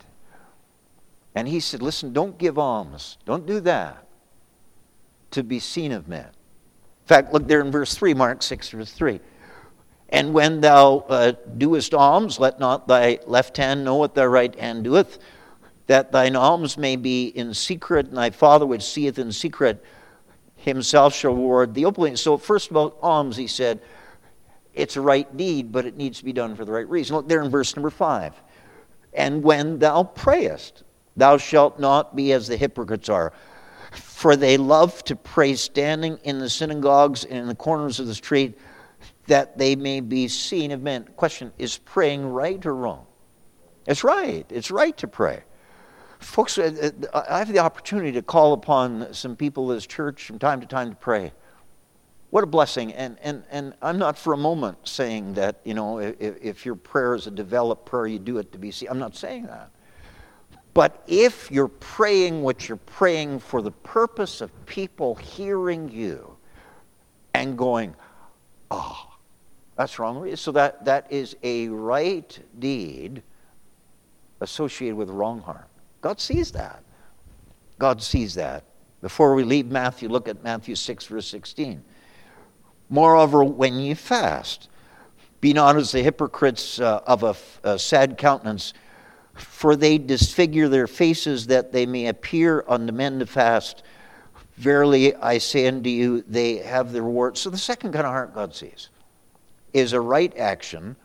And 1.34 1.48
he 1.48 1.60
said, 1.60 1.82
Listen, 1.82 2.12
don't 2.12 2.38
give 2.38 2.58
alms. 2.58 3.18
Don't 3.24 3.46
do 3.46 3.60
that 3.60 4.06
to 5.30 5.42
be 5.42 5.58
seen 5.58 5.92
of 5.92 6.08
men. 6.08 6.26
In 6.26 7.06
fact, 7.06 7.32
look 7.32 7.46
there 7.46 7.60
in 7.60 7.70
verse 7.70 7.94
3, 7.94 8.14
Mark 8.14 8.42
6, 8.42 8.70
verse 8.70 8.92
3. 8.92 9.20
And 10.10 10.34
when 10.34 10.60
thou 10.60 11.04
uh, 11.08 11.32
doest 11.56 11.94
alms, 11.94 12.40
let 12.40 12.58
not 12.58 12.88
thy 12.88 13.20
left 13.26 13.56
hand 13.56 13.84
know 13.84 13.94
what 13.94 14.14
thy 14.14 14.26
right 14.26 14.54
hand 14.58 14.84
doeth, 14.84 15.18
that 15.86 16.12
thine 16.12 16.36
alms 16.36 16.76
may 16.76 16.96
be 16.96 17.28
in 17.28 17.54
secret, 17.54 18.08
and 18.08 18.16
thy 18.16 18.30
Father 18.30 18.66
which 18.66 18.82
seeth 18.82 19.18
in 19.18 19.32
secret 19.32 19.84
himself 20.56 21.14
shall 21.14 21.32
reward 21.32 21.74
thee 21.74 21.84
openly. 21.84 22.16
So, 22.16 22.36
first 22.36 22.70
of 22.70 22.76
all, 22.76 22.96
alms, 23.00 23.36
he 23.36 23.46
said, 23.46 23.80
it's 24.74 24.96
a 24.96 25.00
right 25.00 25.36
deed, 25.36 25.72
but 25.72 25.86
it 25.86 25.96
needs 25.96 26.18
to 26.18 26.24
be 26.24 26.32
done 26.32 26.54
for 26.54 26.64
the 26.64 26.72
right 26.72 26.88
reason. 26.88 27.16
Look 27.16 27.28
there 27.28 27.42
in 27.42 27.50
verse 27.50 27.74
number 27.76 27.90
five. 27.90 28.34
And 29.12 29.42
when 29.42 29.78
thou 29.78 30.04
prayest, 30.04 30.84
thou 31.16 31.36
shalt 31.36 31.78
not 31.80 32.14
be 32.14 32.32
as 32.32 32.46
the 32.46 32.56
hypocrites 32.56 33.08
are, 33.08 33.32
for 33.92 34.36
they 34.36 34.56
love 34.56 35.02
to 35.04 35.16
pray 35.16 35.54
standing 35.54 36.18
in 36.22 36.38
the 36.38 36.48
synagogues 36.48 37.24
and 37.24 37.38
in 37.38 37.48
the 37.48 37.54
corners 37.54 37.98
of 37.98 38.06
the 38.06 38.14
street 38.14 38.58
that 39.26 39.58
they 39.58 39.76
may 39.76 40.00
be 40.00 40.28
seen 40.28 40.70
of 40.70 40.82
men. 40.82 41.08
Question 41.16 41.52
Is 41.58 41.78
praying 41.78 42.26
right 42.26 42.64
or 42.64 42.74
wrong? 42.74 43.06
It's 43.86 44.04
right. 44.04 44.46
It's 44.50 44.70
right 44.70 44.96
to 44.98 45.08
pray. 45.08 45.42
Folks, 46.20 46.58
uh, 46.58 46.90
uh, 47.12 47.22
I 47.28 47.38
have 47.38 47.52
the 47.52 47.60
opportunity 47.60 48.12
to 48.12 48.22
call 48.22 48.52
upon 48.52 49.14
some 49.14 49.36
people 49.36 49.70
in 49.70 49.76
this 49.76 49.86
church 49.86 50.26
from 50.26 50.38
time 50.38 50.60
to 50.60 50.66
time 50.66 50.90
to 50.90 50.96
pray. 50.96 51.32
What 52.30 52.44
a 52.44 52.46
blessing. 52.46 52.92
And, 52.92 53.18
and, 53.22 53.42
and 53.50 53.74
I'm 53.82 53.98
not 53.98 54.16
for 54.16 54.32
a 54.32 54.36
moment 54.36 54.78
saying 54.88 55.34
that, 55.34 55.60
you 55.64 55.74
know, 55.74 55.98
if, 55.98 56.14
if 56.20 56.64
your 56.64 56.76
prayer 56.76 57.14
is 57.14 57.26
a 57.26 57.30
developed 57.30 57.86
prayer, 57.86 58.06
you 58.06 58.18
do 58.18 58.38
it 58.38 58.52
to 58.52 58.58
be 58.58 58.70
seen. 58.70 58.88
I'm 58.88 58.98
not 58.98 59.16
saying 59.16 59.46
that. 59.46 59.70
But 60.72 61.02
if 61.08 61.50
you're 61.50 61.68
praying 61.68 62.42
what 62.42 62.68
you're 62.68 62.76
praying 62.78 63.40
for 63.40 63.60
the 63.60 63.72
purpose 63.72 64.40
of 64.40 64.50
people 64.66 65.16
hearing 65.16 65.90
you 65.90 66.36
and 67.34 67.58
going, 67.58 67.94
oh, 68.70 69.10
that's 69.76 69.98
wrong. 69.98 70.36
So 70.36 70.52
that, 70.52 70.84
that 70.84 71.10
is 71.10 71.36
a 71.42 71.68
right 71.68 72.38
deed 72.58 73.22
associated 74.40 74.96
with 74.96 75.10
wrong 75.10 75.40
heart. 75.40 75.66
God 76.00 76.20
sees 76.20 76.52
that. 76.52 76.82
God 77.78 78.02
sees 78.02 78.34
that. 78.34 78.64
Before 79.00 79.34
we 79.34 79.42
leave 79.42 79.66
Matthew, 79.66 80.08
look 80.08 80.28
at 80.28 80.44
Matthew 80.44 80.74
6, 80.74 81.06
verse 81.06 81.26
16. 81.26 81.82
Moreover, 82.90 83.44
when 83.44 83.78
ye 83.78 83.94
fast, 83.94 84.68
be 85.40 85.52
not 85.52 85.76
as 85.76 85.92
the 85.92 86.02
hypocrites 86.02 86.80
uh, 86.80 87.00
of 87.06 87.22
a, 87.64 87.78
sad 87.78 88.18
countenance, 88.18 88.74
for 89.34 89.76
they 89.76 89.96
disfigure 89.96 90.68
their 90.68 90.88
faces 90.88 91.46
that 91.46 91.72
they 91.72 91.86
may 91.86 92.08
appear 92.08 92.64
unto 92.68 92.92
men 92.92 93.20
to 93.20 93.26
fast. 93.26 93.84
Verily, 94.56 95.14
I 95.14 95.38
say 95.38 95.68
unto 95.68 95.88
you, 95.88 96.22
they 96.28 96.56
have 96.56 96.92
their 96.92 97.02
reward. 97.02 97.38
So, 97.38 97.48
the 97.48 97.56
second 97.56 97.92
kind 97.92 98.04
of 98.04 98.12
heart 98.12 98.34
God 98.34 98.54
sees 98.54 98.90
is 99.72 99.92
a 99.92 100.00
right 100.00 100.36
action 100.36 100.96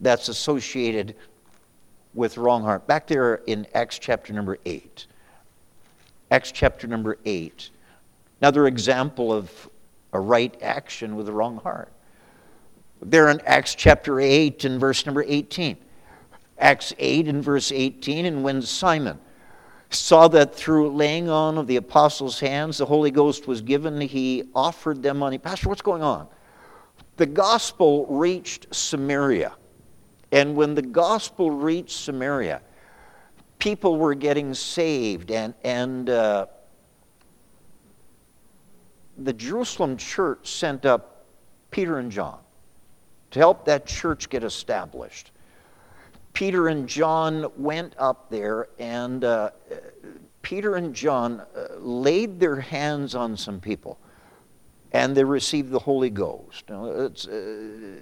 that's 0.00 0.28
associated 0.28 1.14
with 2.14 2.38
wrong 2.38 2.62
heart. 2.62 2.86
Back 2.86 3.06
there 3.06 3.36
in 3.46 3.66
Acts 3.74 3.98
chapter 3.98 4.32
number 4.32 4.58
8. 4.64 5.06
Acts 6.30 6.50
chapter 6.50 6.86
number 6.86 7.18
8. 7.24 7.70
Another 8.40 8.66
example 8.66 9.32
of 9.32 9.68
a 10.14 10.20
right 10.20 10.56
action 10.62 11.16
with 11.16 11.28
a 11.28 11.32
wrong 11.32 11.58
heart. 11.58 11.92
There 13.02 13.28
in 13.28 13.40
Acts 13.44 13.74
chapter 13.74 14.20
8 14.20 14.64
and 14.64 14.80
verse 14.80 15.04
number 15.04 15.24
18. 15.26 15.76
Acts 16.58 16.94
8 16.98 17.28
and 17.28 17.44
verse 17.44 17.72
18, 17.72 18.24
and 18.24 18.44
when 18.44 18.62
Simon 18.62 19.18
saw 19.90 20.28
that 20.28 20.54
through 20.54 20.94
laying 20.94 21.28
on 21.28 21.58
of 21.58 21.66
the 21.66 21.76
apostles' 21.76 22.38
hands 22.38 22.78
the 22.78 22.86
Holy 22.86 23.10
Ghost 23.10 23.46
was 23.48 23.60
given, 23.60 24.00
he 24.00 24.44
offered 24.54 25.02
them 25.02 25.18
money. 25.18 25.36
Pastor, 25.36 25.68
what's 25.68 25.82
going 25.82 26.02
on? 26.02 26.28
The 27.16 27.26
gospel 27.26 28.06
reached 28.06 28.72
Samaria. 28.74 29.52
And 30.32 30.56
when 30.56 30.74
the 30.74 30.82
gospel 30.82 31.50
reached 31.50 31.96
Samaria, 31.96 32.60
people 33.58 33.96
were 33.96 34.14
getting 34.14 34.54
saved, 34.54 35.30
and, 35.30 35.54
and 35.64 36.08
uh, 36.08 36.46
the 39.18 39.32
Jerusalem 39.32 39.96
church 39.96 40.48
sent 40.48 40.84
up 40.86 41.26
Peter 41.70 41.98
and 41.98 42.10
John 42.10 42.38
to 43.30 43.38
help 43.38 43.64
that 43.64 43.86
church 43.86 44.28
get 44.28 44.44
established. 44.44 45.30
Peter 46.32 46.68
and 46.68 46.88
John 46.88 47.46
went 47.56 47.94
up 47.98 48.28
there, 48.28 48.68
and 48.78 49.24
uh, 49.24 49.50
Peter 50.42 50.74
and 50.76 50.94
John 50.94 51.40
uh, 51.40 51.76
laid 51.78 52.40
their 52.40 52.56
hands 52.56 53.14
on 53.14 53.36
some 53.36 53.60
people, 53.60 53.98
and 54.92 55.16
they 55.16 55.24
received 55.24 55.70
the 55.70 55.78
Holy 55.78 56.10
Ghost. 56.10 56.64
Now, 56.68 56.86
uh, 56.86 57.08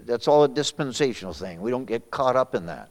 that's 0.04 0.28
all 0.28 0.44
a 0.44 0.48
dispensational 0.48 1.34
thing. 1.34 1.60
We 1.60 1.70
don't 1.70 1.84
get 1.84 2.10
caught 2.10 2.36
up 2.36 2.54
in 2.54 2.66
that. 2.66 2.90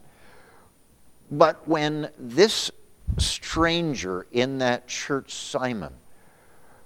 But 1.30 1.66
when 1.66 2.10
this 2.18 2.70
stranger 3.18 4.26
in 4.32 4.58
that 4.58 4.86
church, 4.86 5.32
Simon, 5.32 5.92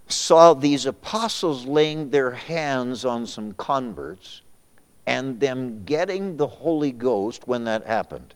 saw 0.09 0.55
these 0.55 0.87
apostles 0.87 1.67
laying 1.67 2.11
their 2.11 2.31
hands 2.31 3.05
on 3.05 3.27
some 3.27 3.53
converts 3.55 4.43
and 5.07 5.41
them 5.41 5.85
getting 5.85 6.37
the 6.37 6.47
Holy 6.47 6.93
Ghost 6.93 7.47
when 7.47 7.65
that 7.65 7.87
happened. 7.87 8.35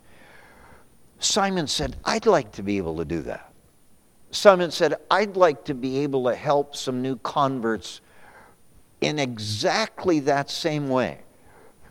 Simon 1.19 1.67
said, 1.67 1.97
I'd 2.05 2.27
like 2.27 2.53
to 2.53 2.63
be 2.63 2.79
able 2.79 2.97
to 2.97 3.05
do 3.05 3.23
that. 3.23 3.53
Simon 4.31 4.71
said, 4.71 4.95
I'd 5.11 5.37
like 5.37 5.65
to 5.65 5.75
be 5.75 5.99
able 5.99 6.25
to 6.25 6.35
help 6.35 6.77
some 6.77 7.03
new 7.03 7.17
converts 7.17 8.01
in 9.01 9.19
exactly 9.19 10.21
that 10.21 10.51
same 10.51 10.89
way. 10.89 11.19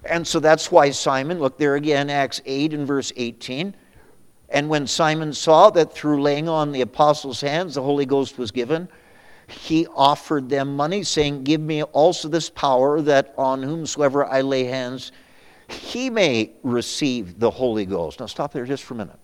And 0.06 0.26
so 0.26 0.40
that's 0.40 0.72
why 0.72 0.92
Simon, 0.92 1.40
look 1.40 1.58
there 1.58 1.76
again, 1.76 2.10
Acts 2.10 2.42
8 2.46 2.74
and 2.74 2.88
verse 2.88 3.12
18. 3.16 3.76
And 4.50 4.70
when 4.70 4.88
Simon 4.88 5.34
saw 5.34 5.70
that 5.72 5.94
through 5.94 6.22
laying 6.22 6.48
on 6.48 6.72
the 6.72 6.82
apostles' 6.82 7.42
hands 7.42 7.76
the 7.76 7.84
Holy 7.84 8.06
Ghost 8.06 8.38
was 8.38 8.52
given, 8.52 8.88
he 9.52 9.88
offered 9.88 10.50
them 10.50 10.76
money, 10.76 11.04
saying, 11.04 11.44
Give 11.44 11.62
me 11.62 11.84
also 11.84 12.28
this 12.28 12.50
power 12.50 13.02
that 13.02 13.34
on 13.38 13.64
whomsoever 13.64 14.26
I 14.26 14.42
lay 14.42 14.66
hands, 14.66 15.12
he 15.68 16.10
may 16.10 16.52
receive 16.64 17.40
the 17.40 17.50
Holy 17.50 17.86
Ghost. 17.86 18.20
Now, 18.20 18.26
stop 18.26 18.54
there 18.54 18.66
just 18.66 18.84
for 18.84 18.96
a 18.96 18.98
minute. 18.98 19.20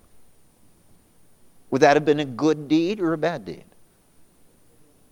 Would 1.72 1.82
that 1.82 1.96
have 1.96 2.06
been 2.06 2.20
a 2.20 2.26
good 2.26 2.68
deed 2.68 3.00
or 3.00 3.14
a 3.14 3.18
bad 3.18 3.46
deed? 3.46 3.66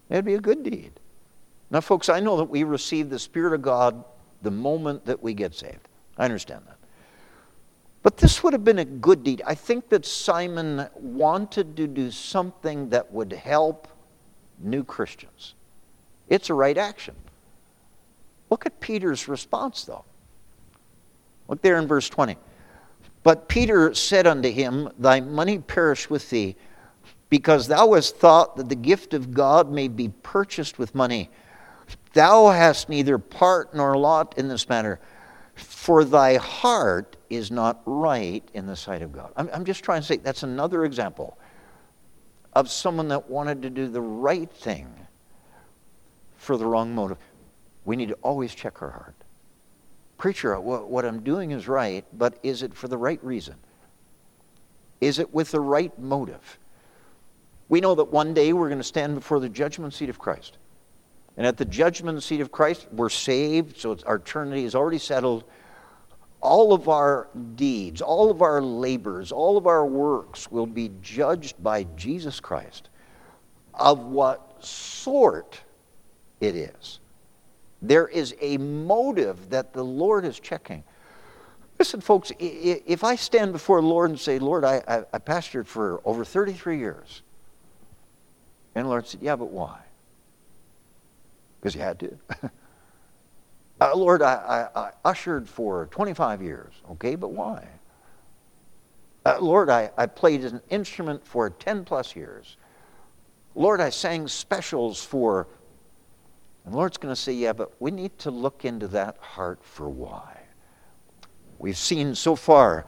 It'd 0.10 0.26
be 0.26 0.36
a 0.36 0.40
good 0.40 0.64
deed. 0.64 0.92
Now, 1.72 1.82
folks, 1.82 2.08
I 2.08 2.20
know 2.20 2.38
that 2.38 2.46
we 2.46 2.64
receive 2.64 3.10
the 3.10 3.18
Spirit 3.18 3.54
of 3.54 3.62
God 3.62 4.04
the 4.44 4.52
moment 4.52 5.06
that 5.06 5.24
we 5.24 5.34
get 5.34 5.56
saved. 5.56 5.88
I 6.18 6.26
understand 6.26 6.62
that. 6.68 6.78
But 8.04 8.18
this 8.18 8.44
would 8.44 8.54
have 8.54 8.66
been 8.66 8.80
a 8.80 8.86
good 8.86 9.24
deed. 9.24 9.42
I 9.48 9.56
think 9.56 9.90
that 9.90 10.06
Simon 10.06 10.88
wanted 10.94 11.76
to 11.78 11.88
do 11.88 12.12
something 12.12 12.90
that 12.90 13.12
would 13.12 13.32
help 13.32 13.88
new 14.60 14.84
Christians. 14.84 15.56
It's 16.30 16.50
a 16.50 16.54
right 16.54 16.78
action. 16.78 17.16
Look 18.50 18.66
at 18.66 18.80
Peter's 18.80 19.28
response, 19.28 19.84
though. 19.84 20.06
Look 21.48 21.62
there 21.62 21.78
in 21.78 21.88
verse 21.88 22.10
20. 22.10 22.38
But 23.24 23.48
Peter 23.48 23.94
said 23.94 24.28
unto 24.28 24.52
him, 24.52 24.90
Thy 25.00 25.22
money 25.22 25.60
perish 25.60 26.10
with 26.10 26.30
thee, 26.30 26.56
because 27.30 27.68
thou 27.68 27.94
hast 27.94 28.18
thought 28.18 28.58
that 28.58 28.70
the 28.70 28.76
gift 28.76 29.14
of 29.14 29.34
God 29.34 29.72
may 29.72 29.88
be 29.88 30.10
purchased 30.22 30.78
with 30.78 30.94
money. 30.94 31.30
Thou 32.14 32.50
hast 32.50 32.90
neither 32.90 33.18
part 33.18 33.74
nor 33.74 33.98
lot 33.98 34.38
in 34.38 34.48
this 34.48 34.70
matter, 34.70 35.00
for 35.56 36.04
thy 36.04 36.36
heart 36.36 37.16
is 37.30 37.50
not 37.50 37.82
right 37.86 38.44
in 38.54 38.68
the 38.68 38.76
sight 38.76 39.02
of 39.02 39.12
God. 39.12 39.32
I'm, 39.36 39.50
I'm 39.54 39.66
just 39.66 39.84
trying 39.84 40.02
to 40.02 40.08
say 40.08 40.18
that's 40.18 40.44
another 40.44 40.86
example 40.86 41.38
of 42.56 42.70
someone 42.70 43.08
that 43.10 43.30
wanted 43.30 43.62
to 43.64 43.70
do 43.70 43.88
the 43.88 44.02
right 44.02 44.52
thing 44.52 44.88
for 46.38 46.58
the 46.58 46.66
wrong 46.66 46.94
motive. 46.94 47.18
We 47.86 47.96
need 47.96 48.10
to 48.10 48.18
always 48.22 48.54
check 48.54 48.82
our 48.82 48.92
heart. 48.92 49.16
Preacher, 50.18 50.60
what 50.60 51.04
I'm 51.06 51.22
doing 51.22 51.52
is 51.52 51.68
right, 51.68 52.06
but 52.14 52.38
is 52.44 52.64
it 52.64 52.74
for 52.74 52.88
the 52.88 52.98
right 52.98 53.22
reason? 53.24 53.56
Is 55.02 55.20
it 55.20 55.34
with 55.34 55.52
the 55.52 55.60
right 55.60 55.98
motive? 56.00 56.60
We 57.68 57.82
know 57.82 57.96
that 57.96 58.06
one 58.06 58.34
day 58.34 58.54
we're 58.54 58.70
going 58.70 58.80
to 58.80 58.84
stand 58.84 59.16
before 59.16 59.40
the 59.40 59.50
judgment 59.50 59.94
seat 59.94 60.10
of 60.10 60.20
Christ. 60.20 60.58
And 61.36 61.48
at 61.48 61.58
the 61.58 61.66
judgment 61.66 62.22
seat 62.22 62.42
of 62.42 62.52
Christ, 62.52 62.88
we're 62.92 63.10
saved, 63.10 63.78
so 63.78 63.98
our 64.06 64.16
eternity 64.16 64.64
is 64.64 64.76
already 64.76 65.00
settled 65.00 65.44
all 66.44 66.74
of 66.74 66.90
our 66.90 67.30
deeds, 67.56 68.02
all 68.02 68.30
of 68.30 68.42
our 68.42 68.62
labors, 68.62 69.32
all 69.32 69.58
of 69.58 69.66
our 69.66 69.86
works 69.86 70.52
will 70.52 70.66
be 70.66 70.92
judged 71.02 71.64
by 71.64 71.86
Jesus 71.96 72.42
Christ 72.42 72.90
of 73.74 74.00
what 74.00 74.64
sort 74.64 75.62
it 76.42 76.56
is. 76.56 77.00
There 77.82 78.10
is 78.10 78.36
a 78.42 78.58
motive 78.58 79.52
that 79.52 79.72
the 79.72 79.84
Lord 79.84 80.26
is 80.26 80.38
checking. 80.38 80.84
Listen, 81.80 82.02
folks, 82.02 82.34
if 82.38 83.06
I 83.06 83.16
stand 83.16 83.54
before 83.54 83.80
the 83.80 83.88
Lord 83.88 84.10
and 84.10 84.20
say, 84.20 84.38
Lord, 84.38 84.66
I, 84.66 84.84
I, 84.86 85.04
I 85.14 85.20
pastored 85.20 85.66
for 85.66 86.02
over 86.04 86.26
33 86.26 86.78
years, 86.78 87.22
and 88.76 88.86
the 88.86 88.90
Lord 88.90 89.08
said, 89.08 89.22
Yeah, 89.22 89.38
but 89.38 89.50
why? 89.50 89.80
Because 91.60 91.74
you 91.74 91.82
had 91.82 92.00
to. 92.00 92.18
Uh, 93.84 93.92
Lord, 93.98 94.22
I, 94.22 94.70
I, 94.74 94.80
I, 94.80 94.92
ushered 95.04 95.50
for 95.50 95.88
25 95.88 96.42
years. 96.42 96.74
Okay, 96.92 97.16
but 97.16 97.32
why? 97.32 97.68
Uh, 99.26 99.38
Lord, 99.42 99.70
I, 99.70 99.92
I 99.98 100.06
played 100.06 100.46
an 100.46 100.62
instrument 100.70 101.26
for 101.28 101.50
10 101.50 101.84
plus 101.84 102.16
years. 102.16 102.56
Lord, 103.56 103.82
I 103.82 103.90
sang 103.90 104.30
specials 104.30 105.04
for. 105.04 105.50
And 106.64 106.74
Lord's 106.74 106.96
going 106.96 107.14
to 107.14 107.20
say, 107.20 107.34
yeah, 107.34 107.52
but 107.52 107.74
we 107.82 107.92
need 107.92 108.18
to 108.20 108.32
look 108.32 108.64
into 108.64 108.88
that 108.88 109.18
heart 109.18 109.60
for 109.62 109.90
why. 109.90 110.40
We've 111.60 111.78
seen 111.78 112.16
so 112.16 112.38
far 112.38 112.86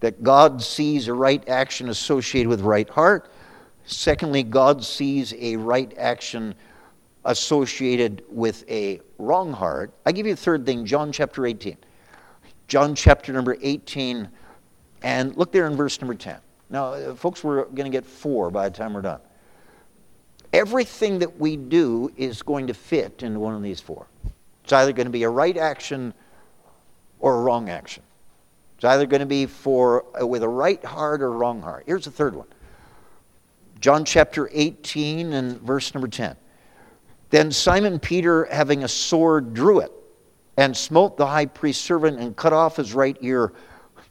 that 0.00 0.22
God 0.22 0.62
sees 0.62 1.06
a 1.06 1.12
right 1.12 1.46
action 1.46 1.90
associated 1.90 2.48
with 2.48 2.62
right 2.62 2.88
heart. 2.88 3.30
Secondly, 3.84 4.42
God 4.42 4.82
sees 4.82 5.34
a 5.34 5.56
right 5.56 5.92
action 5.98 6.54
associated 7.24 8.22
with 8.28 8.68
a 8.70 9.00
wrong 9.18 9.52
heart. 9.52 9.92
I 10.04 10.12
give 10.12 10.26
you 10.26 10.32
a 10.32 10.36
third 10.36 10.66
thing, 10.66 10.84
John 10.84 11.12
chapter 11.12 11.46
18. 11.46 11.76
John 12.68 12.94
chapter 12.94 13.32
number 13.32 13.56
18, 13.60 14.28
and 15.02 15.36
look 15.36 15.52
there 15.52 15.66
in 15.66 15.76
verse 15.76 16.00
number 16.00 16.14
10. 16.14 16.38
Now, 16.70 16.94
uh, 16.94 17.14
folks, 17.14 17.44
we're 17.44 17.64
going 17.64 17.84
to 17.84 17.90
get 17.90 18.06
four 18.06 18.50
by 18.50 18.68
the 18.68 18.76
time 18.76 18.94
we're 18.94 19.02
done. 19.02 19.20
Everything 20.52 21.18
that 21.18 21.38
we 21.38 21.56
do 21.56 22.12
is 22.16 22.42
going 22.42 22.68
to 22.68 22.74
fit 22.74 23.22
into 23.22 23.38
one 23.38 23.54
of 23.54 23.62
these 23.62 23.80
four. 23.80 24.06
It's 24.62 24.72
either 24.72 24.92
going 24.92 25.06
to 25.06 25.12
be 25.12 25.24
a 25.24 25.28
right 25.28 25.56
action 25.56 26.14
or 27.20 27.36
a 27.36 27.40
wrong 27.42 27.68
action. 27.68 28.02
It's 28.76 28.84
either 28.84 29.06
going 29.06 29.20
to 29.20 29.26
be 29.26 29.46
for 29.46 30.04
uh, 30.20 30.26
with 30.26 30.42
a 30.42 30.48
right 30.48 30.82
heart 30.84 31.22
or 31.22 31.26
a 31.26 31.30
wrong 31.30 31.60
heart. 31.60 31.84
Here's 31.86 32.04
the 32.04 32.10
third 32.10 32.34
one. 32.34 32.46
John 33.80 34.04
chapter 34.04 34.48
18 34.52 35.32
and 35.32 35.60
verse 35.60 35.92
number 35.92 36.08
10. 36.08 36.36
Then 37.34 37.50
Simon 37.50 37.98
Peter, 37.98 38.44
having 38.44 38.84
a 38.84 38.88
sword, 38.88 39.54
drew 39.54 39.80
it 39.80 39.90
and 40.56 40.76
smote 40.76 41.16
the 41.16 41.26
high 41.26 41.46
priest's 41.46 41.82
servant 41.82 42.20
and 42.20 42.36
cut 42.36 42.52
off 42.52 42.76
his 42.76 42.94
right 42.94 43.16
ear. 43.22 43.52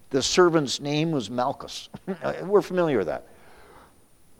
The 0.09 0.21
servant's 0.21 0.81
name 0.81 1.13
was 1.13 1.29
Malchus. 1.29 1.87
We're 2.43 2.61
familiar 2.61 2.97
with 2.97 3.07
that. 3.07 3.29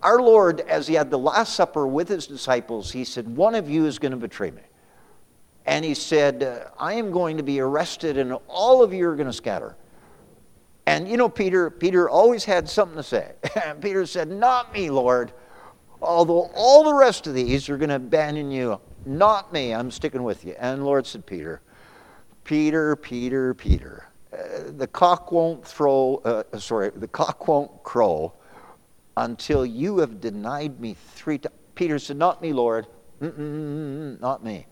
Our 0.02 0.22
Lord, 0.22 0.60
as 0.60 0.86
he 0.86 0.96
had 0.96 1.10
the 1.10 1.18
Last 1.18 1.56
Supper 1.56 1.88
with 1.88 2.10
his 2.10 2.28
disciples, 2.28 2.92
he 2.92 3.06
said, 3.06 3.34
One 3.34 3.56
of 3.56 3.70
you 3.70 3.86
is 3.86 4.00
going 4.00 4.12
to 4.12 4.18
betray 4.18 4.52
me. 4.52 4.64
And 5.66 5.86
he 5.86 5.94
said, 5.94 6.68
I 6.78 6.96
am 6.96 7.10
going 7.10 7.38
to 7.38 7.44
be 7.44 7.62
arrested, 7.62 8.18
and 8.18 8.38
all 8.50 8.84
of 8.84 8.94
you 8.94 9.08
are 9.08 9.16
going 9.16 9.28
to 9.28 9.32
scatter. 9.32 9.78
And 10.88 11.08
you 11.08 11.16
know, 11.16 11.30
Peter, 11.30 11.70
Peter 11.70 12.10
always 12.10 12.44
had 12.44 12.68
something 12.68 12.98
to 12.98 13.04
say. 13.04 13.32
And 13.64 13.82
Peter 13.82 14.06
said, 14.06 14.30
Not 14.30 14.74
me, 14.74 14.90
Lord. 14.90 15.32
Although 16.04 16.52
all 16.54 16.84
the 16.84 16.94
rest 16.94 17.28
of 17.28 17.34
these 17.34 17.70
are 17.70 17.78
going 17.78 17.90
to 17.90 17.96
abandon 17.96 18.52
you, 18.52 18.80
not 19.06 19.54
me. 19.54 19.74
I'm 19.74 19.90
sticking 19.90 20.24
with 20.24 20.44
you. 20.44 20.56
And 20.60 20.86
Lord 20.86 21.08
said, 21.08 21.26
Peter, 21.26 21.62
Peter, 22.44 22.96
Peter, 22.98 23.54
Peter. 23.54 24.08
Uh, 24.34 24.72
the 24.78 24.88
cock 24.88 25.32
won't 25.32 25.66
throw, 25.66 26.22
uh, 26.26 26.60
sorry, 26.60 26.92
the 26.96 27.08
cock 27.08 27.48
won't 27.48 27.84
crow 27.84 28.34
until 29.16 29.66
you 29.66 30.00
have 30.00 30.20
denied 30.20 30.80
me 30.80 30.96
three 31.14 31.38
times. 31.38 31.56
Peter 31.76 31.98
said, 31.98 32.18
Not 32.18 32.42
me, 32.42 32.54
Lord. 32.54 32.88
Mm-mm, 33.22 34.20
not 34.20 34.44
me. 34.44 34.68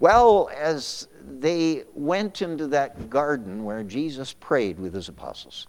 Well, 0.00 0.50
as 0.58 1.06
they 1.22 1.84
went 1.94 2.42
into 2.42 2.66
that 2.68 3.08
garden 3.08 3.62
where 3.64 3.84
Jesus 3.84 4.32
prayed 4.32 4.80
with 4.80 4.92
his 4.92 5.08
apostles, 5.08 5.68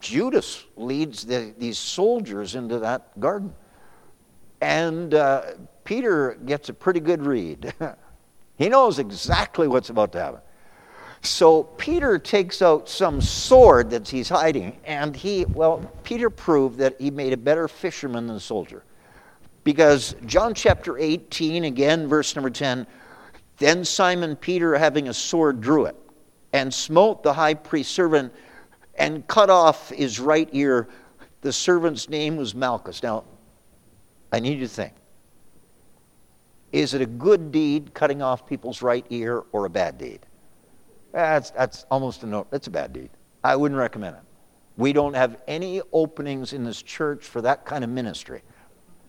Judas 0.00 0.64
leads 0.76 1.24
the, 1.24 1.54
these 1.58 1.78
soldiers 1.78 2.54
into 2.54 2.78
that 2.80 3.18
garden. 3.20 3.54
And 4.60 5.14
uh, 5.14 5.42
Peter 5.84 6.38
gets 6.44 6.68
a 6.68 6.74
pretty 6.74 7.00
good 7.00 7.22
read. 7.22 7.72
he 8.56 8.68
knows 8.68 8.98
exactly 8.98 9.68
what's 9.68 9.90
about 9.90 10.12
to 10.12 10.20
happen. 10.20 10.40
So 11.22 11.64
Peter 11.64 12.18
takes 12.18 12.62
out 12.62 12.88
some 12.88 13.20
sword 13.20 13.90
that 13.90 14.08
he's 14.08 14.28
hiding, 14.28 14.78
and 14.84 15.16
he, 15.16 15.44
well, 15.46 15.78
Peter 16.04 16.30
proved 16.30 16.78
that 16.78 17.00
he 17.00 17.10
made 17.10 17.32
a 17.32 17.36
better 17.36 17.66
fisherman 17.66 18.26
than 18.28 18.38
soldier. 18.38 18.84
Because 19.64 20.14
John 20.26 20.54
chapter 20.54 20.96
18, 20.96 21.64
again, 21.64 22.08
verse 22.08 22.34
number 22.36 22.50
10, 22.50 22.86
then 23.58 23.84
Simon 23.84 24.36
Peter, 24.36 24.78
having 24.78 25.08
a 25.08 25.14
sword, 25.14 25.60
drew 25.60 25.86
it 25.86 25.96
and 26.52 26.72
smote 26.72 27.22
the 27.22 27.32
high 27.32 27.54
priest's 27.54 27.92
servant 27.92 28.32
and 28.98 29.26
cut 29.26 29.50
off 29.50 29.90
his 29.90 30.20
right 30.20 30.48
ear. 30.52 30.88
The 31.40 31.52
servant's 31.52 32.08
name 32.08 32.36
was 32.36 32.54
Malchus. 32.54 33.02
Now, 33.02 33.24
I 34.32 34.40
need 34.40 34.58
you 34.58 34.66
to 34.66 34.68
think. 34.68 34.92
Is 36.72 36.94
it 36.94 37.00
a 37.00 37.06
good 37.06 37.50
deed 37.50 37.94
cutting 37.94 38.20
off 38.20 38.46
people's 38.46 38.82
right 38.82 39.06
ear 39.08 39.44
or 39.52 39.64
a 39.64 39.70
bad 39.70 39.96
deed? 39.96 40.20
That's, 41.12 41.50
that's 41.50 41.86
almost 41.90 42.22
a 42.24 42.26
no. 42.26 42.46
That's 42.50 42.66
a 42.66 42.70
bad 42.70 42.92
deed. 42.92 43.10
I 43.42 43.56
wouldn't 43.56 43.78
recommend 43.78 44.16
it. 44.16 44.22
We 44.76 44.92
don't 44.92 45.14
have 45.14 45.40
any 45.48 45.80
openings 45.92 46.52
in 46.52 46.64
this 46.64 46.82
church 46.82 47.24
for 47.24 47.40
that 47.42 47.64
kind 47.64 47.82
of 47.82 47.90
ministry. 47.90 48.42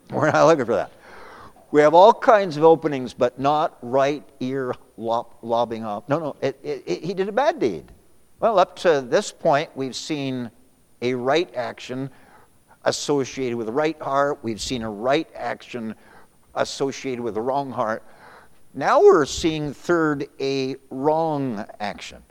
We're 0.09 0.31
not 0.31 0.47
looking 0.47 0.65
for 0.65 0.75
that. 0.75 0.91
We 1.71 1.81
have 1.81 1.93
all 1.93 2.13
kinds 2.13 2.57
of 2.57 2.63
openings, 2.63 3.13
but 3.13 3.37
not 3.37 3.77
right 3.81 4.23
ear 4.39 4.73
lob, 4.97 5.35
lobbing 5.41 5.85
off. 5.85 6.07
No, 6.09 6.17
no, 6.17 6.35
it, 6.41 6.59
it, 6.63 6.83
it, 6.87 7.03
he 7.03 7.13
did 7.13 7.29
a 7.29 7.31
bad 7.31 7.59
deed. 7.59 7.91
Well, 8.39 8.57
up 8.57 8.77
to 8.77 9.01
this 9.01 9.33
point, 9.33 9.69
we've 9.75 9.95
seen 9.95 10.49
a 11.01 11.13
right 11.13 11.53
action 11.55 12.09
associated 12.85 13.57
with 13.57 13.67
right 13.67 14.01
heart. 14.01 14.39
We've 14.41 14.61
seen 14.61 14.81
a 14.81 14.89
right 14.89 15.27
action 15.35 15.93
associated 16.55 17.19
with 17.21 17.35
a 17.35 17.41
wrong 17.41 17.69
heart. 17.69 18.01
Now 18.73 19.01
we're 19.01 19.25
seeing, 19.25 19.73
third, 19.73 20.27
a 20.39 20.77
wrong 20.89 21.65
action. 21.81 22.23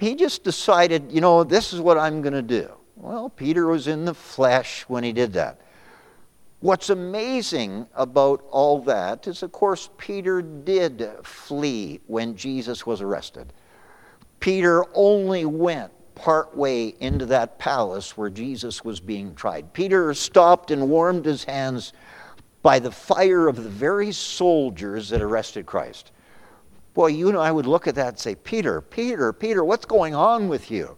He 0.00 0.16
just 0.16 0.42
decided, 0.42 1.12
you 1.12 1.20
know, 1.20 1.44
this 1.44 1.72
is 1.72 1.80
what 1.80 1.98
I'm 1.98 2.20
going 2.20 2.32
to 2.34 2.42
do. 2.42 2.72
Well, 2.96 3.28
Peter 3.28 3.68
was 3.68 3.86
in 3.86 4.06
the 4.06 4.14
flesh 4.14 4.82
when 4.88 5.04
he 5.04 5.12
did 5.12 5.34
that. 5.34 5.60
What's 6.58 6.90
amazing 6.90 7.86
about 7.94 8.44
all 8.50 8.80
that 8.82 9.28
is, 9.28 9.44
of 9.44 9.52
course, 9.52 9.88
Peter 9.98 10.42
did 10.42 11.08
flee 11.22 12.00
when 12.06 12.34
Jesus 12.34 12.84
was 12.84 13.00
arrested. 13.00 13.52
Peter 14.40 14.84
only 14.94 15.44
went 15.44 15.92
part 16.14 16.56
way 16.56 16.94
into 17.00 17.26
that 17.26 17.58
palace 17.58 18.16
where 18.16 18.30
Jesus 18.30 18.84
was 18.84 19.00
being 19.00 19.34
tried. 19.34 19.72
Peter 19.72 20.12
stopped 20.14 20.70
and 20.70 20.88
warmed 20.88 21.24
his 21.24 21.44
hands 21.44 21.92
by 22.62 22.78
the 22.78 22.90
fire 22.90 23.46
of 23.46 23.56
the 23.56 23.68
very 23.68 24.10
soldiers 24.10 25.08
that 25.10 25.22
arrested 25.22 25.66
Christ. 25.66 26.10
Boy, 26.94 27.08
you 27.08 27.28
and 27.28 27.36
I 27.36 27.52
would 27.52 27.66
look 27.66 27.86
at 27.86 27.94
that 27.96 28.08
and 28.08 28.18
say, 28.18 28.34
Peter, 28.34 28.80
Peter, 28.80 29.32
Peter, 29.32 29.62
what's 29.64 29.84
going 29.84 30.14
on 30.14 30.48
with 30.48 30.70
you? 30.70 30.96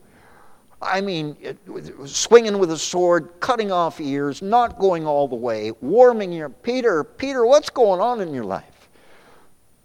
I 0.81 1.01
mean, 1.01 1.37
swinging 2.07 2.59
with 2.59 2.71
a 2.71 2.79
sword, 2.79 3.33
cutting 3.41 3.73
off 3.73 4.01
ears, 4.01 4.41
not 4.41 4.79
going 4.79 5.07
all 5.07 5.27
the 5.27 5.35
way, 5.35 5.73
warming 5.81 6.33
your 6.33 6.49
Peter, 6.49 7.03
Peter, 7.03 7.45
what's 7.45 7.69
going 7.69 8.01
on 8.01 8.21
in 8.21 8.33
your 8.33 8.45
life? 8.45 8.78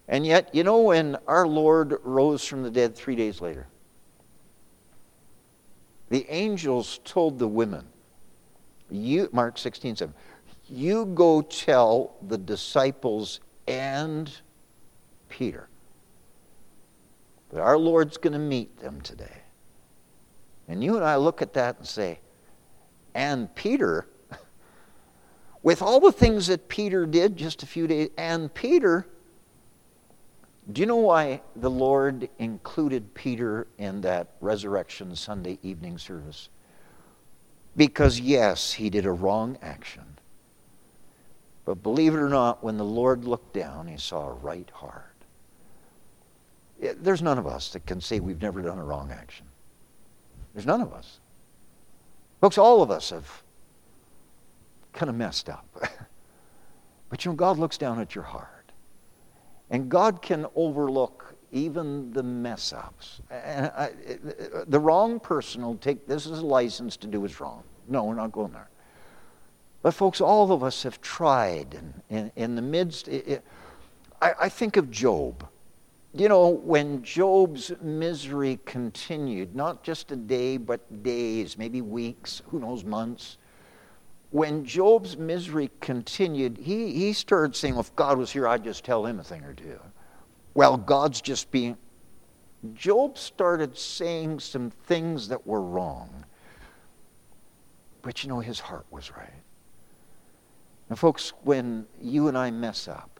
And 0.08 0.26
yet, 0.26 0.54
you 0.54 0.64
know, 0.64 0.82
when 0.82 1.18
our 1.28 1.47
Lord 1.47 1.97
rose 2.04 2.45
from 2.45 2.64
the 2.64 2.72
dead 2.72 2.95
three 2.95 3.16
days 3.16 3.39
later, 3.41 3.68
the 6.10 6.26
angels 6.30 6.99
told 7.06 7.39
the 7.39 7.47
women, 7.47 7.86
you, 8.91 9.30
Mark 9.32 9.58
16, 9.58 9.95
7, 9.95 10.14
you 10.70 11.06
go 11.06 11.41
tell 11.41 12.16
the 12.22 12.38
disciples 12.38 13.39
and 13.68 14.32
Peter 15.30 15.68
that 17.51 17.62
our 17.62 17.78
Lord's 17.78 18.18
going 18.18 18.34
to 18.34 18.39
meet 18.39 18.80
them 18.80 19.01
today. 19.01 19.41
And 20.68 20.84
you 20.84 20.95
and 20.95 21.06
I 21.06 21.16
look 21.16 21.41
at 21.41 21.54
that 21.54 21.78
and 21.78 21.88
say, 21.88 22.20
and 23.14 23.54
Peter, 23.56 24.08
with 25.64 25.82
all 25.82 25.99
the 25.99 26.12
things 26.12 26.47
that 26.47 26.68
Peter 26.68 27.06
did 27.06 27.38
just 27.38 27.64
a 27.64 27.66
few 27.66 27.88
days, 27.88 28.10
and 28.18 28.54
Peter, 28.54 29.08
do 30.72 30.80
you 30.80 30.86
know 30.86 30.95
why 30.95 31.41
the 31.55 31.70
Lord 31.70 32.30
included 32.39 33.14
Peter 33.14 33.68
in 33.78 34.01
that 34.01 34.30
Resurrection 34.39 35.16
Sunday 35.16 35.59
evening 35.61 35.97
service? 35.97 36.47
Because, 37.76 38.20
yes, 38.20 38.72
he 38.74 38.89
did 38.89 39.05
a 39.05 39.11
wrong 39.11 39.57
action. 39.61 40.03
But 41.66 41.84
believe 41.84 42.14
it 42.14 42.20
or 42.20 42.30
not, 42.30 42.64
when 42.64 42.78
the 42.78 42.86
Lord 42.86 43.26
looked 43.26 43.53
down, 43.53 43.88
he 43.88 43.97
saw 43.97 44.30
a 44.30 44.34
right 44.34 44.70
heart. 44.74 45.09
There's 46.80 47.22
none 47.22 47.38
of 47.38 47.47
us 47.47 47.70
that 47.72 47.86
can 47.86 47.99
say 47.99 48.20
we've 48.20 48.41
never 48.41 48.61
done 48.61 48.78
a 48.78 48.84
wrong 48.84 49.11
action. 49.11 49.45
There's 50.53 50.66
none 50.66 50.82
of 50.82 50.93
us. 50.93 51.20
Folks, 52.41 52.57
all 52.57 52.82
of 52.82 52.91
us 52.91 53.09
have 53.09 53.43
kind 54.91 55.09
of 55.09 55.16
messed 55.16 55.49
up. 55.49 55.66
but 57.09 57.24
you 57.24 57.32
know, 57.32 57.36
God 57.36 57.57
looks 57.57 57.78
down 57.78 57.99
at 57.99 58.16
your 58.16 58.26
heart. 58.26 58.62
And 59.74 59.90
God 59.90 60.22
can 60.22 60.46
overlook 60.56 61.36
even 61.52 62.14
the 62.14 62.24
mess 62.24 62.72
ups. 62.72 63.20
I, 63.30 63.90
the 64.68 64.80
wrong 64.80 65.20
person 65.20 65.62
will 65.64 65.76
take 65.76 66.08
this 66.08 66.26
as 66.26 66.40
a 66.40 66.46
license 66.46 66.96
to 66.98 67.08
do 67.08 67.20
what's 67.20 67.42
wrong. 67.42 67.64
No, 67.90 68.06
we're 68.06 68.16
not 68.16 68.32
going 68.32 68.54
there. 68.54 68.70
But, 69.82 69.92
folks, 69.94 70.22
all 70.22 70.54
of 70.54 70.64
us 70.64 70.84
have 70.84 71.02
tried. 71.02 71.78
In, 72.10 72.32
in 72.38 72.56
the 72.56 72.62
midst, 72.62 73.10
it, 73.10 73.28
it, 73.28 73.44
I, 74.22 74.34
I 74.44 74.50
think 74.50 74.78
of 74.78 74.90
Job 74.90 75.46
you 76.16 76.30
know, 76.30 76.50
when 76.50 77.02
Job's 77.02 77.72
misery 77.82 78.60
continued, 78.66 79.56
not 79.56 79.84
just 79.84 80.12
a 80.12 80.16
day, 80.16 80.58
but 80.58 81.02
days, 81.02 81.58
maybe 81.58 81.82
weeks, 81.82 82.44
who 82.50 82.60
knows, 82.60 82.84
months, 82.84 83.38
when 84.34 84.66
Job's 84.66 85.16
misery 85.16 85.70
continued, 85.80 86.58
he, 86.58 86.92
he 86.92 87.14
started 87.14 87.56
saying, 87.56 87.76
well, 87.76 87.82
if 87.82 87.96
God 87.96 88.18
was 88.18 88.32
here, 88.32 88.48
I'd 88.48 88.64
just 88.64 88.84
tell 88.84 89.06
him 89.06 89.20
a 89.20 89.24
thing 89.24 89.44
or 89.44 89.54
two. 89.54 89.80
Well, 90.56 90.76
God's 90.76 91.22
just 91.22 91.52
being. 91.52 91.78
Job 92.74 93.20
started 93.20 93.78
saying 93.78 94.40
some 94.40 94.72
things 94.72 95.28
that 95.28 95.46
were 95.46 95.62
wrong. 95.62 96.26
But 98.02 98.24
you 98.24 98.30
know, 98.30 98.40
his 98.40 98.60
heart 98.60 98.88
was 98.90 99.12
right. 99.12 99.30
And, 100.90 100.98
folks, 100.98 101.34
when 101.44 101.86
you 102.02 102.28
and 102.28 102.36
I 102.36 102.50
mess 102.50 102.88
up, 102.88 103.20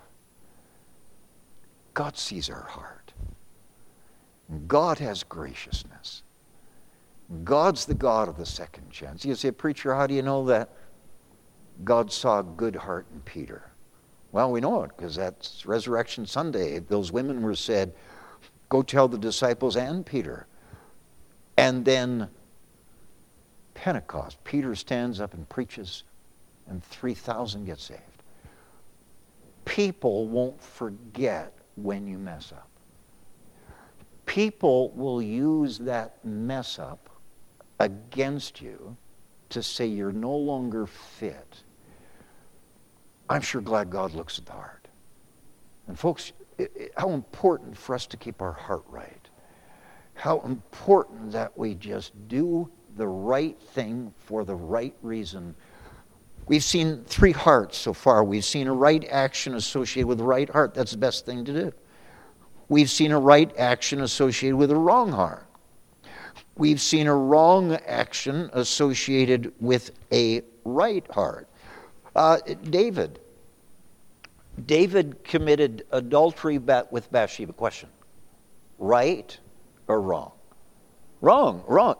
God 1.94 2.18
sees 2.18 2.50
our 2.50 2.64
heart. 2.64 3.14
God 4.68 4.98
has 4.98 5.22
graciousness. 5.22 6.24
God's 7.44 7.86
the 7.86 7.94
God 7.94 8.30
of 8.30 8.38
the 8.38 8.48
second 8.48 8.90
chance. 8.90 9.24
You 9.24 9.36
say, 9.36 9.52
Preacher, 9.52 9.94
how 9.94 10.08
do 10.08 10.16
you 10.16 10.24
know 10.24 10.44
that? 10.46 10.72
God 11.84 12.12
saw 12.12 12.40
a 12.40 12.44
good 12.44 12.76
heart 12.76 13.06
in 13.14 13.22
Peter. 13.22 13.70
Well, 14.32 14.52
we 14.52 14.62
know 14.62 14.84
it 14.84 14.92
because 14.96 15.16
that's 15.16 15.66
Resurrection 15.66 16.26
Sunday. 16.26 16.80
Those 16.80 17.12
women 17.12 17.42
were 17.42 17.56
said, 17.56 17.94
Go 18.70 18.82
tell 18.82 19.08
the 19.08 19.18
disciples 19.18 19.76
and 19.76 20.06
Peter. 20.06 20.48
And 21.58 21.86
then 21.86 22.30
Pentecost. 23.76 24.44
Peter 24.44 24.76
stands 24.76 25.20
up 25.20 25.34
and 25.34 25.48
preaches, 25.50 26.04
and 26.68 26.84
3,000 26.84 27.66
get 27.66 27.80
saved. 27.80 28.02
People 29.66 30.28
won't 30.28 30.60
forget 30.62 31.54
when 31.76 32.08
you 32.08 32.18
mess 32.18 32.52
up. 32.52 32.70
People 34.26 34.90
will 34.92 35.22
use 35.22 35.78
that 35.80 36.24
mess 36.24 36.80
up 36.80 37.10
against 37.80 38.62
you 38.62 38.96
to 39.54 39.64
say 39.64 39.86
you're 39.86 40.12
no 40.12 40.36
longer 40.36 40.86
fit. 40.86 41.64
I'm 43.30 43.42
sure 43.42 43.62
glad 43.62 43.90
God 43.90 44.14
looks 44.14 44.38
at 44.38 44.46
the 44.46 44.52
heart. 44.52 44.88
And 45.88 45.98
folks, 45.98 46.34
it, 46.58 46.72
it, 46.76 46.92
how 46.98 47.12
important 47.12 47.78
for 47.78 47.96
us 47.96 48.06
to 48.08 48.18
keep 48.18 48.42
our 48.42 48.54
heart 48.54 48.84
right. 48.88 49.30
How 50.14 50.42
important 50.42 51.32
that 51.32 51.58
we 51.58 51.76
just 51.76 52.12
do 52.28 52.70
the 52.96 53.08
right 53.08 53.60
thing 53.60 54.14
for 54.26 54.46
the 54.46 54.56
right 54.56 54.96
reason. 55.02 55.56
We've 56.48 56.64
seen 56.64 57.04
three 57.06 57.32
hearts 57.32 57.78
so 57.78 57.94
far. 57.94 58.24
We've 58.24 58.46
seen 58.46 58.68
a 58.68 58.74
right 58.74 59.06
action 59.10 59.56
associated 59.56 60.08
with 60.08 60.20
the 60.20 60.24
right 60.24 60.50
heart. 60.50 60.74
That's 60.74 60.92
the 60.92 60.98
best 60.98 61.26
thing 61.26 61.46
to 61.46 61.54
do. 61.54 61.74
We've 62.70 62.90
seen 62.90 63.12
a 63.12 63.20
right 63.20 63.56
action 63.58 64.02
associated 64.02 64.58
with 64.58 64.72
a 64.72 64.76
wrong 64.76 65.12
heart. 65.12 65.48
We've 66.56 66.82
seen 66.82 67.08
a 67.08 67.16
wrong 67.16 67.74
action 67.88 68.50
associated 68.54 69.54
with 69.60 69.92
a 70.12 70.44
right 70.64 71.06
heart. 71.12 71.48
Uh, 72.16 72.38
David. 72.70 73.20
David 74.66 75.24
committed 75.24 75.86
adultery 75.92 76.60
with 76.60 77.12
Bathsheba. 77.12 77.54
Question 77.54 77.90
right 78.78 79.38
or 79.88 80.02
wrong? 80.02 80.32
Wrong, 81.22 81.64
wrong. 81.68 81.96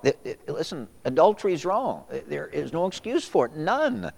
Listen, 0.48 0.88
adultery 1.06 1.54
is 1.54 1.66
wrong. 1.66 2.04
There 2.28 2.48
is 2.48 2.74
no 2.74 2.86
excuse 2.88 3.26
for 3.26 3.46
it, 3.46 3.56
none. 3.56 4.12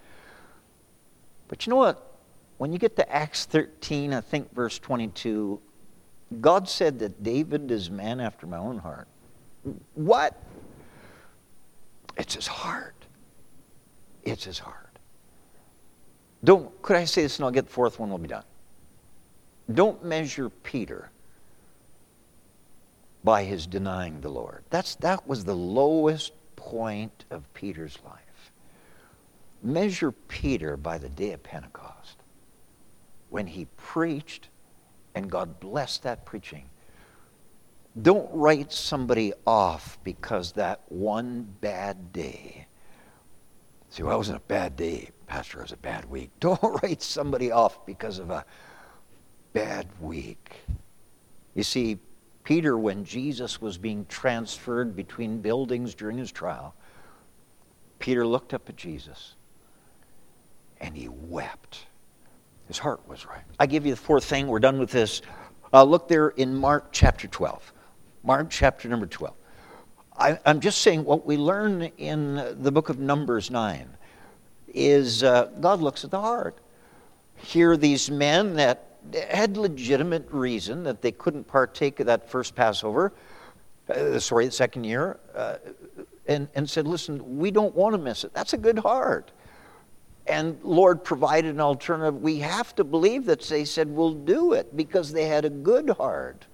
But 1.47 1.65
you 1.65 1.69
know 1.69 1.77
what? 1.77 2.17
When 2.57 2.73
you 2.73 2.79
get 2.79 2.95
to 2.95 3.13
Acts 3.13 3.45
13, 3.45 4.13
I 4.13 4.21
think 4.21 4.53
verse 4.53 4.79
22, 4.79 5.61
God 6.41 6.67
said 6.67 6.99
that 6.99 7.21
David 7.21 7.69
is 7.69 7.91
man 7.91 8.19
after 8.19 8.47
my 8.47 8.57
own 8.57 8.79
heart. 8.79 9.07
What? 9.95 10.41
It's 12.17 12.35
his 12.35 12.47
heart. 12.47 12.95
It's 14.23 14.43
his 14.43 14.59
heart. 14.59 14.85
Don't, 16.43 16.81
could 16.81 16.95
I 16.95 17.05
say 17.05 17.23
this 17.23 17.37
and 17.37 17.45
I'll 17.45 17.51
get 17.51 17.65
the 17.65 17.71
fourth 17.71 17.99
one, 17.99 18.09
we'll 18.09 18.19
be 18.19 18.27
done. 18.27 18.43
Don't 19.73 20.03
measure 20.05 20.49
Peter 20.49 21.09
by 23.23 23.43
his 23.43 23.65
denying 23.65 24.21
the 24.21 24.29
Lord. 24.29 24.63
That's, 24.69 24.95
that 24.95 25.27
was 25.27 25.43
the 25.43 25.55
lowest 25.55 26.33
point 26.55 27.25
of 27.31 27.51
Peter's 27.55 27.97
life. 28.05 28.51
Measure 29.63 30.11
Peter 30.11 30.77
by 30.77 30.99
the 30.99 31.09
day 31.09 31.31
of 31.31 31.41
Pentecost 31.41 32.17
when 33.31 33.47
he 33.47 33.65
preached 33.77 34.49
and 35.15 35.31
God 35.31 35.59
blessed 35.59 36.03
that 36.03 36.25
preaching. 36.25 36.65
Don't 38.01 38.29
write 38.33 38.73
somebody 38.73 39.31
off 39.47 39.97
because 40.03 40.51
that 40.53 40.81
one 40.89 41.47
bad 41.61 42.11
day. 42.11 42.67
See, 43.89 44.03
well, 44.03 44.15
it 44.15 44.17
wasn't 44.17 44.37
a 44.37 44.47
bad 44.47 44.75
day, 44.75 45.11
Pastor, 45.27 45.59
it 45.59 45.63
was 45.63 45.71
a 45.71 45.77
bad 45.77 46.09
week. 46.09 46.31
Don't 46.39 46.61
write 46.83 47.01
somebody 47.01 47.51
off 47.51 47.85
because 47.85 48.19
of 48.19 48.29
a 48.29 48.45
bad 49.53 49.87
week. 50.01 50.51
You 51.53 51.63
see, 51.63 51.97
Peter, 52.43 52.77
when 52.77 53.05
Jesus 53.05 53.61
was 53.61 53.77
being 53.77 54.05
transferred 54.07 54.95
between 54.95 55.39
buildings 55.39 55.95
during 55.95 56.17
his 56.17 56.31
trial, 56.31 56.75
Peter 57.99 58.27
looked 58.27 58.53
up 58.53 58.67
at 58.67 58.75
Jesus 58.75 59.35
and 60.81 60.95
he 60.95 61.07
wept. 61.07 61.85
His 62.67 62.77
heart 62.77 63.07
was 63.07 63.25
right. 63.25 63.43
I 63.59 63.65
give 63.65 63.85
you 63.85 63.93
the 63.93 64.01
fourth 64.01 64.25
thing. 64.25 64.47
We're 64.47 64.59
done 64.59 64.79
with 64.79 64.91
this. 64.91 65.21
Uh, 65.73 65.83
look 65.83 66.07
there 66.09 66.29
in 66.29 66.53
Mark 66.53 66.89
chapter 66.91 67.27
12. 67.27 67.71
Mark 68.25 68.49
chapter 68.49 68.89
number 68.89 69.05
12. 69.05 69.35
I, 70.17 70.39
am 70.45 70.59
just 70.59 70.81
saying 70.81 71.03
what 71.03 71.27
we 71.27 71.37
learn 71.37 71.83
in 71.97 72.55
the 72.59 72.71
book 72.71 72.89
of 72.89 72.97
Numbers 72.97 73.51
9 73.51 73.87
is 74.73 75.21
uh, 75.21 75.51
God 75.59 75.79
looks 75.79 76.03
at 76.03 76.09
the 76.09 76.19
heart. 76.19 76.57
Here, 77.35 77.77
these 77.77 78.09
men 78.09 78.55
that 78.55 78.97
had 79.29 79.57
legitimate 79.57 80.27
reason 80.31 80.83
that 80.83 81.03
they 81.03 81.11
couldn't 81.11 81.43
partake 81.43 81.99
of 81.99 82.07
that 82.07 82.27
first 82.27 82.55
Passover, 82.55 83.13
uh, 83.89 84.17
sorry, 84.17 84.45
the 84.47 84.51
second 84.51 84.85
year, 84.85 85.19
uh, 85.35 85.57
and, 86.27 86.47
and 86.55 86.67
said, 86.67 86.87
Listen, 86.87 87.37
we 87.37 87.51
don't 87.51 87.75
want 87.75 87.93
to 87.93 87.99
miss 87.99 88.23
it. 88.23 88.33
That's 88.33 88.53
a 88.53 88.57
good 88.57 88.79
heart 88.79 89.31
and 90.27 90.57
Lord 90.63 91.03
provided 91.03 91.53
an 91.53 91.61
alternative. 91.61 92.19
We 92.19 92.39
have 92.39 92.73
to 92.77 92.83
believe 92.83 93.25
that 93.25 93.41
they 93.41 93.63
said, 93.63 93.87
We'll 93.87 94.13
do 94.13 94.53
it 94.53 94.75
because 94.75 95.11
they 95.11 95.27
had 95.27 95.45
a 95.45 95.51
good 95.51 95.91
heart. 95.91 96.47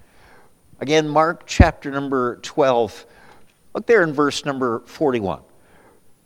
Again, 0.81 1.07
Mark 1.07 1.43
chapter 1.45 1.91
number 1.91 2.37
12. 2.37 3.05
Look 3.75 3.85
there 3.85 4.01
in 4.01 4.13
verse 4.13 4.45
number 4.45 4.81
41. 4.87 5.41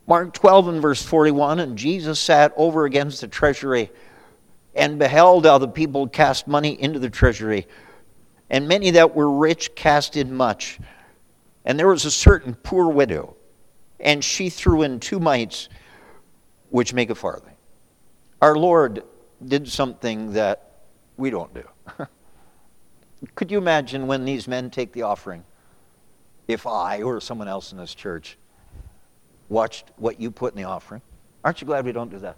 Mark 0.07 0.33
12 0.33 0.67
and 0.69 0.81
verse 0.81 1.03
41 1.03 1.59
And 1.59 1.77
Jesus 1.77 2.21
sat 2.21 2.53
over 2.55 2.85
against 2.85 3.19
the 3.19 3.27
treasury 3.27 3.91
and 4.73 4.97
beheld 4.97 5.45
how 5.45 5.57
the 5.57 5.67
people 5.67 6.07
cast 6.07 6.47
money 6.47 6.81
into 6.81 6.99
the 6.99 7.09
treasury. 7.09 7.67
And 8.49 8.65
many 8.65 8.91
that 8.91 9.13
were 9.13 9.29
rich 9.29 9.75
cast 9.75 10.15
in 10.15 10.33
much. 10.33 10.79
And 11.65 11.77
there 11.77 11.89
was 11.89 12.05
a 12.05 12.11
certain 12.11 12.53
poor 12.53 12.87
widow, 12.87 13.35
and 13.99 14.23
she 14.23 14.49
threw 14.49 14.83
in 14.83 14.99
two 14.99 15.19
mites 15.19 15.67
which 16.69 16.93
make 16.93 17.09
a 17.09 17.15
farthing. 17.15 17.55
Our 18.41 18.55
Lord 18.55 19.03
did 19.45 19.67
something 19.67 20.33
that 20.33 20.71
we 21.17 21.29
don't 21.29 21.53
do. 21.53 21.63
Could 23.33 23.51
you 23.51 23.57
imagine 23.57 24.07
when 24.07 24.25
these 24.25 24.47
men 24.47 24.69
take 24.69 24.93
the 24.93 25.01
offering? 25.01 25.43
If 26.47 26.67
I 26.67 27.01
or 27.01 27.19
someone 27.19 27.47
else 27.47 27.71
in 27.71 27.77
this 27.77 27.95
church 27.95 28.37
watched 29.49 29.91
what 29.97 30.19
you 30.19 30.29
put 30.29 30.53
in 30.53 30.61
the 30.61 30.67
offering, 30.67 31.01
aren't 31.43 31.61
you 31.61 31.67
glad 31.67 31.85
we 31.85 31.91
don't 31.91 32.11
do 32.11 32.19
that? 32.19 32.37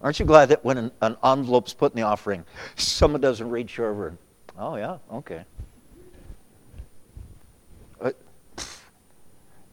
Aren't 0.00 0.20
you 0.20 0.26
glad 0.26 0.48
that 0.50 0.64
when 0.64 0.78
an, 0.78 0.90
an 1.02 1.16
envelope's 1.24 1.74
put 1.74 1.92
in 1.92 1.96
the 1.96 2.02
offering, 2.02 2.44
someone 2.76 3.20
doesn't 3.20 3.50
reach 3.50 3.78
over 3.78 4.08
and, 4.08 4.18
oh, 4.58 4.76
yeah, 4.76 4.98
okay. 5.12 5.44
Uh, 8.00 8.12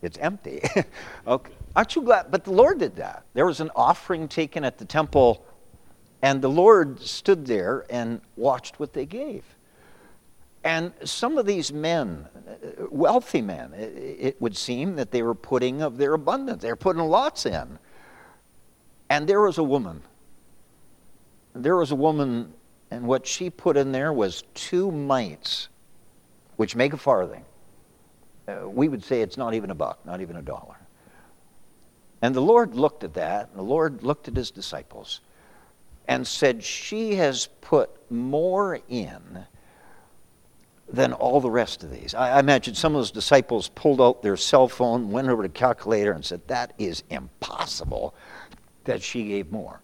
it's 0.02 0.18
empty. 0.18 0.62
okay. 1.28 1.54
Aren't 1.76 1.96
you 1.96 2.02
glad? 2.02 2.32
But 2.32 2.44
the 2.44 2.52
Lord 2.52 2.80
did 2.80 2.96
that. 2.96 3.24
There 3.34 3.46
was 3.46 3.60
an 3.60 3.70
offering 3.76 4.28
taken 4.28 4.64
at 4.64 4.78
the 4.78 4.86
temple, 4.86 5.46
and 6.22 6.42
the 6.42 6.50
Lord 6.50 7.02
stood 7.02 7.46
there 7.46 7.86
and 7.90 8.22
watched 8.36 8.80
what 8.80 8.94
they 8.94 9.06
gave. 9.06 9.44
And 10.66 10.94
some 11.04 11.38
of 11.38 11.46
these 11.46 11.72
men, 11.72 12.26
wealthy 12.90 13.44
men, 13.44 13.72
it 13.76 14.36
would 14.42 14.58
seem 14.58 14.96
that 14.96 15.12
they 15.12 15.22
were 15.22 15.36
putting 15.36 15.84
of 15.84 15.98
their 15.98 16.16
abundance. 16.16 16.64
They 16.64 16.70
were 16.70 16.76
putting 16.76 17.04
lots 17.04 17.46
in. 17.46 17.78
And 19.08 19.28
there 19.28 19.42
was 19.42 19.60
a 19.60 19.64
woman. 19.64 20.02
There 21.54 21.76
was 21.76 21.92
a 21.92 21.96
woman, 21.96 22.52
and 22.90 23.06
what 23.06 23.28
she 23.28 23.52
put 23.52 23.78
in 23.78 23.92
there 23.92 24.12
was 24.12 24.44
two 24.56 24.92
mites, 24.92 25.70
which 26.56 26.76
make 26.76 26.94
a 26.94 26.98
farthing. 26.98 27.46
Uh, 28.48 28.68
we 28.68 28.88
would 28.88 29.04
say 29.04 29.22
it's 29.22 29.38
not 29.38 29.54
even 29.54 29.70
a 29.70 29.76
buck, 29.76 30.04
not 30.04 30.20
even 30.20 30.36
a 30.36 30.42
dollar. 30.42 30.78
And 32.24 32.34
the 32.34 32.42
Lord 32.42 32.74
looked 32.74 33.04
at 33.04 33.14
that, 33.14 33.50
and 33.50 33.60
the 33.60 33.64
Lord 33.64 34.02
looked 34.02 34.28
at 34.28 34.36
his 34.36 34.50
disciples 34.50 35.22
and 36.08 36.26
said, 36.26 36.64
She 36.64 37.16
has 37.16 37.50
put 37.62 37.92
more 38.10 38.80
in 38.90 39.46
than 40.88 41.14
all 41.14 41.42
the 41.42 41.50
rest 41.50 41.84
of 41.84 41.92
these. 41.92 42.14
I, 42.14 42.40
imagine 42.40 42.76
some 42.76 42.94
of 42.94 43.00
those 43.00 43.12
disciples 43.12 43.70
pulled 43.70 44.00
out 44.00 44.22
their 44.22 44.38
cell 44.38 44.68
phone, 44.68 45.12
went 45.12 45.30
over 45.30 45.44
to 45.44 45.50
calculator, 45.50 46.12
and 46.12 46.24
said, 46.24 46.48
That 46.48 46.74
is 46.78 47.04
impossible 47.10 48.16
that 48.84 49.02
she 49.02 49.28
gave 49.28 49.52
more. 49.52 49.82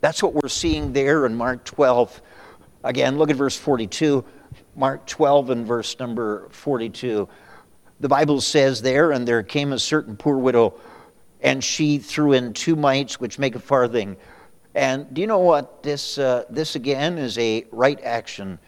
That's 0.00 0.22
what 0.22 0.34
we're 0.34 0.48
seeing 0.48 0.92
there 0.92 1.26
in 1.26 1.34
Mark 1.34 1.64
12. 1.64 2.22
Again, 2.84 3.18
look 3.18 3.30
at 3.30 3.36
verse 3.36 3.56
42. 3.56 4.24
Mark 4.76 5.06
12 5.06 5.50
and 5.50 5.66
verse 5.66 5.98
number 5.98 6.48
42. 6.50 7.28
The 8.00 8.08
Bible 8.08 8.40
says 8.40 8.82
there, 8.82 9.12
and 9.12 9.26
there 9.28 9.42
came 9.42 9.72
a 9.72 9.78
certain 9.78 10.16
poor 10.16 10.36
widow 10.36 10.74
and 11.44 11.62
she 11.62 11.98
threw 11.98 12.32
in 12.32 12.54
two 12.54 12.74
mites, 12.74 13.20
which 13.20 13.38
make 13.38 13.54
a 13.54 13.60
farthing. 13.60 14.16
And 14.74 15.12
do 15.12 15.20
you 15.20 15.26
know 15.26 15.38
what? 15.38 15.82
This, 15.82 16.18
uh, 16.18 16.44
this 16.48 16.74
again 16.74 17.18
is 17.18 17.38
a 17.38 17.66
right 17.70 18.00
action, 18.02 18.58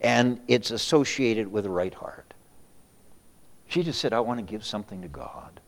and 0.00 0.40
it's 0.48 0.70
associated 0.70 1.50
with 1.50 1.66
a 1.66 1.70
right 1.70 1.94
heart. 1.94 2.34
She 3.68 3.82
just 3.82 4.00
said, 4.00 4.12
I 4.12 4.20
want 4.20 4.38
to 4.38 4.44
give 4.44 4.64
something 4.64 5.02
to 5.02 5.08
God. 5.08 5.60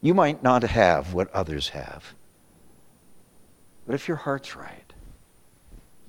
You 0.00 0.14
might 0.14 0.42
not 0.42 0.62
have 0.62 1.14
what 1.14 1.30
others 1.32 1.68
have, 1.70 2.14
but 3.86 3.94
if 3.94 4.08
your 4.08 4.16
heart's 4.16 4.56
right, 4.56 4.92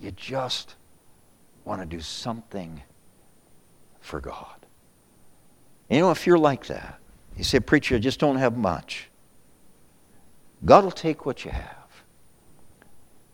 you 0.02 0.12
just 0.12 0.76
want 1.64 1.82
to 1.82 1.86
do 1.86 2.02
something 2.02 2.82
for 4.02 4.20
God. 4.20 4.66
You 5.90 6.00
know, 6.00 6.12
if 6.12 6.26
you're 6.26 6.40
like 6.40 6.66
that, 6.68 7.00
you 7.38 7.44
say, 7.44 7.60
Preacher, 7.60 7.96
I 7.96 8.00
just 8.00 8.20
don't 8.20 8.38
have 8.38 8.58
much. 8.58 9.10
God 10.66 10.84
will 10.84 10.92
take 10.92 11.26
what 11.26 11.46
you 11.46 11.52
have 11.52 11.84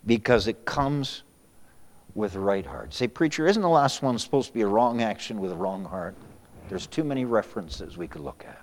because 0.06 0.48
it 0.48 0.66
comes 0.66 1.24
with 2.20 2.36
right 2.36 2.66
heart. 2.66 2.94
Say, 2.94 3.08
Preacher, 3.08 3.48
isn't 3.48 3.62
the 3.62 3.70
last 3.70 4.04
one 4.04 4.20
supposed 4.20 4.50
to 4.50 4.54
be 4.54 4.62
a 4.62 4.68
wrong 4.68 5.02
action 5.02 5.40
with 5.40 5.54
a 5.54 5.56
wrong 5.56 5.86
heart? 5.86 6.16
There's 6.68 6.86
too 6.86 7.06
many 7.06 7.24
references 7.24 7.98
we 7.98 8.10
could 8.10 8.22
look 8.22 8.44
at. 8.46 8.62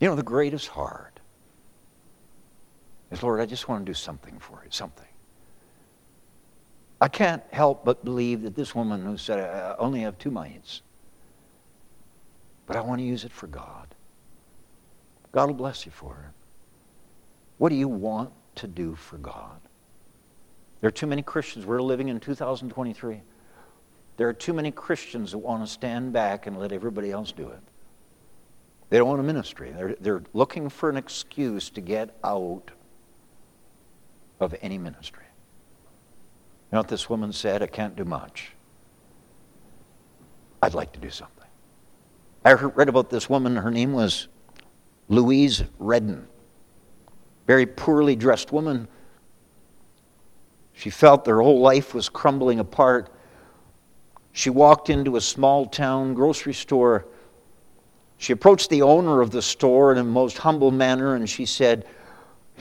You 0.00 0.08
know, 0.08 0.16
the 0.16 0.24
greatest 0.24 0.66
heart 0.66 1.20
is, 3.12 3.22
Lord, 3.22 3.40
I 3.40 3.46
just 3.46 3.68
want 3.68 3.86
to 3.86 3.90
do 3.90 3.94
something 3.94 4.40
for 4.40 4.60
you, 4.64 4.70
something. 4.70 5.06
I 7.00 7.06
can't 7.06 7.44
help 7.52 7.84
but 7.84 8.04
believe 8.04 8.42
that 8.42 8.56
this 8.56 8.74
woman 8.74 9.04
who 9.04 9.16
said, 9.16 9.38
I 9.38 9.76
only 9.78 10.00
have 10.00 10.18
two 10.18 10.32
mites, 10.32 10.82
but 12.66 12.74
I 12.74 12.80
want 12.80 13.00
to 13.00 13.04
use 13.04 13.24
it 13.24 13.30
for 13.30 13.46
God. 13.46 13.94
God 15.30 15.46
will 15.46 15.54
bless 15.54 15.86
you 15.86 15.92
for 15.92 16.26
it. 16.28 16.34
What 17.58 17.68
do 17.68 17.76
you 17.76 17.86
want 17.86 18.32
to 18.56 18.66
do 18.66 18.96
for 18.96 19.16
God? 19.18 19.60
There 20.80 20.88
are 20.88 20.92
too 20.92 21.06
many 21.06 21.22
Christians. 21.22 21.66
We're 21.66 21.82
living 21.82 22.08
in 22.08 22.20
2023. 22.20 23.20
There 24.16 24.28
are 24.28 24.32
too 24.32 24.52
many 24.52 24.70
Christians 24.70 25.32
that 25.32 25.38
want 25.38 25.64
to 25.64 25.72
stand 25.72 26.12
back 26.12 26.46
and 26.46 26.58
let 26.58 26.72
everybody 26.72 27.10
else 27.10 27.32
do 27.32 27.48
it. 27.48 27.60
They 28.90 28.98
don't 28.98 29.08
want 29.08 29.20
a 29.20 29.24
ministry. 29.24 29.70
They're, 29.70 29.96
they're 30.00 30.22
looking 30.32 30.68
for 30.68 30.88
an 30.88 30.96
excuse 30.96 31.70
to 31.70 31.80
get 31.80 32.16
out 32.24 32.70
of 34.40 34.54
any 34.62 34.78
ministry. 34.78 35.24
You 36.70 36.76
know 36.76 36.80
what 36.80 36.88
this 36.88 37.08
woman 37.08 37.32
said? 37.32 37.62
I 37.62 37.66
can't 37.66 37.96
do 37.96 38.04
much. 38.04 38.52
I'd 40.62 40.74
like 40.74 40.92
to 40.92 41.00
do 41.00 41.10
something. 41.10 41.46
I 42.44 42.54
heard, 42.54 42.76
read 42.76 42.88
about 42.88 43.10
this 43.10 43.28
woman. 43.28 43.56
Her 43.56 43.70
name 43.70 43.92
was 43.92 44.28
Louise 45.08 45.62
Redden. 45.78 46.26
Very 47.46 47.66
poorly 47.66 48.16
dressed 48.16 48.52
woman. 48.52 48.88
She 50.78 50.90
felt 50.90 51.26
her 51.26 51.42
whole 51.42 51.60
life 51.60 51.92
was 51.92 52.08
crumbling 52.08 52.60
apart. 52.60 53.12
She 54.32 54.48
walked 54.48 54.90
into 54.90 55.16
a 55.16 55.20
small 55.20 55.66
town 55.66 56.14
grocery 56.14 56.54
store. 56.54 57.04
She 58.18 58.32
approached 58.32 58.70
the 58.70 58.82
owner 58.82 59.20
of 59.20 59.32
the 59.32 59.42
store 59.42 59.90
in 59.90 59.98
a 59.98 60.04
most 60.04 60.38
humble 60.38 60.70
manner 60.70 61.16
and 61.16 61.28
she 61.28 61.46
said, 61.46 61.84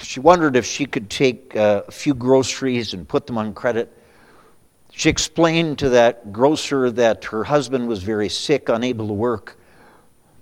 she 0.02 0.20
wondered 0.20 0.56
if 0.56 0.66
she 0.66 0.88
could 0.88 1.12
take 1.12 1.56
uh, 1.56 1.84
a 1.88 1.92
few 1.92 2.16
groceries 2.16 2.96
and 2.96 3.08
put 3.08 3.28
them 3.28 3.38
on 3.38 3.54
credit. 3.54 3.96
She 4.92 5.10
explained 5.10 5.78
to 5.80 5.90
that 5.90 6.34
grocer 6.34 6.90
that 6.90 7.26
her 7.26 7.44
husband 7.44 7.88
was 7.88 8.02
very 8.02 8.30
sick, 8.30 8.70
unable 8.70 9.08
to 9.08 9.14
work, 9.14 9.60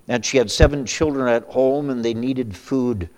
and 0.08 0.24
she 0.24 0.38
had 0.38 0.50
seven 0.50 0.86
children 0.86 1.28
at 1.28 1.44
home 1.44 1.90
and 1.90 2.02
they 2.02 2.14
needed 2.14 2.56
food. 2.56 3.10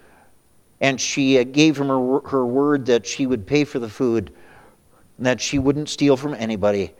And 0.80 1.00
she 1.00 1.38
uh, 1.38 1.44
gave 1.44 1.78
him 1.78 1.88
her, 1.88 2.20
her 2.28 2.44
word 2.44 2.86
that 2.86 3.06
she 3.06 3.26
would 3.26 3.46
pay 3.46 3.62
for 3.62 3.78
the 3.78 3.88
food, 3.88 4.32
that 5.18 5.40
she 5.40 5.58
wouldn't 5.58 5.88
steal 5.88 6.16
from 6.16 6.34
anybody. 6.34 6.92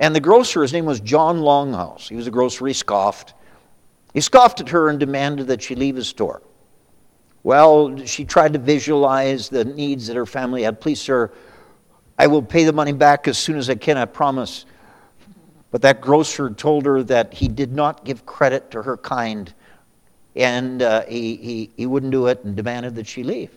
And 0.00 0.14
the 0.14 0.20
grocer, 0.20 0.62
his 0.62 0.72
name 0.72 0.86
was 0.86 1.00
John 1.00 1.38
Longhouse, 1.38 2.08
he 2.08 2.16
was 2.16 2.26
a 2.26 2.30
grocer, 2.30 2.66
he 2.66 2.72
scoffed. 2.72 3.34
He 4.12 4.20
scoffed 4.20 4.60
at 4.60 4.68
her 4.68 4.88
and 4.88 5.00
demanded 5.00 5.48
that 5.48 5.60
she 5.60 5.74
leave 5.74 5.96
his 5.96 6.06
store. 6.06 6.40
Well, 7.42 8.04
she 8.06 8.24
tried 8.24 8.52
to 8.52 8.58
visualize 8.58 9.48
the 9.48 9.64
needs 9.64 10.06
that 10.06 10.16
her 10.16 10.24
family 10.24 10.62
had. 10.62 10.80
Please, 10.80 11.00
sir, 11.00 11.32
I 12.18 12.28
will 12.28 12.42
pay 12.42 12.64
the 12.64 12.72
money 12.72 12.92
back 12.92 13.26
as 13.26 13.36
soon 13.36 13.56
as 13.56 13.68
I 13.68 13.74
can, 13.74 13.98
I 13.98 14.04
promise. 14.04 14.66
But 15.70 15.82
that 15.82 16.00
grocer 16.00 16.48
told 16.50 16.86
her 16.86 17.02
that 17.02 17.34
he 17.34 17.48
did 17.48 17.72
not 17.72 18.04
give 18.04 18.24
credit 18.24 18.70
to 18.70 18.82
her 18.82 18.96
kind, 18.96 19.52
and 20.36 20.80
uh, 20.80 21.04
he, 21.06 21.36
he, 21.36 21.70
he 21.76 21.86
wouldn't 21.86 22.12
do 22.12 22.28
it 22.28 22.44
and 22.44 22.54
demanded 22.54 22.94
that 22.94 23.08
she 23.08 23.24
leave. 23.24 23.50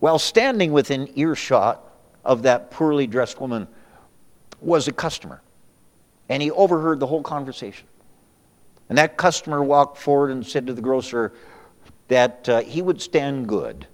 While 0.00 0.18
standing 0.18 0.72
within 0.72 1.10
earshot 1.14 1.82
of 2.26 2.42
that 2.42 2.70
poorly 2.70 3.06
dressed 3.06 3.40
woman 3.40 3.66
was 4.60 4.88
a 4.88 4.92
customer, 4.92 5.40
and 6.28 6.42
he 6.42 6.50
overheard 6.50 7.00
the 7.00 7.06
whole 7.06 7.22
conversation. 7.22 7.86
And 8.88 8.98
that 8.98 9.16
customer 9.16 9.62
walked 9.62 9.98
forward 9.98 10.30
and 10.30 10.46
said 10.46 10.66
to 10.66 10.74
the 10.74 10.82
grocer, 10.82 11.32
that 12.08 12.48
uh, 12.48 12.60
he 12.62 12.82
would 12.82 13.00
stand 13.00 13.48
good 13.48 13.86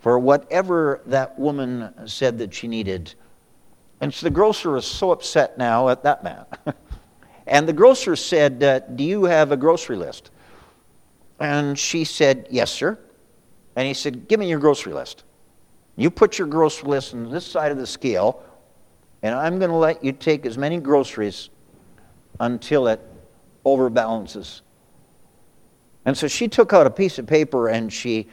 for 0.00 0.18
whatever 0.18 1.00
that 1.06 1.38
woman 1.38 1.92
said 2.06 2.38
that 2.38 2.52
she 2.52 2.68
needed. 2.68 3.14
And 4.00 4.12
so 4.12 4.26
the 4.26 4.30
grocer 4.30 4.72
was 4.72 4.86
so 4.86 5.12
upset 5.12 5.56
now 5.56 5.88
at 5.88 6.02
that 6.02 6.24
man. 6.24 6.44
and 7.46 7.68
the 7.68 7.72
grocer 7.72 8.16
said, 8.16 8.62
uh, 8.62 8.80
Do 8.80 9.04
you 9.04 9.24
have 9.24 9.52
a 9.52 9.56
grocery 9.56 9.96
list? 9.96 10.30
And 11.40 11.78
she 11.78 12.04
said, 12.04 12.48
Yes, 12.50 12.70
sir. 12.70 12.98
And 13.76 13.86
he 13.86 13.94
said, 13.94 14.28
Give 14.28 14.40
me 14.40 14.48
your 14.48 14.58
grocery 14.58 14.92
list. 14.92 15.24
You 15.96 16.10
put 16.10 16.38
your 16.38 16.48
grocery 16.48 16.88
list 16.88 17.14
on 17.14 17.30
this 17.30 17.46
side 17.46 17.72
of 17.72 17.78
the 17.78 17.86
scale, 17.86 18.42
and 19.22 19.34
I'm 19.34 19.58
going 19.58 19.70
to 19.70 19.76
let 19.76 20.04
you 20.04 20.12
take 20.12 20.44
as 20.46 20.58
many 20.58 20.78
groceries 20.78 21.50
until 22.40 22.88
it 22.88 23.00
overbalances 23.64 24.62
and 26.04 26.16
so 26.16 26.28
she 26.28 26.48
took 26.48 26.72
out 26.72 26.86
a 26.86 26.90
piece 26.90 27.18
of 27.18 27.26
paper 27.26 27.68
and 27.68 27.92
she 27.92 28.28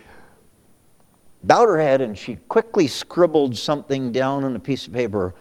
bowed 1.44 1.68
her 1.68 1.80
head 1.80 2.02
and 2.02 2.18
she 2.18 2.36
quickly 2.48 2.88
scribbled 2.88 3.58
something 3.58 4.12
down 4.12 4.44
on 4.44 4.56
a 4.56 4.60
piece 4.60 4.88
of 4.88 4.94
paper. 4.94 5.34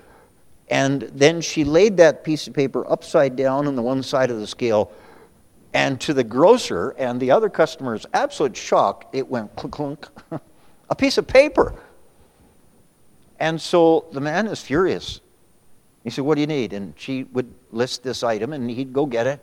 And 0.69 1.03
then 1.03 1.41
she 1.41 1.65
laid 1.65 1.97
that 1.97 2.23
piece 2.23 2.47
of 2.47 2.55
paper 2.55 2.89
upside 2.91 3.35
down 3.35 3.67
on 3.67 3.75
the 3.75 3.83
one 3.83 4.03
side 4.03 4.31
of 4.31 4.39
the 4.39 4.47
scale. 4.47 4.93
And 5.75 6.01
to 6.03 6.15
the 6.15 6.25
grocer 6.25 6.91
and 6.91 7.21
the 7.21 7.33
other 7.33 7.49
customers' 7.49 8.07
absolute 8.15 8.57
shock, 8.57 9.09
it 9.13 9.29
went 9.29 9.55
clunk 9.57 9.73
clunk. 9.73 10.07
a 10.91 10.95
piece 10.95 11.19
of 11.19 11.27
paper. 11.27 11.75
And 13.41 13.61
so 13.61 14.07
the 14.13 14.21
man 14.21 14.47
is 14.47 14.61
furious. 14.61 15.21
He 16.05 16.11
said, 16.11 16.25
What 16.25 16.37
do 16.37 16.43
you 16.43 16.47
need? 16.47 16.73
And 16.73 16.95
she 16.97 17.25
would 17.25 17.53
list 17.73 18.05
this 18.05 18.23
item 18.23 18.53
and 18.53 18.71
he'd 18.71 18.93
go 18.93 19.07
get 19.07 19.27
it 19.27 19.43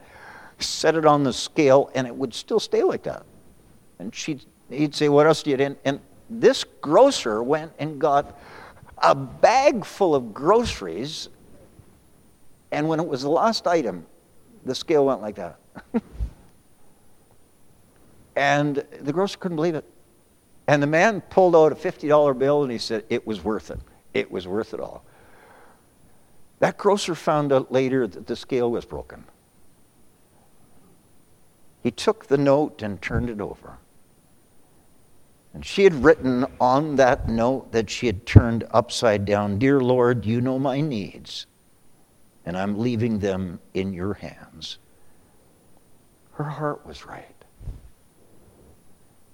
set 0.60 0.96
it 0.96 1.06
on 1.06 1.24
the 1.24 1.34
scale, 1.34 1.92
and 1.94 2.08
it 2.08 2.16
would 2.16 2.34
still 2.34 2.60
stay 2.60 2.84
like 2.84 3.04
that. 3.04 3.24
And 4.00 4.14
she'd, 4.14 4.44
he'd 4.70 4.96
say, 4.96 5.10
What 5.10 5.28
else 5.28 5.44
do 5.44 5.52
you 5.52 5.58
need? 5.58 5.78
And 5.86 6.00
this 6.30 6.64
grocer 6.82 7.44
went 7.44 7.72
and 7.80 8.00
got 8.00 8.40
a 8.98 9.14
bag 9.14 9.86
full 9.86 10.16
of 10.16 10.34
groceries, 10.34 11.30
and 12.72 12.88
when 12.88 13.00
it 13.00 13.08
was 13.08 13.22
the 13.22 13.30
last 13.30 13.68
item, 13.68 14.06
the 14.66 14.76
scale 14.76 15.06
went 15.06 15.22
like 15.22 15.36
that. 15.36 15.60
and 18.36 18.84
the 19.02 19.14
grocer 19.14 19.38
couldn't 19.38 19.56
believe 19.56 19.76
it. 19.76 19.86
And 20.68 20.84
the 20.84 20.88
man 20.88 21.22
pulled 21.22 21.56
out 21.56 21.72
a 21.72 21.76
$50 21.76 22.38
bill 22.38 22.64
and 22.64 22.72
he 22.72 22.78
said, 22.78 23.06
It 23.10 23.26
was 23.26 23.44
worth 23.44 23.72
it. 23.72 23.80
It 24.14 24.32
was 24.32 24.48
worth 24.48 24.74
it 24.74 24.80
all. 24.80 25.04
That 26.60 26.78
grocer 26.78 27.16
found 27.16 27.54
out 27.54 27.72
later 27.72 28.08
that 28.08 28.28
the 28.28 28.36
scale 28.36 28.72
was 28.72 28.84
broken. 28.84 29.24
He 31.84 31.92
took 31.92 32.28
the 32.28 32.38
note 32.38 32.82
and 32.82 33.02
turned 33.02 33.30
it 33.30 33.40
over. 33.40 33.78
And 35.54 35.66
she 35.66 35.84
had 35.84 36.04
written 36.04 36.46
on 36.60 36.98
that 36.98 37.30
note 37.30 37.72
that 37.72 37.90
she 37.90 38.08
had 38.08 38.26
turned 38.26 38.66
upside 38.72 39.26
down 39.26 39.58
Dear 39.58 39.80
Lord, 39.80 40.26
you 40.26 40.42
know 40.42 40.60
my 40.60 40.82
needs, 40.82 41.48
and 42.46 42.58
I'm 42.58 42.78
leaving 42.80 43.20
them 43.20 43.60
in 43.74 43.94
your 43.94 44.16
hands. 44.16 44.78
Her 46.34 46.44
heart 46.44 46.86
was 46.86 47.06
right. 47.06 47.37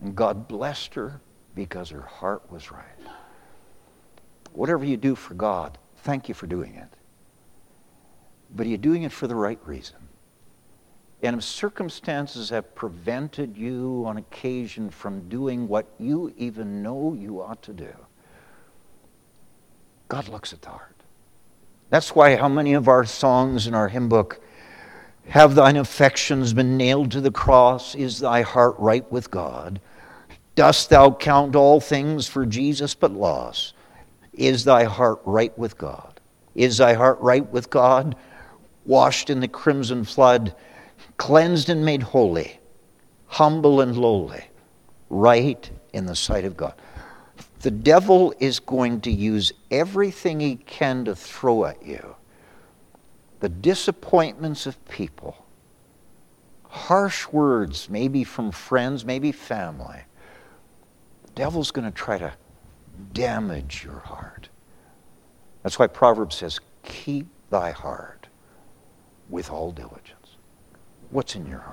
And 0.04 0.16
God 0.16 0.50
blessed 0.50 0.94
her 0.96 1.22
because 1.56 1.90
her 1.90 2.02
heart 2.02 2.52
was 2.52 2.72
right. 2.72 2.84
Whatever 4.52 4.84
you 4.84 4.98
do 4.98 5.16
for 5.16 5.34
God, 5.34 5.78
thank 6.00 6.28
you 6.28 6.36
for 6.36 6.46
doing 6.46 6.76
it. 6.76 6.90
But 8.54 8.68
are 8.68 8.70
you 8.70 8.78
doing 8.78 9.04
it 9.04 9.14
for 9.14 9.28
the 9.28 9.36
right 9.36 9.60
reason? 9.66 9.96
And 11.24 11.38
if 11.38 11.44
circumstances 11.44 12.50
have 12.50 12.76
prevented 12.76 13.58
you 13.58 14.04
on 14.06 14.18
occasion 14.18 14.90
from 14.90 15.30
doing 15.30 15.70
what 15.70 15.88
you 15.98 16.34
even 16.38 16.84
know 16.84 17.14
you 17.18 17.42
ought 17.42 17.64
to 17.64 17.74
do, 17.74 17.96
God 20.10 20.28
looks 20.28 20.52
at 20.52 20.62
the 20.62 20.70
heart. 20.70 20.98
That's 21.90 22.14
why 22.14 22.36
how 22.36 22.50
many 22.50 22.74
of 22.74 22.90
our 22.90 23.06
songs 23.06 23.68
in 23.68 23.74
our 23.74 23.88
hymn 23.88 24.10
book 24.10 24.42
have 25.30 25.56
thine 25.56 25.78
affections 25.78 26.54
been 26.54 26.76
nailed 26.76 27.12
to 27.12 27.22
the 27.22 27.32
cross? 27.32 27.96
Is 27.96 28.20
thy 28.20 28.42
heart 28.42 28.76
right 28.78 29.10
with 29.10 29.32
God? 29.32 29.80
Dost 30.56 30.90
thou 30.90 31.12
count 31.12 31.56
all 31.56 31.80
things 31.80 32.28
for 32.28 32.46
Jesus 32.46 32.94
but 32.94 33.12
loss? 33.12 33.74
Is 34.34 34.64
thy 34.64 34.84
heart 34.84 35.20
right 35.26 35.58
with 35.58 35.78
God? 35.78 36.20
Is 36.56 36.78
thy 36.78 36.94
heart 36.94 37.20
right 37.22 37.48
with 37.52 37.70
God? 37.70 38.16
Washed 38.86 39.30
in 39.30 39.40
the 39.40 39.48
crimson 39.48 40.04
flood, 40.04 40.56
cleansed 41.18 41.70
and 41.70 41.84
made 41.86 42.04
holy, 42.04 42.60
humble 43.28 43.82
and 43.82 43.98
lowly, 43.98 44.44
right 45.10 45.70
in 45.94 46.06
the 46.06 46.16
sight 46.16 46.46
of 46.46 46.58
God. 46.58 46.74
the 47.62 47.72
devil 47.72 48.34
is 48.40 48.60
going 48.60 49.00
to 49.00 49.12
use 49.12 49.54
everything 49.72 50.42
he 50.42 50.58
can 50.58 51.06
to 51.06 51.16
throw 51.16 51.64
at 51.66 51.84
you 51.86 52.16
the 53.40 53.50
disappointments 53.50 54.66
of 54.66 54.86
people, 54.86 55.46
harsh 56.70 57.28
words, 57.28 57.90
maybe 57.90 58.24
from 58.24 58.52
friends, 58.52 59.04
maybe 59.04 59.34
family. 59.34 60.00
Devil's 61.36 61.72
going 61.72 61.90
to 61.90 61.96
try 61.96 62.18
to 62.18 62.34
damage 63.14 63.84
your 63.84 64.00
heart. 64.00 64.50
That's 65.64 65.80
why 65.80 65.88
Proverbs 65.88 66.36
says, 66.36 66.60
Keep 66.84 67.28
thy 67.50 67.72
heart 67.72 68.28
with 69.30 69.50
all 69.50 69.72
diligence. 69.72 70.36
What's 71.10 71.36
in 71.36 71.46
your 71.48 71.60
heart? 71.60 71.70